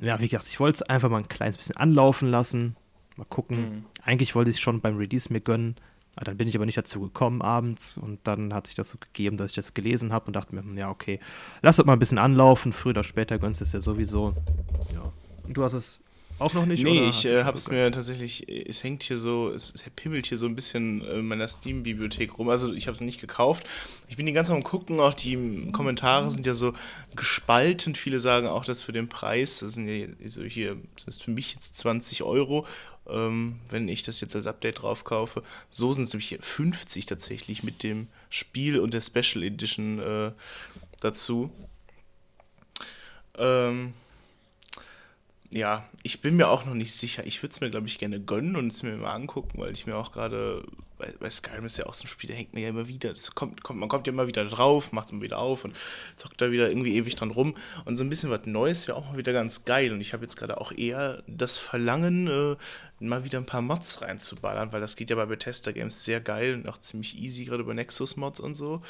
ja, 0.00 0.20
wie 0.20 0.28
gesagt, 0.28 0.48
ich 0.48 0.60
wollte 0.60 0.76
es 0.76 0.82
einfach 0.82 1.08
mal 1.08 1.18
ein 1.18 1.28
kleines 1.28 1.56
bisschen 1.56 1.76
anlaufen 1.76 2.30
lassen. 2.30 2.76
Mal 3.16 3.24
gucken. 3.24 3.60
Mhm. 3.60 3.84
Eigentlich 4.02 4.34
wollte 4.34 4.50
ich 4.50 4.56
es 4.56 4.60
schon 4.60 4.80
beim 4.80 4.96
Release 4.96 5.32
mir 5.32 5.40
gönnen. 5.40 5.76
Dann 6.24 6.36
bin 6.36 6.48
ich 6.48 6.56
aber 6.56 6.66
nicht 6.66 6.78
dazu 6.78 7.00
gekommen 7.00 7.42
abends 7.42 7.96
und 7.96 8.18
dann 8.24 8.54
hat 8.54 8.66
sich 8.66 8.76
das 8.76 8.88
so 8.88 8.98
gegeben, 8.98 9.36
dass 9.36 9.52
ich 9.52 9.56
das 9.56 9.74
gelesen 9.74 10.12
habe 10.12 10.26
und 10.26 10.36
dachte 10.36 10.54
mir, 10.54 10.62
hm, 10.62 10.76
ja, 10.76 10.90
okay, 10.90 11.20
lass 11.62 11.76
das 11.76 11.86
mal 11.86 11.92
ein 11.94 11.98
bisschen 11.98 12.18
anlaufen. 12.18 12.72
Früher 12.72 12.90
oder 12.90 13.04
später 13.04 13.38
gönnst 13.38 13.60
du 13.60 13.64
es 13.64 13.72
ja 13.72 13.80
sowieso. 13.80 14.34
Ja. 14.92 15.12
Du 15.52 15.62
hast 15.62 15.72
es 15.72 16.00
auch 16.38 16.54
noch 16.54 16.66
nicht? 16.66 16.84
Nee, 16.84 17.08
ich 17.08 17.24
äh, 17.24 17.42
habe 17.42 17.58
es 17.58 17.68
mir 17.68 17.90
tatsächlich, 17.90 18.48
es 18.48 18.84
hängt 18.84 19.02
hier 19.02 19.18
so, 19.18 19.50
es, 19.50 19.74
es 19.74 19.82
pimmelt 19.96 20.26
hier 20.26 20.38
so 20.38 20.46
ein 20.46 20.54
bisschen 20.54 21.00
in 21.02 21.26
meiner 21.26 21.48
Steam-Bibliothek 21.48 22.38
rum. 22.38 22.48
Also 22.48 22.72
ich 22.72 22.86
habe 22.86 22.94
es 22.94 23.00
nicht 23.00 23.20
gekauft. 23.20 23.66
Ich 24.08 24.16
bin 24.16 24.24
die 24.24 24.32
ganze 24.32 24.50
Zeit 24.50 24.56
am 24.56 24.62
gucken, 24.62 25.00
auch 25.00 25.14
die 25.14 25.68
Kommentare 25.72 26.30
sind 26.30 26.46
ja 26.46 26.54
so 26.54 26.74
gespalten. 27.16 27.96
Viele 27.96 28.20
sagen 28.20 28.46
auch, 28.46 28.64
dass 28.64 28.82
für 28.82 28.92
den 28.92 29.08
Preis, 29.08 29.58
das 29.60 29.74
sind 29.74 29.88
ja 29.88 30.06
so 30.26 30.44
hier, 30.44 30.76
das 30.94 31.16
ist 31.16 31.24
für 31.24 31.32
mich 31.32 31.54
jetzt 31.54 31.76
20 31.76 32.22
Euro, 32.22 32.66
ähm, 33.08 33.58
wenn 33.68 33.88
ich 33.88 34.02
das 34.02 34.20
jetzt 34.20 34.36
als 34.36 34.46
Update 34.46 34.82
drauf 34.82 35.04
kaufe. 35.04 35.42
So 35.70 35.92
sind 35.92 36.04
es 36.04 36.12
nämlich 36.12 36.38
50 36.40 37.06
tatsächlich 37.06 37.62
mit 37.62 37.82
dem 37.82 38.08
Spiel 38.30 38.78
und 38.78 38.94
der 38.94 39.00
Special 39.00 39.42
Edition 39.42 39.98
äh, 39.98 40.32
dazu. 41.00 41.50
Ähm, 43.36 43.94
ja, 45.50 45.88
ich 46.02 46.20
bin 46.20 46.36
mir 46.36 46.48
auch 46.48 46.66
noch 46.66 46.74
nicht 46.74 46.92
sicher. 46.92 47.26
Ich 47.26 47.42
würde 47.42 47.52
es 47.52 47.60
mir, 47.60 47.70
glaube 47.70 47.86
ich, 47.86 47.98
gerne 47.98 48.20
gönnen 48.20 48.56
und 48.56 48.68
es 48.68 48.82
mir 48.82 48.96
mal 48.96 49.14
angucken, 49.14 49.58
weil 49.58 49.72
ich 49.72 49.86
mir 49.86 49.96
auch 49.96 50.12
gerade, 50.12 50.64
bei, 50.98 51.14
bei 51.18 51.30
Skyrim 51.30 51.64
ist 51.64 51.78
ja 51.78 51.86
auch 51.86 51.94
so 51.94 52.04
ein 52.04 52.08
Spiel, 52.08 52.28
da 52.28 52.36
hängt 52.36 52.52
man 52.52 52.62
ja 52.62 52.68
immer 52.68 52.88
wieder, 52.88 53.12
kommt, 53.34 53.62
kommt, 53.62 53.78
man 53.78 53.88
kommt 53.88 54.06
ja 54.06 54.12
immer 54.12 54.26
wieder 54.26 54.44
drauf, 54.44 54.92
macht 54.92 55.06
es 55.06 55.12
immer 55.12 55.22
wieder 55.22 55.38
auf 55.38 55.64
und 55.64 55.76
zockt 56.16 56.40
da 56.40 56.50
wieder 56.50 56.68
irgendwie 56.68 56.96
ewig 56.96 57.16
dran 57.16 57.30
rum. 57.30 57.56
Und 57.84 57.96
so 57.96 58.04
ein 58.04 58.10
bisschen 58.10 58.30
was 58.30 58.46
Neues 58.46 58.88
wäre 58.88 58.98
auch 58.98 59.10
mal 59.10 59.16
wieder 59.16 59.32
ganz 59.32 59.64
geil. 59.64 59.92
Und 59.92 60.00
ich 60.00 60.12
habe 60.12 60.24
jetzt 60.24 60.36
gerade 60.36 60.60
auch 60.60 60.72
eher 60.72 61.22
das 61.26 61.58
Verlangen, 61.58 62.26
äh, 62.26 62.56
mal 63.00 63.24
wieder 63.24 63.38
ein 63.38 63.46
paar 63.46 63.62
Mods 63.62 64.02
reinzuballern, 64.02 64.72
weil 64.72 64.80
das 64.80 64.96
geht 64.96 65.10
ja 65.10 65.16
bei 65.16 65.26
Bethesda 65.26 65.72
Games 65.72 66.04
sehr 66.04 66.20
geil 66.20 66.54
und 66.54 66.68
auch 66.68 66.78
ziemlich 66.78 67.18
easy, 67.18 67.44
gerade 67.44 67.64
bei 67.64 67.74
Nexus-Mods 67.74 68.40
und 68.40 68.54
so. 68.54 68.82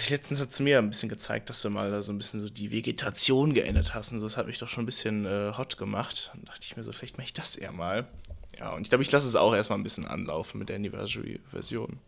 Ich 0.00 0.10
letztens 0.10 0.40
hat 0.40 0.52
zu 0.52 0.62
mir 0.62 0.78
ein 0.78 0.90
bisschen 0.90 1.08
gezeigt, 1.08 1.48
dass 1.48 1.62
du 1.62 1.70
mal 1.70 2.02
so 2.02 2.12
ein 2.12 2.18
bisschen 2.18 2.40
so 2.40 2.50
die 2.50 2.70
Vegetation 2.70 3.54
geändert 3.54 3.94
hast 3.94 4.12
und 4.12 4.18
so. 4.18 4.26
Das 4.26 4.36
hat 4.36 4.46
mich 4.46 4.58
doch 4.58 4.68
schon 4.68 4.82
ein 4.82 4.86
bisschen 4.86 5.24
äh, 5.24 5.52
hot 5.56 5.78
gemacht. 5.78 6.30
Dann 6.34 6.44
dachte 6.44 6.60
ich 6.62 6.76
mir 6.76 6.82
so, 6.82 6.92
vielleicht 6.92 7.16
mache 7.16 7.26
ich 7.26 7.32
das 7.32 7.56
eher 7.56 7.72
mal. 7.72 8.06
Ja, 8.58 8.72
und 8.72 8.82
ich 8.82 8.88
glaube, 8.88 9.02
ich 9.02 9.10
lasse 9.10 9.26
es 9.26 9.36
auch 9.36 9.54
erstmal 9.54 9.78
ein 9.78 9.82
bisschen 9.82 10.06
anlaufen 10.06 10.58
mit 10.58 10.68
der 10.68 10.76
Anniversary-Version. 10.76 11.98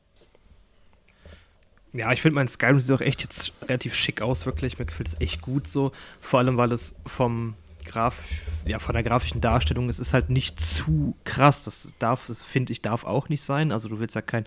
Ja, 1.92 2.12
ich 2.12 2.20
finde 2.20 2.34
mein 2.34 2.48
Skyrim 2.48 2.78
sieht 2.78 2.94
auch 2.94 3.00
echt 3.00 3.22
jetzt 3.22 3.54
relativ 3.62 3.94
schick 3.94 4.20
aus, 4.20 4.44
wirklich. 4.44 4.78
Mir 4.78 4.84
gefällt 4.84 5.08
es 5.08 5.20
echt 5.20 5.40
gut 5.40 5.66
so. 5.66 5.92
Vor 6.20 6.40
allem, 6.40 6.56
weil 6.56 6.72
es 6.72 7.00
vom 7.06 7.54
Graf, 7.86 8.22
ja, 8.66 8.78
von 8.78 8.94
der 8.94 9.02
grafischen 9.02 9.40
Darstellung, 9.40 9.88
es 9.88 9.98
ist 9.98 10.12
halt 10.12 10.28
nicht 10.28 10.60
zu 10.60 11.16
krass. 11.24 11.64
Das 11.64 11.92
darf, 11.98 12.26
das 12.26 12.42
finde 12.42 12.72
ich, 12.72 12.82
darf 12.82 13.04
auch 13.04 13.28
nicht 13.28 13.42
sein. 13.42 13.72
Also 13.72 13.88
du 13.88 13.98
willst 13.98 14.14
ja 14.14 14.22
kein 14.22 14.46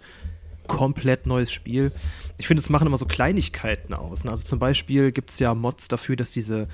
komplett 0.67 1.25
neues 1.25 1.51
Spiel. 1.51 1.91
Ich 2.37 2.47
finde, 2.47 2.61
es 2.61 2.69
machen 2.69 2.85
immer 2.85 2.97
so 2.97 3.05
Kleinigkeiten 3.05 3.93
aus. 3.93 4.23
Ne? 4.23 4.31
Also 4.31 4.45
zum 4.45 4.59
Beispiel 4.59 5.11
gibt 5.11 5.31
es 5.31 5.39
ja 5.39 5.55
Mods 5.55 5.87
dafür, 5.87 6.15
dass 6.15 6.31
diese, 6.31 6.67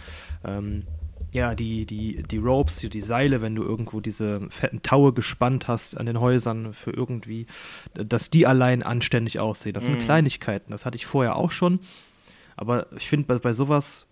ähm, 0.43 0.83
ja, 1.35 1.53
die, 1.53 1.85
die, 1.85 2.23
die 2.23 2.37
Ropes, 2.37 2.77
die, 2.77 2.89
die 2.89 3.01
Seile, 3.01 3.41
wenn 3.41 3.55
du 3.55 3.63
irgendwo 3.63 3.99
diese 3.99 4.47
fetten 4.49 4.81
Taue 4.83 5.11
gespannt 5.11 5.67
hast 5.67 5.95
an 5.97 6.05
den 6.05 6.21
Häusern 6.21 6.73
für 6.73 6.91
irgendwie, 6.91 7.45
dass 7.93 8.29
die 8.29 8.47
allein 8.47 8.81
anständig 8.81 9.39
aussehen. 9.39 9.73
Das 9.73 9.85
sind 9.85 9.99
mhm. 9.99 10.03
Kleinigkeiten. 10.03 10.71
Das 10.71 10.85
hatte 10.85 10.95
ich 10.95 11.05
vorher 11.05 11.35
auch 11.35 11.51
schon. 11.51 11.81
Aber 12.55 12.87
ich 12.95 13.09
finde, 13.09 13.27
bei, 13.27 13.37
bei 13.37 13.51
sowas, 13.51 14.07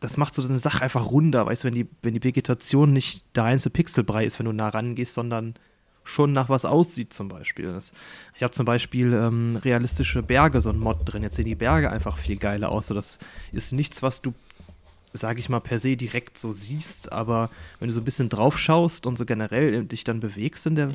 das 0.00 0.16
macht 0.16 0.32
so 0.32 0.42
eine 0.42 0.58
Sache 0.58 0.82
einfach 0.82 1.10
runder, 1.10 1.44
weißt 1.44 1.64
du, 1.64 1.68
wenn 1.68 1.74
die, 1.74 1.86
wenn 2.02 2.14
die 2.14 2.24
Vegetation 2.24 2.94
nicht 2.94 3.24
der 3.36 3.44
einzelne 3.44 3.72
Pixelbrei 3.74 4.24
ist, 4.24 4.38
wenn 4.38 4.46
du 4.46 4.52
nah 4.52 4.70
rangehst, 4.70 5.12
sondern 5.12 5.54
schon 6.02 6.32
nach 6.32 6.48
was 6.48 6.64
aussieht, 6.64 7.12
zum 7.12 7.28
Beispiel. 7.28 7.66
Das, 7.66 7.92
ich 8.34 8.42
habe 8.42 8.52
zum 8.52 8.64
Beispiel 8.64 9.12
ähm, 9.12 9.56
realistische 9.62 10.22
Berge, 10.22 10.62
so 10.62 10.70
ein 10.70 10.78
Mod 10.78 11.00
drin. 11.04 11.22
Jetzt 11.22 11.36
sehen 11.36 11.44
die 11.44 11.54
Berge 11.54 11.90
einfach 11.90 12.16
viel 12.16 12.38
geiler 12.38 12.70
aus. 12.70 12.86
So, 12.86 12.94
das 12.94 13.18
ist 13.52 13.72
nichts, 13.72 14.02
was 14.02 14.22
du, 14.22 14.32
sage 15.12 15.40
ich 15.40 15.48
mal, 15.48 15.60
per 15.60 15.78
se 15.78 15.96
direkt 15.96 16.38
so 16.38 16.52
siehst, 16.52 17.12
aber 17.12 17.50
wenn 17.78 17.88
du 17.88 17.94
so 17.94 18.00
ein 18.00 18.04
bisschen 18.04 18.28
drauf 18.28 18.58
schaust 18.58 19.06
und 19.06 19.18
so 19.18 19.24
generell 19.26 19.84
dich 19.84 20.04
dann 20.04 20.20
bewegst 20.20 20.66
in 20.66 20.74
der, 20.74 20.86
Mhm. 20.88 20.94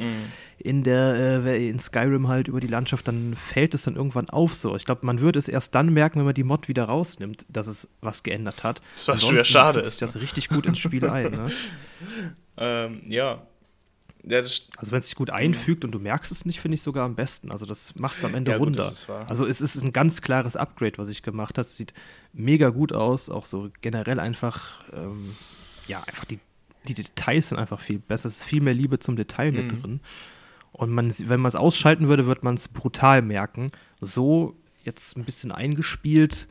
in 0.58 0.84
der, 0.84 1.44
äh, 1.46 1.68
in 1.70 1.78
Skyrim 1.80 2.28
halt 2.28 2.48
über 2.48 2.60
die 2.60 2.68
Landschaft, 2.68 3.08
dann 3.08 3.36
fällt 3.36 3.74
es 3.74 3.84
dann 3.84 3.96
irgendwann 3.96 4.30
auf 4.30 4.54
so. 4.54 4.76
Ich 4.76 4.86
glaube, 4.86 5.06
man 5.06 5.20
würde 5.20 5.38
es 5.40 5.48
erst 5.48 5.76
dann 5.76 5.94
merken, 5.94 6.20
wenn 6.20 6.26
man 6.26 6.34
die 6.34 6.44
Mod 6.44 6.68
wieder 6.68 6.86
rausnimmt, 6.86 7.46
dass 7.50 7.68
es 7.68 7.90
was 8.02 8.24
geändert 8.24 8.64
hat. 8.64 8.82
Was 9.06 9.26
schwer 9.26 9.44
schade 9.44 9.80
ist, 9.82 10.02
das 10.02 10.16
richtig 10.16 10.50
gut 10.50 10.66
ins 10.66 10.80
Spiel 10.80 11.08
ein, 11.08 11.32
ne? 11.32 11.48
Ähm, 12.58 13.02
ja. 13.08 13.44
Ja 14.30 14.40
Also 14.40 14.92
wenn 14.92 15.00
es 15.00 15.08
sich 15.08 15.16
gut 15.16 15.30
einfügt 15.30 15.86
und 15.86 15.92
du 15.92 16.00
merkst 16.00 16.32
es 16.32 16.46
nicht, 16.46 16.60
finde 16.60 16.76
ich 16.76 16.82
sogar 16.82 17.06
am 17.06 17.16
besten. 17.16 17.52
Also 17.52 17.66
das 17.66 17.96
macht 17.96 18.18
es 18.20 18.26
am 18.26 18.34
Ende 18.36 18.52
Ja, 18.52 18.58
gut, 18.58 18.76
ist 18.78 19.08
wahr. 19.10 19.26
also 19.30 19.46
es 19.46 19.62
ist 19.62 19.82
ein 19.82 19.94
ganz 19.94 20.22
klares 20.22 20.56
Upgrade, 20.56 20.98
was 20.98 21.10
ich 21.10 21.22
gemacht 21.24 21.58
habe. 21.58 21.62
Es 21.68 21.78
sieht 21.78 21.94
mega 22.34 22.70
gut 22.70 22.94
aus, 22.94 23.30
auch 23.30 23.46
so 23.46 23.70
generell 23.82 24.20
einfach, 24.20 24.84
ähm, 24.94 25.36
ja, 25.88 26.04
einfach 26.04 26.26
die, 26.26 26.40
die 26.88 26.94
Details 26.94 27.50
sind 27.50 27.58
einfach 27.60 27.80
viel 27.80 28.00
besser. 28.00 28.28
Es 28.28 28.38
ist 28.38 28.44
viel 28.44 28.62
mehr 28.62 28.74
Liebe 28.74 29.00
zum 29.00 29.16
Detail 29.16 29.52
mit 29.52 29.72
Mhm. 29.74 29.82
drin. 29.82 30.00
Und 30.74 30.92
man, 30.92 31.12
wenn 31.28 31.40
man 31.40 31.50
es 31.50 31.56
ausschalten 31.56 32.08
würde, 32.08 32.26
wird 32.28 32.44
man 32.44 32.56
es 32.56 32.68
brutal 32.68 33.22
merken. 33.22 33.72
So 34.00 34.56
jetzt 34.84 35.18
ein 35.18 35.24
bisschen 35.26 35.52
eingespielt, 35.52 36.48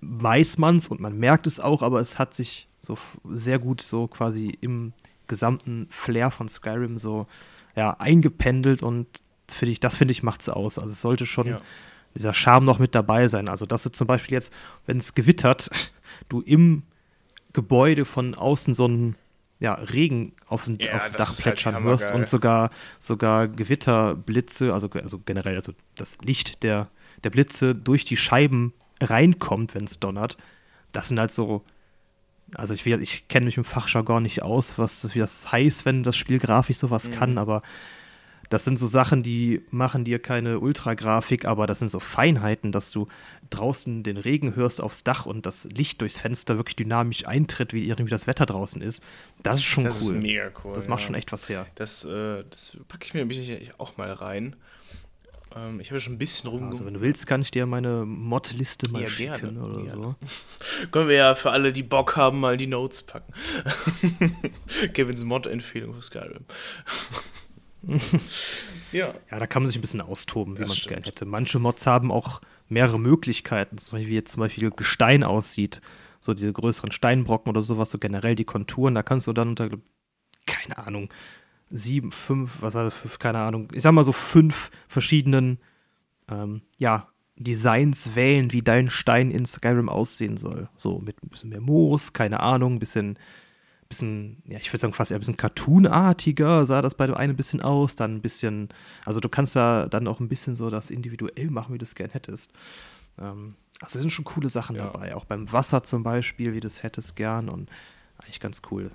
weiß 0.00 0.58
man 0.58 0.76
es 0.76 0.88
und 0.88 1.00
man 1.00 1.18
merkt 1.18 1.46
es 1.46 1.58
auch, 1.60 1.82
aber 1.82 2.00
es 2.00 2.18
hat 2.18 2.34
sich 2.34 2.68
so 2.80 2.96
sehr 3.32 3.58
gut 3.58 3.80
so 3.80 4.06
quasi 4.06 4.56
im 4.60 4.92
gesamten 5.28 5.86
Flair 5.90 6.30
von 6.30 6.48
Skyrim 6.48 6.98
so 6.98 7.26
ja, 7.76 7.92
eingependelt 7.98 8.82
und 8.82 9.06
finde 9.50 9.72
ich, 9.72 9.80
das 9.80 9.94
finde 9.94 10.12
ich 10.12 10.22
macht 10.22 10.40
es 10.40 10.48
aus. 10.48 10.78
Also 10.78 10.92
es 10.92 11.00
sollte 11.00 11.26
schon 11.26 11.46
Ja. 11.46 11.58
dieser 12.14 12.34
Charme 12.34 12.64
noch 12.64 12.78
mit 12.78 12.94
dabei 12.94 13.28
sein. 13.28 13.48
Also 13.48 13.66
dass 13.66 13.84
du 13.84 13.90
zum 13.90 14.06
Beispiel 14.06 14.34
jetzt, 14.34 14.52
wenn 14.86 14.98
es 14.98 15.14
gewittert, 15.14 15.70
du 16.28 16.40
im 16.40 16.82
Gebäude 17.52 18.04
von 18.04 18.34
außen 18.34 18.74
so 18.74 18.84
einen 18.84 19.16
ja, 19.60 19.74
Regen 19.74 20.34
aufs, 20.46 20.70
Ja, 20.78 20.96
aufs 20.96 21.12
Dach 21.12 21.28
halt 21.28 21.38
plätschern 21.38 21.82
hörst 21.82 22.06
hammergeil. 22.06 22.22
und 22.22 22.28
sogar, 22.28 22.70
sogar 23.00 23.48
Gewitterblitze, 23.48 24.72
also, 24.72 24.88
also 24.90 25.18
generell, 25.18 25.56
also 25.56 25.72
das 25.96 26.18
Licht 26.22 26.62
der, 26.62 26.88
der 27.24 27.30
Blitze 27.30 27.74
durch 27.74 28.04
die 28.04 28.16
Scheiben 28.16 28.72
reinkommt, 29.00 29.74
wenn 29.74 29.84
es 29.84 29.98
donnert. 29.98 30.36
Das 30.92 31.08
sind 31.08 31.18
halt 31.18 31.32
so, 31.32 31.64
also 32.54 32.74
ich, 32.74 32.86
ich 32.86 33.28
kenne 33.28 33.46
mich 33.46 33.56
im 33.56 33.64
Fachjargon 33.64 34.22
nicht 34.22 34.42
aus, 34.42 34.78
was 34.78 35.02
das, 35.02 35.14
wie 35.14 35.18
das 35.20 35.50
heißt, 35.52 35.84
wenn 35.84 36.02
das 36.02 36.16
Spiel 36.16 36.38
grafisch 36.38 36.78
sowas 36.78 37.10
kann, 37.10 37.32
Mhm. 37.32 37.38
aber 37.38 37.62
das 38.50 38.64
sind 38.64 38.78
so 38.78 38.86
Sachen, 38.86 39.22
die 39.22 39.60
machen 39.70 40.04
dir 40.04 40.18
keine 40.18 40.58
Ultragrafik, 40.60 41.44
aber 41.44 41.66
das 41.66 41.80
sind 41.80 41.90
so 41.90 42.00
Feinheiten, 42.00 42.72
dass 42.72 42.90
du 42.90 43.06
draußen 43.50 44.02
den 44.02 44.16
Regen 44.16 44.56
hörst 44.56 44.80
aufs 44.80 45.04
Dach 45.04 45.26
und 45.26 45.44
das 45.44 45.64
Licht 45.66 46.00
durchs 46.00 46.18
Fenster 46.18 46.56
wirklich 46.56 46.76
dynamisch 46.76 47.26
eintritt, 47.26 47.74
wie 47.74 47.86
irgendwie 47.86 48.10
das 48.10 48.26
Wetter 48.26 48.46
draußen 48.46 48.80
ist. 48.80 49.04
Das 49.42 49.56
ist 49.58 49.64
schon 49.64 49.84
das 49.84 50.02
cool. 50.02 50.16
ist 50.16 50.22
mega 50.22 50.50
cool. 50.64 50.72
das 50.74 50.88
macht 50.88 51.00
ja. 51.02 51.06
schon 51.06 51.14
echt 51.14 51.30
was 51.30 51.48
her. 51.50 51.66
Das, 51.74 52.04
äh, 52.04 52.44
das 52.48 52.78
packe 52.88 53.04
ich 53.04 53.12
mir 53.12 53.20
nämlich 53.20 53.70
auch 53.76 53.98
mal 53.98 54.10
rein. 54.12 54.56
Ähm, 55.56 55.80
ich 55.80 55.90
habe 55.90 56.00
schon 56.00 56.14
ein 56.14 56.18
bisschen 56.18 56.50
rum. 56.50 56.68
Also 56.68 56.84
wenn 56.84 56.94
du 56.94 57.00
willst, 57.00 57.26
kann 57.26 57.42
ich 57.42 57.50
dir 57.50 57.66
meine 57.66 58.04
Mod-Liste 58.04 58.90
mal 58.90 59.02
Ja, 59.02 59.08
schicken 59.08 59.54
gerne, 59.54 59.62
oder 59.62 59.82
gerne. 59.82 60.16
so. 60.20 60.86
Können 60.90 61.08
wir 61.08 61.16
ja 61.16 61.34
für 61.34 61.50
alle, 61.50 61.72
die 61.72 61.82
Bock 61.82 62.16
haben, 62.16 62.40
mal 62.40 62.56
die 62.56 62.66
Notes 62.66 63.02
packen. 63.02 63.32
Kevins 64.94 65.24
Mod-Empfehlung 65.24 65.94
für 65.94 66.02
Skyrim. 66.02 66.44
ja. 68.92 69.14
Ja, 69.30 69.38
da 69.38 69.46
kann 69.46 69.62
man 69.62 69.68
sich 69.68 69.78
ein 69.78 69.82
bisschen 69.82 70.00
austoben, 70.00 70.56
wie 70.56 70.62
man 70.62 70.70
es 70.70 70.86
gerne 70.86 71.06
hätte. 71.06 71.24
Manche 71.24 71.58
Mods 71.58 71.86
haben 71.86 72.10
auch 72.10 72.40
mehrere 72.68 72.98
Möglichkeiten, 72.98 73.78
zum 73.78 73.96
Beispiel 73.98 74.10
wie 74.10 74.16
jetzt 74.16 74.32
zum 74.32 74.40
Beispiel 74.40 74.70
Gestein 74.70 75.22
aussieht. 75.22 75.80
So 76.20 76.34
diese 76.34 76.52
größeren 76.52 76.90
Steinbrocken 76.90 77.48
oder 77.48 77.62
sowas, 77.62 77.90
so 77.90 77.98
generell 77.98 78.34
die 78.34 78.44
Konturen, 78.44 78.94
da 78.94 79.02
kannst 79.02 79.28
du 79.28 79.32
dann 79.32 79.50
unter, 79.50 79.70
keine 80.46 80.78
Ahnung, 80.78 81.10
sieben, 81.70 82.12
fünf, 82.12 82.60
was 82.60 82.74
war 82.74 82.84
das, 82.84 82.94
fünf, 82.94 83.18
keine 83.18 83.40
Ahnung, 83.40 83.68
ich 83.72 83.82
sag 83.82 83.92
mal 83.92 84.04
so 84.04 84.12
fünf 84.12 84.70
verschiedenen, 84.88 85.58
ähm, 86.30 86.62
ja, 86.78 87.08
Designs 87.36 88.16
wählen, 88.16 88.52
wie 88.52 88.62
dein 88.62 88.90
Stein 88.90 89.30
in 89.30 89.46
Skyrim 89.46 89.88
aussehen 89.88 90.36
soll. 90.36 90.68
So 90.76 90.98
mit 90.98 91.22
ein 91.22 91.28
bisschen 91.28 91.50
mehr 91.50 91.60
Moos, 91.60 92.12
keine 92.12 92.40
Ahnung, 92.40 92.74
ein 92.74 92.78
bisschen 92.80 93.18
bisschen, 93.88 94.42
ja, 94.46 94.58
ich 94.58 94.70
würde 94.70 94.80
sagen, 94.80 94.92
fast 94.92 95.10
eher 95.10 95.16
ein 95.16 95.20
bisschen 95.20 95.36
cartoonartiger 95.36 96.66
sah 96.66 96.82
das 96.82 96.94
bei 96.94 97.06
dem 97.06 97.14
einen 97.16 97.32
ein 97.32 97.36
bisschen 97.36 97.62
aus, 97.62 97.96
dann 97.96 98.16
ein 98.16 98.20
bisschen, 98.20 98.68
also 99.04 99.20
du 99.20 99.28
kannst 99.28 99.56
da 99.56 99.86
dann 99.86 100.06
auch 100.06 100.20
ein 100.20 100.28
bisschen 100.28 100.56
so 100.56 100.68
das 100.68 100.90
individuell 100.90 101.50
machen, 101.50 101.74
wie 101.74 101.78
du 101.78 101.84
es 101.84 101.94
gern 101.94 102.10
hättest. 102.10 102.52
Ähm, 103.18 103.54
also 103.80 103.96
es 103.98 104.02
sind 104.02 104.10
schon 104.10 104.24
coole 104.24 104.50
Sachen 104.50 104.76
Ja. 104.76 104.84
dabei, 104.84 105.14
auch 105.14 105.24
beim 105.24 105.50
Wasser 105.52 105.84
zum 105.84 106.02
Beispiel, 106.02 106.52
wie 106.52 106.60
du 106.60 106.66
es 106.66 106.82
hättest 106.82 107.16
gern 107.16 107.48
und 107.48 107.70
eigentlich 108.18 108.40
ganz 108.40 108.60
cool. 108.70 108.90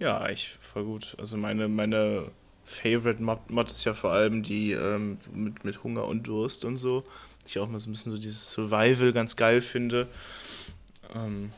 Ja, 0.00 0.28
ich 0.28 0.58
voll 0.60 0.84
gut. 0.84 1.14
Also 1.18 1.36
meine, 1.36 1.68
meine 1.68 2.30
Favorite 2.64 3.22
Mod, 3.22 3.48
Mod 3.50 3.70
ist 3.70 3.84
ja 3.84 3.94
vor 3.94 4.12
allem 4.12 4.42
die 4.42 4.72
ähm, 4.72 5.18
mit, 5.32 5.64
mit 5.64 5.84
Hunger 5.84 6.06
und 6.06 6.26
Durst 6.26 6.64
und 6.64 6.76
so. 6.78 7.04
Ich 7.46 7.58
auch 7.58 7.68
mal 7.68 7.78
so 7.80 7.88
ein 7.88 7.92
bisschen 7.92 8.10
so 8.12 8.18
dieses 8.18 8.50
Survival 8.50 9.12
ganz 9.12 9.36
geil 9.36 9.60
finde. 9.60 10.08
Ähm, 11.14 11.52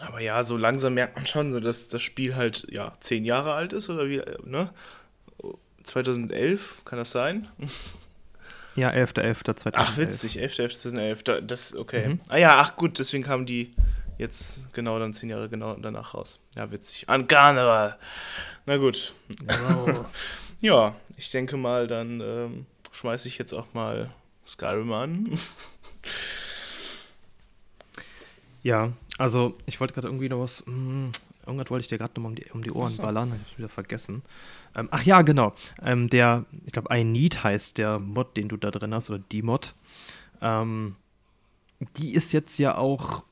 aber 0.00 0.20
ja, 0.20 0.42
so 0.44 0.56
langsam 0.56 0.94
merkt 0.94 1.16
man 1.16 1.26
schon, 1.26 1.50
so 1.52 1.60
dass 1.60 1.88
das 1.88 2.00
Spiel 2.02 2.34
halt 2.36 2.66
ja 2.70 2.92
zehn 3.00 3.24
Jahre 3.24 3.52
alt 3.54 3.72
ist 3.74 3.90
oder 3.90 4.08
wie, 4.08 4.18
äh, 4.18 4.36
ne? 4.44 4.70
2011, 5.82 6.82
kann 6.84 6.98
das 6.98 7.10
sein? 7.10 7.48
Ja, 8.76 8.90
11.11.2011. 8.90 9.70
Ach, 9.74 9.96
witzig, 9.96 10.38
11.11.2011. 10.40 11.24
Da- 11.24 11.40
Das, 11.40 11.74
okay. 11.74 12.08
Mhm. 12.08 12.20
Ah 12.28 12.36
ja, 12.36 12.58
ach 12.60 12.76
gut, 12.76 12.98
deswegen 12.98 13.24
kamen 13.24 13.46
die 13.46 13.72
jetzt 14.20 14.72
genau 14.72 14.98
dann 14.98 15.12
zehn 15.12 15.30
Jahre 15.30 15.48
genau 15.48 15.74
danach 15.74 16.14
raus. 16.14 16.40
Ja, 16.56 16.70
witzig. 16.70 17.08
An 17.08 17.26
Karneval. 17.26 17.98
Na 18.66 18.76
gut. 18.76 19.14
Wow. 19.46 20.06
Ja, 20.62 20.94
ich 21.16 21.30
denke 21.30 21.56
mal, 21.56 21.86
dann 21.86 22.20
ähm, 22.20 22.66
schmeiße 22.92 23.28
ich 23.28 23.38
jetzt 23.38 23.54
auch 23.54 23.72
mal 23.72 24.10
Skyrim 24.44 24.92
an. 24.92 25.30
Ja, 28.62 28.92
also 29.16 29.56
ich 29.66 29.80
wollte 29.80 29.94
gerade 29.94 30.08
irgendwie 30.08 30.28
noch 30.28 30.40
was, 30.40 30.64
mh, 30.66 31.12
irgendwas 31.46 31.70
wollte 31.70 31.80
ich 31.80 31.88
dir 31.88 31.96
gerade 31.98 32.12
noch 32.16 32.24
mal 32.24 32.28
um 32.28 32.34
die, 32.34 32.44
um 32.52 32.62
die 32.62 32.70
Ohren 32.70 32.90
so. 32.90 33.02
ballern, 33.02 33.32
hab 33.32 33.38
ich 33.46 33.56
wieder 33.56 33.68
vergessen. 33.68 34.22
Ähm, 34.76 34.88
ach 34.90 35.02
ja, 35.02 35.22
genau, 35.22 35.54
ähm, 35.82 36.10
der, 36.10 36.44
ich 36.66 36.72
glaube, 36.72 36.94
I 36.94 37.04
Need 37.04 37.42
heißt 37.42 37.78
der 37.78 37.98
Mod, 37.98 38.36
den 38.36 38.48
du 38.48 38.56
da 38.56 38.70
drin 38.70 38.92
hast, 38.92 39.08
oder 39.08 39.18
die 39.18 39.40
Mod. 39.42 39.74
Ähm, 40.42 40.96
die 41.96 42.12
ist 42.12 42.32
jetzt 42.32 42.58
ja 42.58 42.76
auch 42.76 43.24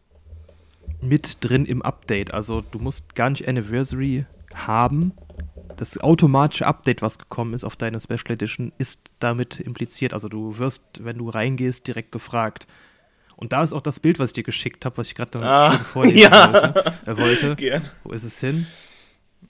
mit 1.00 1.38
drin 1.44 1.64
im 1.64 1.82
Update, 1.82 2.34
also 2.34 2.60
du 2.60 2.78
musst 2.78 3.14
gar 3.14 3.30
nicht 3.30 3.46
Anniversary 3.48 4.26
haben. 4.54 5.12
Das 5.76 5.98
automatische 5.98 6.66
Update, 6.66 7.02
was 7.02 7.18
gekommen 7.18 7.54
ist 7.54 7.62
auf 7.64 7.76
deine 7.76 8.00
Special 8.00 8.32
Edition, 8.32 8.72
ist 8.78 9.10
damit 9.20 9.60
impliziert. 9.60 10.12
Also 10.12 10.28
du 10.28 10.58
wirst, 10.58 11.04
wenn 11.04 11.18
du 11.18 11.28
reingehst, 11.28 11.86
direkt 11.86 12.10
gefragt. 12.10 12.66
Und 13.36 13.52
da 13.52 13.62
ist 13.62 13.72
auch 13.72 13.80
das 13.82 14.00
Bild, 14.00 14.18
was 14.18 14.30
ich 14.30 14.34
dir 14.34 14.42
geschickt 14.42 14.84
habe, 14.84 14.96
was 14.96 15.06
ich 15.08 15.14
gerade 15.14 15.38
Ah, 15.40 15.70
vorlesen 15.70 16.18
ja. 16.18 16.52
wollte, 16.52 16.92
äh, 17.06 17.16
wollte. 17.16 17.56
Gern. 17.56 17.82
Wo 18.02 18.10
ist 18.10 18.24
es 18.24 18.40
hin? 18.40 18.66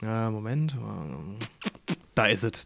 Ja, 0.02 0.30
Moment. 0.30 0.76
Da 2.14 2.26
ist 2.26 2.44
es. 2.44 2.64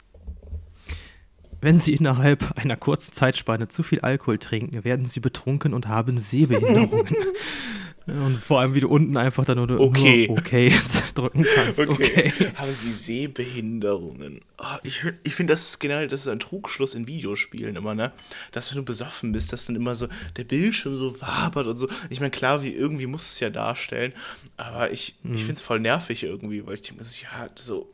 Wenn 1.61 1.79
Sie 1.79 1.95
innerhalb 1.95 2.59
einer 2.59 2.77
kurzen 2.77 3.13
Zeitspanne 3.13 3.69
zu 3.69 3.85
viel 3.85 4.01
Alkohol 4.01 4.39
trinken, 4.39 4.83
werden 4.83 5.07
Sie 5.07 5.21
betrunken 5.21 5.75
und 5.75 5.87
haben 5.87 6.19
Sehbehinderungen. 6.19 7.15
und 8.07 8.39
vor 8.43 8.61
allem, 8.61 8.75
wie 8.75 8.81
du 8.81 8.89
unten 8.89 9.17
einfach 9.17 9.45
dann 9.45 9.57
nur, 9.59 9.71
Okay. 9.81 10.27
nur 10.29 10.39
okay 10.39 10.73
drücken 11.15 11.45
kannst. 11.55 11.81
Okay. 11.81 12.33
Haben 12.57 12.75
Sie 12.77 12.91
Sehbehinderungen? 12.91 14.41
Ah, 14.59 14.79
ich 14.83 15.05
ich 15.23 15.35
finde, 15.35 15.53
das 15.53 15.63
ist 15.71 15.79
generell, 15.79 16.09
das 16.09 16.23
ist 16.23 16.29
ein 16.29 16.41
Trugschluss 16.41 16.95
in 16.95 17.07
Videospielen 17.07 17.77
immer, 17.77 17.95
ne? 17.95 18.13
Dass 18.53 18.71
wenn 18.71 18.77
du 18.79 18.85
besoffen 18.85 19.33
bist, 19.33 19.53
dass 19.53 19.67
dann 19.67 19.77
immer 19.77 19.95
so 19.95 20.09
der 20.37 20.45
Bildschirm 20.45 20.97
so 20.97 21.21
wabert 21.21 21.67
und 21.67 21.77
so. 21.77 21.89
Ich 22.11 22.21
meine, 22.21 22.31
klar, 22.31 22.63
wie 22.63 22.73
irgendwie 22.73 23.07
muss 23.07 23.33
es 23.33 23.41
ja 23.41 23.51
darstellen, 23.51 24.13
aber 24.57 24.91
ich, 24.91 25.15
Mhm. 25.23 25.35
ich 25.35 25.41
finde 25.43 25.55
es 25.55 25.63
voll 25.63 25.81
nervig 25.81 26.23
irgendwie, 26.25 26.67
weil 26.67 26.75
ich 26.75 26.83
denke, 26.83 27.03
ja, 27.05 27.49
so. 27.55 27.93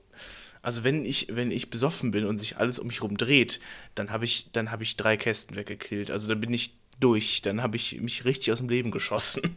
Also 0.63 0.85
wenn 0.85 1.05
ich, 1.05 1.29
wenn 1.31 1.51
ich 1.51 1.71
besoffen 1.71 2.11
bin 2.11 2.25
und 2.27 2.37
sich 2.39 2.57
alles 2.57 2.79
um 2.79 2.89
mich 2.89 3.03
rum 3.03 3.17
dreht, 3.17 3.61
dann 3.95 4.11
habe 4.11 4.25
ich, 4.25 4.51
dann 4.53 4.71
habe 4.71 4.83
ich 4.83 4.97
drei 4.97 5.17
Kästen 5.17 5.57
weggekillt. 5.57 6.11
Also 6.11 6.29
dann 6.29 6.41
bin 6.41 6.53
ich 6.53 6.75
durch, 7.01 7.43
dann 7.43 7.63
habe 7.63 7.77
ich 7.77 8.01
mich 8.01 8.25
richtig 8.25 8.53
aus 8.53 8.59
dem 8.59 8.69
Leben 8.69 8.91
geschossen. 8.91 9.43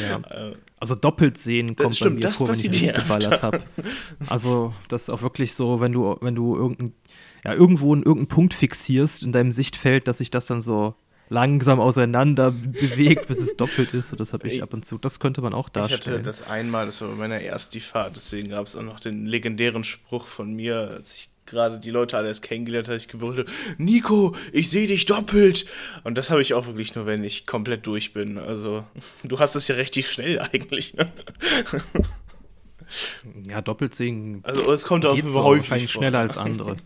Ja. 0.00 0.20
Äh, 0.30 0.54
Also 0.78 0.94
doppelt 0.94 1.38
sehen 1.38 1.76
kommt 1.76 1.96
stimmt, 1.96 2.10
bei 2.10 2.14
mir 2.16 2.20
das 2.22 2.38
vor, 2.38 2.48
wenn 2.48 2.54
ich 2.54 2.70
nicht 2.70 2.94
geballert 2.94 3.42
habe. 3.42 3.62
Also 4.28 4.74
das 4.88 5.02
ist 5.02 5.10
auch 5.10 5.22
wirklich 5.22 5.54
so, 5.54 5.80
wenn 5.80 5.92
du, 5.92 6.16
wenn 6.20 6.34
du 6.34 6.56
irgendein, 6.56 6.92
ja, 7.44 7.54
irgendwo 7.54 7.94
in 7.94 8.00
irgendeinen 8.02 8.28
Punkt 8.28 8.54
fixierst 8.54 9.22
in 9.24 9.32
deinem 9.32 9.52
Sichtfeld, 9.52 10.08
dass 10.08 10.18
sich 10.18 10.30
das 10.30 10.46
dann 10.46 10.60
so 10.60 10.94
langsam 11.28 11.80
auseinander 11.80 12.50
bewegt, 12.50 13.26
bis 13.28 13.40
es 13.40 13.56
doppelt 13.56 13.94
ist. 13.94 14.12
Und 14.12 14.20
das 14.20 14.32
habe 14.32 14.46
ich 14.48 14.62
ab 14.62 14.74
und 14.74 14.84
zu. 14.84 14.98
Das 14.98 15.18
könnte 15.18 15.40
man 15.40 15.54
auch 15.54 15.68
darstellen. 15.68 16.00
Ich 16.02 16.08
hatte 16.08 16.22
das 16.22 16.46
einmal, 16.46 16.86
das 16.86 17.00
war 17.00 17.08
bei 17.08 17.14
meiner 17.14 17.40
ersten 17.40 17.80
Fahrt, 17.80 18.16
deswegen 18.16 18.50
gab 18.50 18.66
es 18.66 18.76
auch 18.76 18.82
noch 18.82 19.00
den 19.00 19.26
legendären 19.26 19.82
Spruch 19.84 20.26
von 20.26 20.52
mir, 20.54 20.76
als 20.90 21.14
ich 21.14 21.31
gerade 21.52 21.78
die 21.78 21.90
Leute 21.90 22.16
alle 22.16 22.28
erst 22.28 22.42
kennengelernt 22.42 22.88
habe, 22.88 22.96
ich 22.96 23.06
gebrüllt 23.06 23.48
Nico, 23.78 24.34
ich 24.52 24.70
sehe 24.70 24.88
dich 24.88 25.06
doppelt. 25.06 25.66
Und 26.02 26.18
das 26.18 26.30
habe 26.30 26.42
ich 26.42 26.54
auch 26.54 26.66
wirklich 26.66 26.94
nur, 26.96 27.06
wenn 27.06 27.22
ich 27.22 27.46
komplett 27.46 27.86
durch 27.86 28.12
bin. 28.12 28.38
Also, 28.38 28.84
du 29.22 29.38
hast 29.38 29.54
es 29.54 29.68
ja 29.68 29.76
richtig 29.76 30.10
schnell 30.10 30.40
eigentlich. 30.52 30.94
Ne? 30.94 31.12
Ja, 33.46 33.60
doppelt 33.60 33.94
sehen. 33.94 34.40
Also, 34.42 34.72
es 34.72 34.84
kommt 34.84 35.06
auch 35.06 35.16
so 35.16 35.44
häufig 35.44 35.90
schneller 35.90 36.18
als 36.18 36.36
andere. 36.38 36.76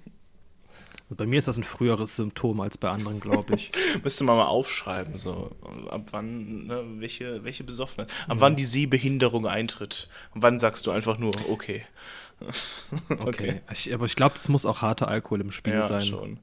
Und 1.08 1.18
bei 1.18 1.26
mir 1.26 1.38
ist 1.38 1.46
das 1.46 1.56
ein 1.56 1.62
früheres 1.62 2.16
Symptom 2.16 2.60
als 2.60 2.78
bei 2.78 2.90
anderen, 2.90 3.20
glaube 3.20 3.54
ich. 3.54 3.70
Müsste 4.02 4.24
man 4.24 4.36
mal 4.36 4.46
aufschreiben, 4.46 5.16
so 5.16 5.52
ab 5.88 6.08
wann, 6.10 6.66
ne, 6.66 6.84
welche, 6.96 7.44
welche 7.44 7.62
Besoffenheit, 7.62 8.12
ab 8.26 8.36
mhm. 8.36 8.40
wann 8.40 8.56
die 8.56 8.64
Sehbehinderung 8.64 9.46
eintritt. 9.46 10.08
Und 10.34 10.42
wann 10.42 10.58
sagst 10.58 10.84
du 10.86 10.90
einfach 10.90 11.18
nur, 11.18 11.32
okay. 11.48 11.84
okay. 13.08 13.20
okay. 13.20 13.60
Ich, 13.72 13.92
aber 13.92 14.06
ich 14.06 14.16
glaube, 14.16 14.36
es 14.36 14.48
muss 14.48 14.66
auch 14.66 14.82
harter 14.82 15.08
Alkohol 15.08 15.40
im 15.40 15.50
Spiel 15.50 15.74
ja, 15.74 15.82
sein. 15.82 16.02
Schon. 16.02 16.40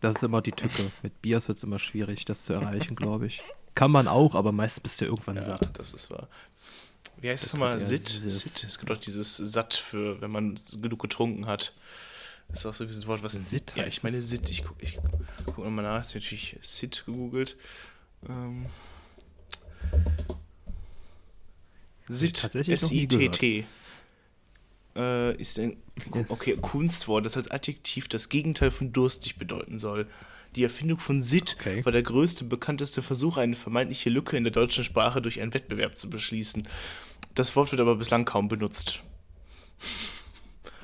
Das 0.00 0.16
ist 0.16 0.22
immer 0.22 0.42
die 0.42 0.52
Tücke. 0.52 0.90
Mit 1.02 1.20
Biers 1.22 1.48
wird 1.48 1.58
es 1.58 1.64
immer 1.64 1.78
schwierig, 1.78 2.24
das 2.24 2.44
zu 2.44 2.52
erreichen, 2.52 2.94
glaube 2.96 3.26
ich. 3.26 3.42
Kann 3.74 3.90
man 3.90 4.08
auch, 4.08 4.34
aber 4.34 4.52
meistens 4.52 4.82
bist 4.82 5.00
du 5.00 5.04
irgendwann 5.04 5.36
ja, 5.36 5.42
satt. 5.42 5.70
Das 5.74 5.92
ist 5.92 6.10
wahr. 6.10 6.28
Wie 7.20 7.28
heißt 7.28 7.44
es 7.44 7.52
nochmal? 7.52 7.80
Sit? 7.80 8.08
Sit. 8.08 8.64
Es 8.64 8.78
gibt 8.78 8.90
auch 8.90 8.96
dieses 8.96 9.36
Satt 9.36 9.74
für, 9.74 10.20
wenn 10.20 10.30
man 10.30 10.58
genug 10.80 11.00
getrunken 11.00 11.46
hat. 11.46 11.74
Das 12.48 12.60
ist 12.60 12.66
auch 12.66 12.74
so 12.74 12.84
ein 12.84 13.06
Wort, 13.06 13.22
was. 13.22 13.32
Sit 13.32 13.74
Ja, 13.76 13.86
ich 13.86 14.02
meine 14.02 14.18
Sit. 14.20 14.48
Ich 14.50 14.64
gucke 14.64 14.82
ich 14.82 14.98
guck 15.46 15.58
nochmal 15.58 15.84
nach. 15.84 16.04
Ich 16.04 16.10
habe 16.10 16.18
natürlich 16.20 16.56
Sit 16.62 17.04
gegoogelt. 17.06 17.56
Ähm. 18.28 18.66
Sit. 22.08 22.42
S-I-T-T. 22.54 23.66
Äh, 24.98 25.36
ist 25.36 25.58
ein. 25.58 25.76
Okay, 26.28 26.56
Kunstwort, 26.60 27.24
das 27.24 27.36
als 27.36 27.50
Adjektiv 27.50 28.08
das 28.08 28.28
Gegenteil 28.28 28.70
von 28.70 28.92
durstig 28.92 29.36
bedeuten 29.36 29.78
soll. 29.78 30.08
Die 30.56 30.64
Erfindung 30.64 30.98
von 30.98 31.22
Sit 31.22 31.56
okay. 31.60 31.84
war 31.84 31.92
der 31.92 32.02
größte, 32.02 32.44
bekannteste 32.44 33.00
Versuch, 33.02 33.36
eine 33.36 33.54
vermeintliche 33.54 34.10
Lücke 34.10 34.36
in 34.36 34.44
der 34.44 34.52
deutschen 34.52 34.82
Sprache 34.82 35.22
durch 35.22 35.40
einen 35.40 35.54
Wettbewerb 35.54 35.96
zu 35.96 36.10
beschließen. 36.10 36.66
Das 37.34 37.54
Wort 37.54 37.70
wird 37.70 37.80
aber 37.80 37.96
bislang 37.96 38.24
kaum 38.24 38.48
benutzt. 38.48 39.02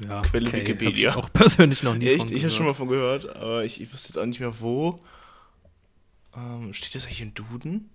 Ja, 0.07 0.23
Quelle 0.23 0.49
okay. 0.49 0.61
Wikipedia. 0.61 1.15
Hab 1.15 1.19
ich 1.19 1.25
auch 1.25 1.33
persönlich 1.33 1.83
noch 1.83 1.95
nie 1.95 2.07
ja, 2.07 2.12
ich, 2.12 2.31
ich 2.31 2.43
habe 2.43 2.53
schon 2.53 2.67
mal 2.67 2.75
von 2.75 2.89
gehört, 2.89 3.35
aber 3.35 3.65
ich, 3.65 3.81
ich 3.81 3.93
wusste 3.93 4.09
jetzt 4.09 4.19
auch 4.19 4.27
nicht 4.27 4.41
mehr 4.41 4.61
wo. 4.61 5.01
Ähm, 6.37 6.73
steht 6.73 6.95
das 6.95 7.07
eigentlich 7.07 7.23
im 7.23 7.35
Duden? 7.35 7.91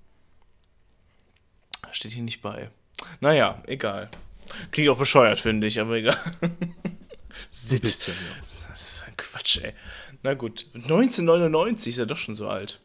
Steht 1.91 2.11
hier 2.13 2.23
nicht 2.23 2.41
bei. 2.41 2.71
Naja, 3.21 3.63
egal. 3.67 4.09
Klingt 4.71 4.89
auch 4.89 4.97
bescheuert, 4.97 5.39
finde 5.39 5.67
ich, 5.67 5.79
aber 5.79 5.95
egal. 5.95 6.17
Sit. 7.51 7.81
Bisschen, 7.81 8.13
ja. 8.13 8.35
Das 8.69 8.91
ist 8.91 9.03
ein 9.07 9.17
Quatsch, 9.17 9.59
ey. 9.63 9.73
Na 10.23 10.33
gut. 10.33 10.67
1999 10.73 11.93
ist 11.93 11.99
er 11.99 12.05
doch 12.05 12.17
schon 12.17 12.35
so 12.35 12.47
alt. 12.47 12.81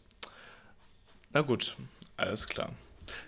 Na 1.32 1.40
gut, 1.40 1.76
alles 2.16 2.46
klar. 2.46 2.70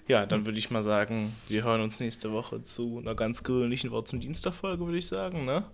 Ja, 0.08 0.26
dann 0.26 0.46
würde 0.46 0.58
ich 0.58 0.70
mal 0.70 0.82
sagen, 0.82 1.34
wir 1.48 1.64
hören 1.64 1.80
uns 1.80 2.00
nächste 2.00 2.32
Woche 2.32 2.62
zu 2.62 2.98
einer 2.98 3.14
ganz 3.14 3.42
gewöhnlichen 3.42 3.90
Wort 3.90 4.08
zum 4.08 4.20
Dienstag-Folge, 4.20 4.84
würde 4.84 4.98
ich 4.98 5.06
sagen, 5.06 5.44
ne? 5.44 5.64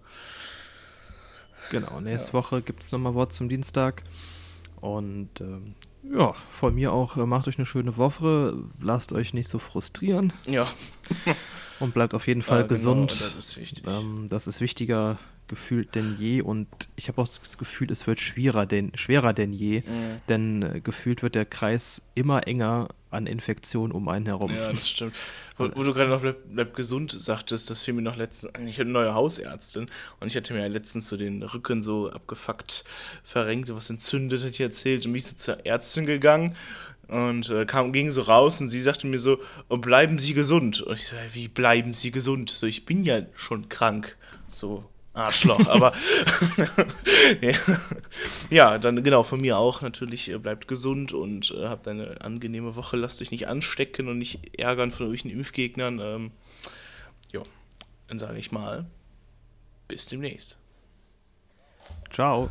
Genau, 1.70 2.00
nächste 2.00 2.28
ja. 2.28 2.32
Woche 2.34 2.62
gibt 2.62 2.82
es 2.82 2.90
nochmal 2.90 3.14
Wort 3.14 3.32
zum 3.32 3.48
Dienstag. 3.48 4.02
Und 4.80 5.40
ähm, 5.40 5.74
ja, 6.02 6.34
von 6.50 6.74
mir 6.74 6.92
auch, 6.92 7.16
äh, 7.16 7.26
macht 7.26 7.46
euch 7.46 7.58
eine 7.58 7.66
schöne 7.66 7.96
Woche, 7.96 8.56
lasst 8.80 9.12
euch 9.12 9.32
nicht 9.34 9.48
so 9.48 9.58
frustrieren. 9.58 10.32
Ja. 10.46 10.66
und 11.82 11.94
bleibt 11.94 12.14
auf 12.14 12.26
jeden 12.26 12.42
Fall 12.42 12.60
ja, 12.60 12.62
genau, 12.62 12.68
gesund. 12.68 13.20
Das 13.20 13.34
ist 13.34 13.60
wichtig. 13.60 13.84
Ähm, 13.86 14.26
das 14.28 14.46
ist 14.46 14.60
wichtiger 14.60 15.18
gefühlt 15.48 15.94
denn 15.94 16.16
je 16.18 16.40
und 16.40 16.66
ich 16.96 17.08
habe 17.08 17.20
auch 17.20 17.28
das 17.28 17.58
Gefühl, 17.58 17.90
es 17.90 18.06
wird 18.06 18.20
schwerer 18.20 18.64
denn, 18.64 18.90
schwerer 18.94 19.34
denn 19.34 19.52
je, 19.52 19.80
mhm. 19.80 20.16
denn 20.30 20.62
äh, 20.62 20.80
gefühlt 20.80 21.22
wird 21.22 21.34
der 21.34 21.44
Kreis 21.44 22.00
immer 22.14 22.46
enger 22.46 22.88
an 23.10 23.26
Infektionen 23.26 23.92
um 23.92 24.08
einen 24.08 24.24
herum. 24.24 24.54
Ja, 24.54 24.70
das 24.70 24.88
stimmt. 24.88 25.14
Wo, 25.58 25.68
wo 25.74 25.82
du 25.82 25.92
gerade 25.92 26.08
noch 26.08 26.22
bleib, 26.22 26.38
bleib, 26.50 26.74
gesund 26.74 27.12
sagtest, 27.12 27.68
das 27.68 27.82
fiel 27.82 27.92
mir 27.92 28.00
noch 28.00 28.16
letztens, 28.16 28.52
ich 28.66 28.76
hatte 28.76 28.82
eine 28.82 28.92
neue 28.92 29.12
Hausärztin 29.12 29.90
und 30.18 30.26
ich 30.26 30.34
hatte 30.34 30.54
mir 30.54 30.60
ja 30.60 30.66
letztens 30.66 31.10
so 31.10 31.18
den 31.18 31.42
Rücken 31.42 31.82
so 31.82 32.10
abgefuckt, 32.10 32.84
verrenkt, 33.22 33.72
was 33.74 33.90
entzündet, 33.90 34.42
hat 34.42 34.56
die 34.56 34.62
erzählt 34.62 35.04
und 35.04 35.12
bin 35.12 35.18
ich 35.18 35.26
so 35.26 35.36
zur 35.36 35.66
Ärztin 35.66 36.06
gegangen 36.06 36.56
und 37.12 37.50
äh, 37.50 37.66
kam, 37.66 37.92
ging 37.92 38.10
so 38.10 38.22
raus 38.22 38.60
und 38.60 38.68
sie 38.68 38.80
sagte 38.80 39.06
mir 39.06 39.18
so, 39.18 39.38
oh, 39.68 39.76
bleiben 39.76 40.18
Sie 40.18 40.32
gesund. 40.32 40.80
Und 40.80 40.94
ich 40.94 41.06
so, 41.06 41.16
wie 41.32 41.48
bleiben 41.48 41.92
Sie 41.92 42.10
gesund? 42.10 42.48
So, 42.50 42.66
ich 42.66 42.86
bin 42.86 43.04
ja 43.04 43.20
schon 43.36 43.68
krank. 43.68 44.16
So, 44.48 44.84
Arschloch, 45.12 45.68
aber 45.68 45.92
ja, 48.50 48.78
dann 48.78 49.04
genau, 49.04 49.22
von 49.22 49.42
mir 49.42 49.58
auch 49.58 49.82
natürlich, 49.82 50.30
äh, 50.30 50.38
bleibt 50.38 50.68
gesund 50.68 51.12
und 51.12 51.50
äh, 51.50 51.66
habt 51.66 51.86
eine 51.86 52.22
angenehme 52.22 52.76
Woche, 52.76 52.96
lasst 52.96 53.20
euch 53.20 53.30
nicht 53.30 53.46
anstecken 53.46 54.08
und 54.08 54.16
nicht 54.16 54.58
ärgern 54.58 54.90
von 54.90 55.06
irgendwelchen 55.06 55.38
Impfgegnern. 55.38 56.00
Ähm, 56.00 56.30
ja, 57.30 57.42
dann 58.08 58.18
sage 58.18 58.38
ich 58.38 58.52
mal, 58.52 58.86
bis 59.86 60.06
demnächst. 60.06 60.58
Ciao. 62.10 62.50